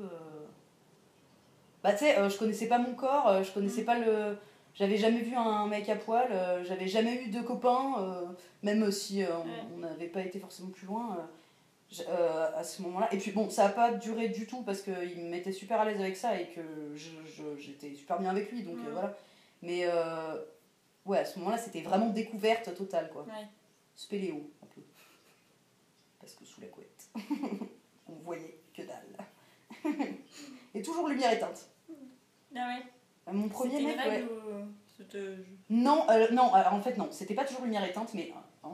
Bah, 1.82 1.94
tu 1.94 2.00
sais, 2.00 2.30
je 2.30 2.38
connaissais 2.38 2.68
pas 2.68 2.78
mon 2.80 2.94
corps, 2.96 3.42
je 3.44 3.52
connaissais 3.54 3.82
Mhm. 3.82 3.86
pas 3.86 4.00
le. 4.00 4.38
J'avais 4.76 4.98
jamais 4.98 5.22
vu 5.22 5.36
un 5.36 5.68
mec 5.68 5.88
à 5.90 5.96
poil, 5.96 6.28
euh, 6.32 6.64
j'avais 6.66 6.88
jamais 6.88 7.24
eu 7.24 7.30
de 7.30 7.42
copains, 7.42 7.96
euh, 8.00 8.26
même 8.62 8.92
si 8.92 9.24
euh, 9.24 9.30
on- 9.74 9.78
n'avait 9.78 10.08
pas 10.08 10.22
été 10.22 10.38
forcément 10.40 10.70
plus 10.70 10.86
loin 10.86 11.30
à 12.58 12.64
ce 12.64 12.82
moment-là. 12.82 13.14
Et 13.14 13.18
puis 13.18 13.32
bon, 13.32 13.50
ça 13.50 13.68
a 13.68 13.70
pas 13.70 13.94
duré 13.94 14.28
du 14.30 14.48
tout 14.48 14.64
parce 14.64 14.82
qu'il 14.82 14.94
me 15.24 15.30
mettait 15.30 15.52
super 15.54 15.80
à 15.80 15.86
l'aise 15.86 16.00
avec 16.02 16.18
ça 16.18 16.40
et 16.40 16.48
que 16.50 16.94
j'étais 17.58 17.94
super 17.96 18.20
bien 18.20 18.30
avec 18.32 18.52
lui, 18.52 18.64
donc 18.64 18.78
voilà. 18.92 19.16
Mais 19.62 19.88
ouais, 21.06 21.20
à 21.20 21.26
ce 21.26 21.40
moment-là, 21.40 21.58
c'était 21.58 21.82
vraiment 21.82 22.10
découverte 22.10 22.76
totale, 22.76 23.10
quoi. 23.12 23.24
Ouais. 23.24 23.48
Spéléo, 23.96 24.50
un 24.62 24.66
peu. 24.76 24.82
Parce 26.20 26.34
que 26.34 26.44
sous 26.44 26.60
la 26.60 26.68
couette. 26.68 27.08
On 28.10 28.14
voyait 28.24 28.60
que 28.74 28.82
dalle. 28.82 29.94
Et 30.76 30.82
toujours 30.82 31.08
lumière 31.08 31.32
éteinte. 31.32 31.70
Ah 32.56 32.68
ouais. 32.68 32.84
Euh, 33.28 33.34
Mon 33.34 33.50
premier 33.50 33.80
mec, 33.82 33.98
ouais. 33.98 34.24
ou 34.24 34.66
Non, 35.70 36.06
euh, 36.10 36.30
non, 36.32 36.54
alors 36.54 36.74
en 36.74 36.82
fait 36.82 36.96
non, 36.98 37.10
c'était 37.12 37.34
pas 37.34 37.44
toujours 37.46 37.64
lumière 37.64 37.84
éteinte, 37.84 38.14
mais 38.14 38.32
euh, 38.64 38.68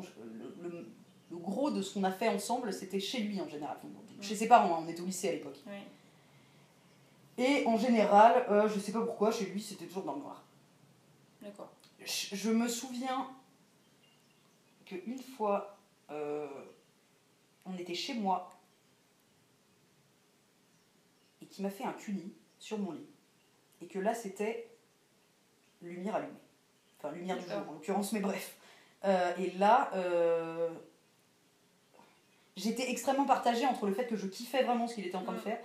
le, 0.61 0.69
le- 0.69 0.87
le 1.31 1.37
gros 1.37 1.71
de 1.71 1.81
ce 1.81 1.93
qu'on 1.93 2.03
a 2.03 2.11
fait 2.11 2.27
ensemble, 2.27 2.73
c'était 2.73 2.99
chez 2.99 3.21
lui 3.21 3.39
en 3.39 3.47
général. 3.47 3.77
Chez 4.21 4.35
ses 4.35 4.47
parents, 4.49 4.75
hein, 4.75 4.83
on 4.85 4.89
était 4.89 5.01
au 5.01 5.05
lycée 5.05 5.29
à 5.29 5.31
l'époque. 5.31 5.57
Et 7.37 7.65
en 7.65 7.77
général, 7.77 8.45
euh, 8.49 8.67
je 8.67 8.77
sais 8.79 8.91
pas 8.91 9.01
pourquoi, 9.01 9.31
chez 9.31 9.45
lui 9.45 9.61
c'était 9.61 9.85
toujours 9.85 10.03
dans 10.03 10.15
le 10.15 10.19
noir. 10.21 10.43
D'accord. 11.41 11.69
Je, 12.03 12.35
je 12.35 12.51
me 12.51 12.67
souviens 12.67 13.27
qu'une 14.85 15.17
fois, 15.17 15.77
euh, 16.11 16.47
on 17.65 17.75
était 17.77 17.95
chez 17.95 18.13
moi 18.15 18.53
et 21.41 21.45
qu'il 21.45 21.63
m'a 21.63 21.69
fait 21.71 21.85
un 21.85 21.93
cuni 21.93 22.33
sur 22.59 22.77
mon 22.77 22.91
lit. 22.91 23.05
Et 23.81 23.87
que 23.87 23.99
là 23.99 24.13
c'était 24.13 24.67
lumière 25.81 26.15
allumée. 26.15 26.33
Enfin, 26.99 27.13
lumière 27.15 27.37
du 27.37 27.43
jour 27.45 27.57
en 27.67 27.73
l'occurrence, 27.73 28.11
mais 28.13 28.19
bref. 28.19 28.55
Euh, 29.03 29.31
et 29.39 29.51
là, 29.57 29.89
euh, 29.95 30.69
j'étais 32.55 32.91
extrêmement 32.91 33.25
partagée 33.25 33.65
entre 33.65 33.87
le 33.87 33.93
fait 33.93 34.05
que 34.05 34.15
je 34.15 34.27
kiffais 34.27 34.63
vraiment 34.63 34.87
ce 34.87 34.95
qu'il 34.95 35.05
était 35.07 35.15
en 35.15 35.23
train 35.23 35.33
de 35.33 35.39
Mm. 35.39 35.41
faire 35.41 35.59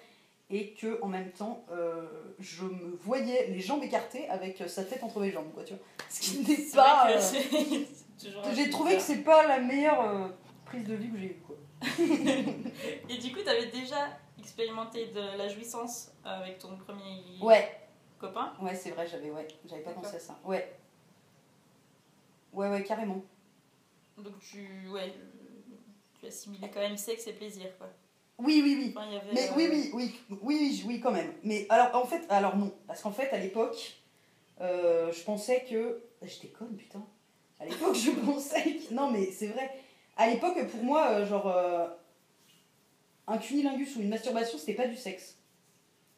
et 0.49 0.71
que 0.71 0.99
en 1.03 1.09
même 1.09 1.31
temps, 1.33 1.65
euh, 1.71 2.07
je 2.39 2.65
me 2.65 2.97
voyais 3.03 3.49
les 3.49 3.61
jambes 3.61 3.83
écartées 3.83 4.29
avec 4.29 4.63
sa 4.69 4.85
tête 4.85 5.03
entre 5.03 5.21
mes 5.21 5.31
jambes, 5.31 5.53
quoi, 5.53 5.65
tu 5.65 5.75
vois. 5.75 5.83
Ce 6.09 6.21
qui 6.21 6.39
n'est 6.39 6.71
pas. 6.75 7.09
J'ai 8.55 8.71
trouvé 8.71 8.97
que 8.97 9.03
c'est 9.03 9.23
pas 9.23 9.47
la 9.47 9.59
meilleure 9.59 10.31
prise 10.65 10.85
de 10.85 10.95
vie 10.95 11.11
que 11.11 11.19
j'ai 11.19 11.27
eue, 11.27 11.43
quoi. 11.47 11.57
Et 13.11 13.19
du 13.19 13.31
coup, 13.33 13.43
t'avais 13.45 13.67
déjà 13.67 14.09
expérimenté 14.39 15.09
de 15.09 15.37
la 15.37 15.49
jouissance 15.49 16.13
avec 16.25 16.59
ton 16.59 16.79
premier 16.79 17.23
Ouais, 17.43 17.69
copain? 18.19 18.53
ouais, 18.63 18.75
c'est 18.75 18.91
vrai, 18.91 19.07
j'avais 19.07 19.31
ouais, 19.31 19.47
j'avais 19.69 19.83
pas 19.83 19.93
pensé 19.93 20.17
à 20.17 20.21
ça. 20.21 20.39
Ouais. 20.45 20.77
Ouais, 22.53 22.69
ouais, 22.71 22.83
carrément. 22.83 23.23
Donc 24.17 24.39
tu, 24.41 24.89
ouais, 24.89 25.13
tu 26.19 26.27
assimilais 26.27 26.71
quand 26.73 26.81
même 26.81 26.97
sexe 26.97 27.27
et 27.27 27.33
plaisir, 27.35 27.67
quoi. 27.79 27.89
Oui, 28.39 28.61
oui, 28.63 28.77
oui. 28.79 28.95
Enfin, 28.97 29.09
avait, 29.09 29.33
Mais 29.33 29.49
euh, 29.49 29.53
oui, 29.57 29.69
oui, 29.71 29.91
oui, 29.95 30.21
oui, 30.31 30.39
oui, 30.43 30.85
oui, 30.87 31.01
quand 31.01 31.13
même. 31.13 31.33
Mais 31.43 31.67
alors, 31.69 31.95
en 31.95 32.07
fait, 32.07 32.23
alors 32.29 32.57
non. 32.57 32.73
Parce 32.87 33.03
qu'en 33.03 33.11
fait, 33.13 33.31
à 33.31 33.39
l'époque, 33.39 33.97
euh, 34.61 35.11
je 35.13 35.23
pensais 35.23 35.65
que. 35.69 36.03
J'étais 36.23 36.49
conne, 36.49 36.77
putain. 36.77 37.05
À 37.61 37.65
l'époque, 37.65 37.95
je 37.95 38.11
pensais 38.27 38.63
que. 38.63 38.93
Non, 38.95 39.11
mais 39.11 39.31
c'est 39.31 39.49
vrai. 39.49 39.71
À 40.17 40.29
l'époque, 40.29 40.67
pour 40.69 40.83
moi, 40.83 41.09
euh, 41.11 41.27
genre. 41.27 41.55
un 43.27 43.39
cunilingus 43.39 43.97
ou 43.97 44.01
une 44.01 44.09
masturbation, 44.09 44.59
c'était 44.59 44.75
pas 44.75 44.87
du 44.89 44.97
sexe. 44.97 45.37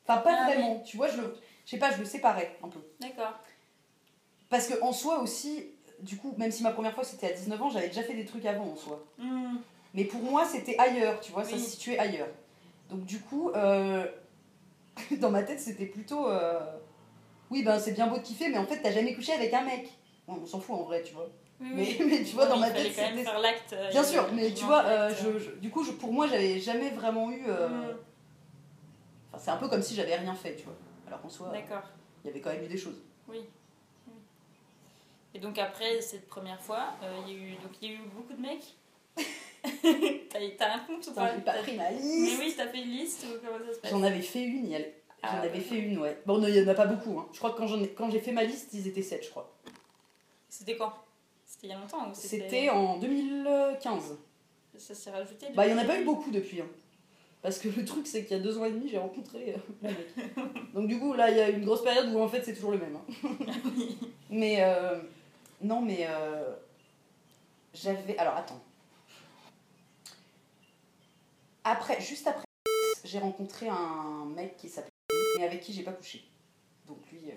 Enfin, 0.06 0.20
pas 0.20 0.36
Ah 0.40 0.46
oui. 0.48 0.54
vraiment. 0.54 0.80
Tu 0.80 0.96
vois, 0.96 1.08
je 1.08 1.20
le. 1.20 1.36
Je 1.68 1.72
sais 1.72 1.78
pas, 1.78 1.92
je 1.92 1.98
le 1.98 2.06
séparais 2.06 2.56
un 2.64 2.68
peu. 2.68 2.78
D'accord. 2.98 3.34
Parce 4.48 4.66
que 4.68 4.80
en 4.82 4.90
soi 4.94 5.18
aussi, 5.20 5.66
du 6.00 6.16
coup, 6.16 6.34
même 6.38 6.50
si 6.50 6.62
ma 6.62 6.70
première 6.70 6.94
fois 6.94 7.04
c'était 7.04 7.26
à 7.26 7.32
19 7.34 7.60
ans, 7.60 7.68
j'avais 7.68 7.88
déjà 7.88 8.02
fait 8.02 8.14
des 8.14 8.24
trucs 8.24 8.46
avant 8.46 8.64
en 8.72 8.74
soi. 8.76 9.04
Hmm. 9.18 9.56
Mais 9.92 10.04
pour 10.04 10.22
moi, 10.22 10.46
c'était 10.46 10.78
ailleurs, 10.78 11.20
tu 11.20 11.30
vois, 11.30 11.44
ça 11.44 11.52
Oui. 11.56 11.60
se 11.60 11.68
situait 11.72 11.98
ailleurs. 11.98 12.28
Donc 12.88 13.04
du 13.04 13.20
coup, 13.20 13.50
euh, 13.50 14.06
dans 15.20 15.28
ma 15.30 15.42
tête, 15.42 15.60
c'était 15.60 15.84
plutôt... 15.84 16.26
euh, 16.30 16.58
Oui, 17.50 17.62
ben 17.62 17.78
c'est 17.78 17.92
bien 17.92 18.06
beau 18.06 18.16
de 18.16 18.22
kiffer, 18.22 18.48
mais 18.48 18.56
en 18.56 18.64
fait, 18.64 18.80
t'as 18.80 18.90
jamais 18.92 19.14
couché 19.14 19.34
avec 19.34 19.52
un 19.52 19.62
mec. 19.64 19.90
Bon, 20.26 20.38
on 20.42 20.46
s'en 20.46 20.60
fout 20.60 20.74
en 20.74 20.84
vrai, 20.84 21.02
tu 21.02 21.12
vois. 21.12 21.28
Oui, 21.60 21.68
Mais, 21.74 21.96
oui. 22.00 22.06
mais 22.08 22.22
tu 22.24 22.34
vois, 22.34 22.46
dans 22.46 22.56
ma 22.56 22.70
tête, 22.70 22.96
quand 22.96 23.14
même 23.14 23.22
faire 23.22 23.40
l'acte. 23.40 23.74
euh, 23.74 23.90
Bien 23.90 24.04
sûr, 24.04 24.26
mais 24.32 24.52
tu 24.54 24.64
vois, 24.64 24.86
euh, 24.86 25.10
je, 25.14 25.38
je- 25.38 25.50
du 25.56 25.68
coup, 25.68 25.84
je, 25.84 25.92
pour 25.92 26.14
moi, 26.14 26.26
j'avais 26.28 26.58
jamais 26.60 26.88
vraiment 26.88 27.30
eu... 27.30 27.42
Hmm. 27.42 27.92
Enfin, 29.34 29.38
c'est 29.44 29.50
un 29.50 29.58
peu 29.58 29.68
comme 29.68 29.82
si 29.82 29.94
j'avais 29.94 30.16
rien 30.16 30.34
fait, 30.34 30.56
tu 30.56 30.64
vois. 30.64 30.72
Alors 31.08 31.22
qu'en 31.22 31.28
soi, 31.30 31.48
D'accord. 31.48 31.82
il 32.22 32.28
y 32.28 32.30
avait 32.30 32.40
quand 32.40 32.50
même 32.52 32.64
eu 32.64 32.68
des 32.68 32.76
choses. 32.76 33.00
Oui. 33.28 33.40
Et 35.34 35.38
donc 35.40 35.58
après 35.58 36.00
cette 36.00 36.28
première 36.28 36.60
fois, 36.60 36.90
euh, 37.02 37.18
il 37.26 37.32
y 37.32 37.36
a 37.36 37.38
eu 37.38 37.50
donc 37.52 37.72
il 37.82 37.88
y 37.90 37.94
a 37.94 37.94
eu 37.96 38.00
beaucoup 38.14 38.34
de 38.34 38.40
mecs. 38.40 38.74
t'as, 40.30 40.74
un 40.74 40.78
compte 40.80 41.06
ou 41.08 41.12
pas? 41.12 41.34
j'ai 41.34 41.40
pas 41.42 41.54
pris 41.54 41.76
ma 41.76 41.90
Mais 41.90 41.96
liste 41.98 42.38
oui, 42.38 42.54
t'as 42.56 42.68
fait 42.68 42.82
une 42.82 42.90
liste 42.90 43.24
ou 43.26 43.44
comment 43.44 43.58
ça 43.66 43.74
se 43.74 43.78
passe? 43.80 43.90
J'en 43.90 44.02
avais 44.02 44.20
fait 44.20 44.44
une, 44.44 44.66
il 44.66 44.70
y 44.70 44.76
a- 44.76 44.80
J'en 44.80 44.84
Ah, 45.30 45.40
avais 45.40 45.54
ouais. 45.58 45.60
fait 45.60 45.78
une, 45.78 45.98
ouais. 45.98 46.16
Bon, 46.26 46.40
il 46.46 46.54
y 46.54 46.62
en 46.62 46.68
a 46.68 46.74
pas 46.74 46.86
beaucoup. 46.86 47.18
Hein. 47.18 47.28
Je 47.32 47.38
crois 47.38 47.50
que 47.50 47.56
quand, 47.58 47.66
ai- 48.08 48.10
j'ai 48.12 48.20
fait 48.20 48.30
ma 48.30 48.44
liste, 48.44 48.72
ils 48.72 48.86
étaient 48.86 49.02
7, 49.02 49.24
je 49.24 49.30
crois. 49.30 49.52
C'était 50.48 50.76
quand? 50.76 50.92
C'était 51.44 51.66
il 51.66 51.70
y 51.70 51.72
a 51.72 51.78
longtemps 51.80 52.14
C'était 52.14 52.68
en 52.70 52.98
2015. 52.98 54.16
Ça 54.76 54.94
s'est 54.94 55.10
rajouté 55.10 55.46
Bah, 55.56 55.66
il 55.66 55.72
y 55.72 55.74
en 55.74 55.78
a 55.78 55.84
pas 55.84 56.00
eu 56.00 56.04
beaucoup 56.04 56.30
depuis. 56.30 56.60
Hein. 56.60 56.68
Parce 57.42 57.58
que 57.58 57.68
le 57.68 57.84
truc, 57.84 58.06
c'est 58.06 58.24
qu'il 58.24 58.36
y 58.36 58.40
a 58.40 58.42
deux 58.42 58.58
ans 58.58 58.64
et 58.64 58.72
demi, 58.72 58.88
j'ai 58.88 58.98
rencontré 58.98 59.54
euh, 59.54 59.58
le 59.82 59.88
mec. 59.88 60.74
Donc, 60.74 60.88
du 60.88 60.98
coup, 60.98 61.14
là, 61.14 61.30
il 61.30 61.36
y 61.36 61.40
a 61.40 61.48
une 61.48 61.64
grosse 61.64 61.82
période 61.82 62.12
où 62.12 62.18
en 62.18 62.28
fait, 62.28 62.42
c'est 62.42 62.54
toujours 62.54 62.72
le 62.72 62.78
même. 62.78 62.96
hein. 62.96 63.28
mais, 64.30 64.56
euh, 64.60 64.98
non, 65.62 65.80
mais. 65.80 66.06
euh, 66.08 66.54
J'avais. 67.74 68.18
Alors, 68.18 68.34
attends. 68.36 68.60
Après, 71.64 72.00
juste 72.00 72.26
après, 72.26 72.44
j'ai 73.04 73.18
rencontré 73.18 73.68
un 73.68 74.24
mec 74.34 74.56
qui 74.56 74.68
s'appelait. 74.68 74.90
mais 75.38 75.44
avec 75.44 75.60
qui 75.60 75.72
j'ai 75.72 75.82
pas 75.84 75.92
couché. 75.92 76.24
Donc, 76.86 76.98
lui. 77.12 77.30
euh, 77.30 77.34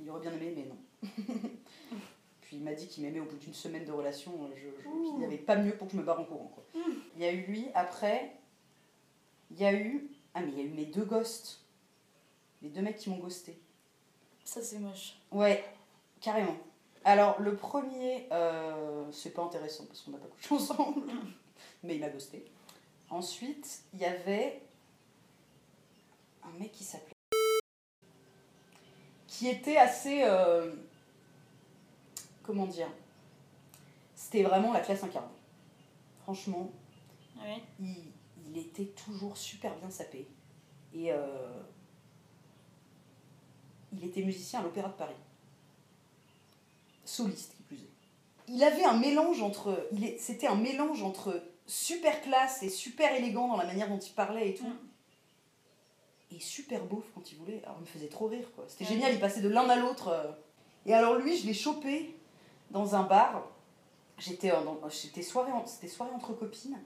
il 0.00 0.08
aurait 0.10 0.20
bien 0.20 0.32
aimé, 0.32 0.52
mais 0.54 0.66
non. 0.66 1.10
Puis 2.48 2.56
il 2.56 2.62
m'a 2.64 2.72
dit 2.72 2.88
qu'il 2.88 3.04
m'aimait 3.04 3.20
au 3.20 3.26
bout 3.26 3.36
d'une 3.36 3.52
semaine 3.52 3.84
de 3.84 3.92
relation. 3.92 4.32
euh, 4.44 4.56
Je, 4.56 4.68
il 5.12 5.18
n'y 5.18 5.24
avait 5.26 5.36
pas 5.36 5.54
mieux 5.56 5.76
pour 5.76 5.86
que 5.86 5.92
je 5.92 5.98
me 5.98 6.02
barre 6.02 6.18
en 6.18 6.24
courant. 6.24 6.50
Quoi. 6.54 6.64
Il 7.14 7.20
y 7.20 7.26
a 7.26 7.30
eu 7.30 7.42
lui, 7.42 7.66
après, 7.74 8.32
il 9.50 9.58
y 9.58 9.66
a 9.66 9.74
eu. 9.74 10.08
Ah, 10.32 10.40
mais 10.40 10.52
il 10.52 10.58
y 10.58 10.60
a 10.62 10.64
eu 10.64 10.70
mes 10.70 10.86
deux 10.86 11.04
ghosts. 11.04 11.60
Les 12.62 12.70
deux 12.70 12.80
mecs 12.80 12.96
qui 12.96 13.10
m'ont 13.10 13.18
ghosté. 13.18 13.60
Ça 14.44 14.62
c'est 14.62 14.78
moche. 14.78 15.18
Ouais, 15.30 15.62
carrément. 16.22 16.56
Alors, 17.04 17.38
le 17.38 17.54
premier, 17.54 18.26
euh, 18.32 19.04
c'est 19.12 19.34
pas 19.34 19.42
intéressant 19.42 19.84
parce 19.84 20.00
qu'on 20.00 20.12
n'a 20.12 20.18
pas 20.18 20.28
couché 20.28 20.54
ensemble. 20.54 21.02
mais 21.82 21.96
il 21.96 22.00
m'a 22.00 22.08
ghosté. 22.08 22.46
Ensuite, 23.10 23.82
il 23.92 24.00
y 24.00 24.06
avait 24.06 24.62
un 26.44 26.58
mec 26.58 26.72
qui 26.72 26.84
s'appelait. 26.84 27.12
qui 29.26 29.48
était 29.48 29.76
assez. 29.76 30.22
euh, 30.24 30.72
comment 32.48 32.66
dire? 32.66 32.88
C'était 34.14 34.42
vraiment 34.42 34.72
la 34.72 34.80
classe 34.80 35.04
incarnée. 35.04 35.28
Franchement, 36.22 36.70
Oui. 37.44 37.62
il, 37.78 37.96
il 38.50 38.56
était 38.58 38.86
toujours 38.86 39.36
super 39.36 39.76
bien 39.76 39.90
sapé. 39.90 40.26
Et 40.94 41.12
euh, 41.12 41.60
il 43.92 44.02
était 44.02 44.22
musicien 44.22 44.60
à 44.60 44.62
l'Opéra 44.62 44.88
de 44.88 44.94
Paris. 44.94 45.14
Soliste, 47.04 47.54
qui 47.56 47.62
plus 47.64 47.76
est. 47.76 47.90
Il 48.48 48.64
avait 48.64 48.84
un 48.84 48.96
mélange 48.96 49.42
entre. 49.42 49.88
C'était 50.18 50.46
un 50.46 50.54
mélange 50.56 51.02
entre 51.02 51.42
super 51.66 52.22
classe 52.22 52.62
et 52.62 52.70
super 52.70 53.14
élégant 53.14 53.48
dans 53.48 53.56
la 53.58 53.66
manière 53.66 53.88
dont 53.90 53.98
il 53.98 54.12
parlait 54.14 54.48
et 54.50 54.54
tout. 54.54 54.66
Mm. 54.66 54.78
Et 56.36 56.40
super 56.40 56.84
beauf 56.86 57.04
quand 57.14 57.30
il 57.30 57.36
voulait. 57.38 57.62
Alors, 57.64 57.76
il 57.78 57.82
me 57.82 57.86
faisait 57.86 58.08
trop 58.08 58.26
rire, 58.26 58.46
quoi. 58.54 58.64
C'était 58.68 58.84
Ouais. 58.84 58.90
génial, 58.92 59.12
il 59.12 59.20
passait 59.20 59.42
de 59.42 59.48
l'un 59.50 59.68
à 59.68 59.76
l'autre. 59.76 60.08
euh. 60.08 60.30
Et 60.86 60.94
alors, 60.94 61.16
lui, 61.16 61.36
je 61.36 61.46
l'ai 61.46 61.54
chopé 61.54 62.14
dans 62.70 62.94
un 62.94 63.02
bar. 63.02 63.46
J'étais 64.18 64.50
euh, 64.50 64.56
j'étais 64.90 65.22
soirée, 65.22 65.52
en- 65.52 65.66
c'était 65.66 65.88
soirée 65.88 66.12
entre 66.12 66.32
copines. 66.32 66.78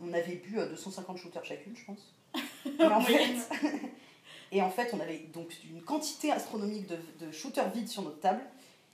On 0.00 0.12
avait 0.12 0.36
bu 0.36 0.58
euh, 0.58 0.68
250 0.68 1.16
shooters 1.16 1.44
chacune, 1.44 1.76
je 1.76 1.84
pense. 1.84 2.12
Et 2.78 2.84
en, 2.84 3.00
fait, 3.00 3.34
et 4.52 4.60
en 4.62 4.70
fait, 4.70 4.92
on 4.92 5.00
avait 5.00 5.18
donc 5.32 5.54
une 5.70 5.80
quantité 5.82 6.32
astronomique 6.32 6.86
de, 6.88 6.98
de 7.24 7.30
shooters 7.32 7.70
vides 7.70 7.88
sur 7.88 8.02
notre 8.02 8.20
table. 8.20 8.42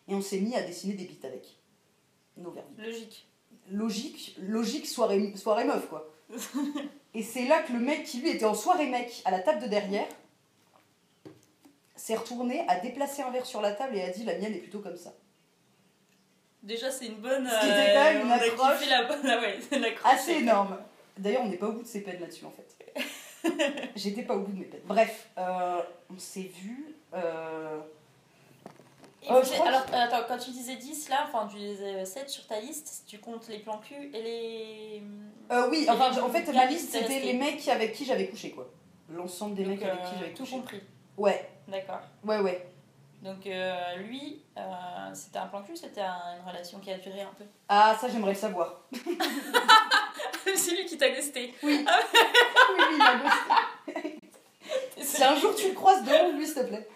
Et 0.09 0.15
on 0.15 0.21
s'est 0.21 0.41
mis 0.41 0.55
à 0.55 0.63
dessiner 0.63 0.95
des 0.95 1.05
bites 1.07 1.25
avec. 1.25 1.57
Nos 2.37 2.51
verres 2.51 2.65
vides. 2.77 2.87
Logique. 2.87 3.29
Logique, 3.71 4.37
logique 4.41 4.87
soirée, 4.87 5.35
soirée 5.37 5.65
meuf, 5.65 5.89
quoi. 5.89 6.09
Et 7.15 7.23
c'est 7.23 7.45
là 7.47 7.63
que 7.63 7.73
le 7.73 7.79
mec 7.79 8.05
qui 8.05 8.21
lui 8.21 8.31
était 8.31 8.45
en 8.45 8.55
soirée 8.55 8.89
mec 8.89 9.23
à 9.25 9.31
la 9.31 9.39
table 9.41 9.63
de 9.63 9.67
derrière 9.69 10.07
s'est 11.97 12.17
retourné, 12.17 12.61
a 12.69 12.81
déplacé 12.81 13.23
un 13.23 13.31
verre 13.31 13.47
sur 13.47 13.61
la 13.61 13.73
table 13.73 13.97
et 13.97 14.03
a 14.03 14.11
dit 14.11 14.25
la 14.25 14.37
mienne 14.39 14.55
est 14.55 14.59
plutôt 14.59 14.81
comme 14.81 14.97
ça. 14.97 15.13
Déjà 16.63 16.91
c'est 16.91 17.07
une 17.07 17.17
bonne. 17.17 17.47
Ce 17.49 17.61
qui 17.61 17.67
était 17.67 17.95
quand 17.95 18.05
même 18.05 18.17
euh, 18.17 18.21
une 18.23 18.29
on 18.29 18.31
a 18.31 18.35
accroche 18.37 18.79
kiffé 18.79 18.91
la 18.91 19.05
bonne. 19.05 19.23
Ouais. 19.83 19.95
Assez 20.05 20.33
énorme. 20.35 20.79
D'ailleurs, 21.19 21.43
on 21.43 21.49
n'est 21.49 21.57
pas 21.57 21.67
au 21.67 21.73
bout 21.73 21.83
de 21.83 21.87
ses 21.87 22.01
peines 22.03 22.21
là-dessus 22.21 22.45
en 22.45 22.51
fait. 22.53 22.69
J'étais 23.97 24.23
pas 24.23 24.35
au 24.35 24.41
bout 24.41 24.53
de 24.53 24.59
mes 24.61 24.65
peines. 24.67 24.81
Bref, 24.85 25.29
euh, 25.39 25.81
on 26.15 26.19
s'est 26.19 26.51
vu. 26.61 26.95
euh, 27.15 27.81
Euh, 29.31 29.43
je 29.45 29.53
crois 29.53 29.69
alors, 29.69 29.83
attends, 29.93 30.25
quand 30.29 30.39
tu 30.39 30.51
disais 30.51 30.77
10 30.77 31.09
là, 31.09 31.29
enfin 31.29 31.47
tu 31.51 31.57
disais 31.59 32.05
7 32.05 32.29
sur 32.29 32.47
ta 32.47 32.61
liste, 32.61 33.05
tu 33.07 33.19
comptes 33.19 33.49
les 33.49 33.59
plans 33.59 33.79
cul 33.79 34.11
et 34.15 34.23
les. 34.23 35.03
euh, 35.51 35.69
oui, 35.71 35.85
Et 35.87 35.91
enfin, 35.91 36.11
les 36.11 36.21
en 36.21 36.29
fait, 36.29 36.53
ma 36.53 36.67
liste 36.67 36.91
c'était 36.93 37.21
les 37.21 37.33
mecs 37.35 37.67
avec 37.69 37.93
qui 37.93 38.05
j'avais 38.05 38.27
couché 38.29 38.51
quoi. 38.51 38.69
L'ensemble 39.11 39.55
des 39.57 39.65
Donc, 39.65 39.75
mecs 39.75 39.83
avec 39.85 40.01
euh, 40.01 40.05
qui 40.09 40.15
j'avais 40.19 40.33
tout 40.33 40.43
couché. 40.45 40.57
compris. 40.57 40.81
Ouais, 41.19 41.49
D'accord. 41.69 42.01
ouais, 42.25 42.39
ouais. 42.41 42.67
Donc 43.23 43.47
euh, 43.47 43.97
lui, 43.99 44.42
c'était 45.15 45.39
un 45.39 45.47
plan 45.47 45.63
cul, 45.63 45.77
c'était 45.77 46.01
un- 46.03 46.37
une 46.41 46.49
relation 46.49 46.79
qui 46.79 46.91
a 46.91 46.99
duré 46.99 47.23
un 47.23 47.33
peu. 47.39 47.45
Ah, 47.69 47.97
ça 48.01 48.09
j'aimerais 48.09 48.33
le 48.33 48.39
savoir. 48.39 48.81
c'est 50.55 50.77
lui 50.77 50.85
qui 50.87 50.97
t'a 50.99 51.11
ghosté. 51.11 51.55
Oui. 51.63 51.85
oui, 51.87 51.87
oui, 52.79 52.85
il 52.97 53.03
a 53.03 53.15
ghosté. 53.17 54.19
Si 55.01 55.23
un 55.25 55.37
jour 55.37 55.55
tu 55.55 55.69
le 55.69 55.75
croises 55.75 56.03
devant 56.05 56.33
lui, 56.37 56.47
s'il 56.47 56.55
te 56.55 56.61
plaît. 56.67 56.89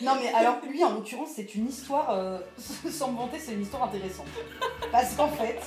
Non, 0.00 0.12
mais 0.14 0.32
alors, 0.32 0.58
lui, 0.68 0.84
en 0.84 0.92
l'occurrence, 0.94 1.30
c'est 1.34 1.54
une 1.56 1.68
histoire, 1.68 2.10
euh, 2.10 2.38
sans 2.90 3.10
me 3.10 3.16
vanter, 3.16 3.38
c'est 3.40 3.52
une 3.54 3.62
histoire 3.62 3.82
intéressante. 3.84 4.28
Parce 4.92 5.14
qu'en 5.16 5.28
fait, 5.28 5.58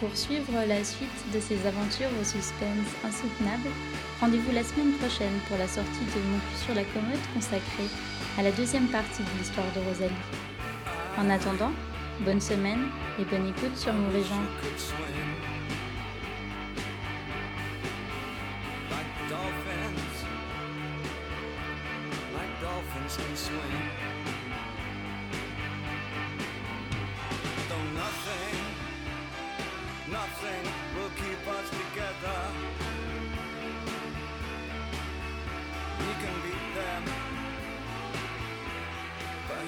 Pour 0.00 0.16
suivre 0.16 0.52
la 0.66 0.82
suite 0.84 1.32
de 1.32 1.40
ces 1.40 1.66
aventures 1.66 2.08
au 2.20 2.24
suspense 2.24 2.88
insoutenable, 3.04 3.68
rendez-vous 4.20 4.52
la 4.52 4.64
semaine 4.64 4.92
prochaine 4.94 5.38
pour 5.48 5.56
la 5.58 5.68
sortie 5.68 6.04
de 6.14 6.20
Mon 6.20 6.38
cul 6.38 6.56
sur 6.64 6.74
la 6.74 6.84
commode 6.84 7.20
consacrée 7.34 7.88
à 8.38 8.42
la 8.42 8.50
deuxième 8.50 8.88
partie 8.88 9.22
de 9.22 9.38
l'histoire 9.38 9.66
de 9.74 9.80
Rosalie. 9.80 10.12
En 11.18 11.30
attendant, 11.30 11.72
bonne 12.20 12.40
semaine 12.40 12.86
et 13.18 13.24
bonne 13.24 13.46
écoute 13.46 13.76
sur 13.76 13.92
Mauvais 13.92 14.24
Genre. 14.24 14.38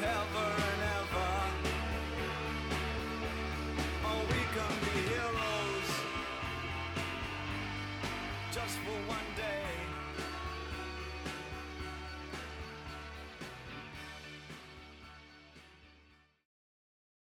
ever 0.05 0.76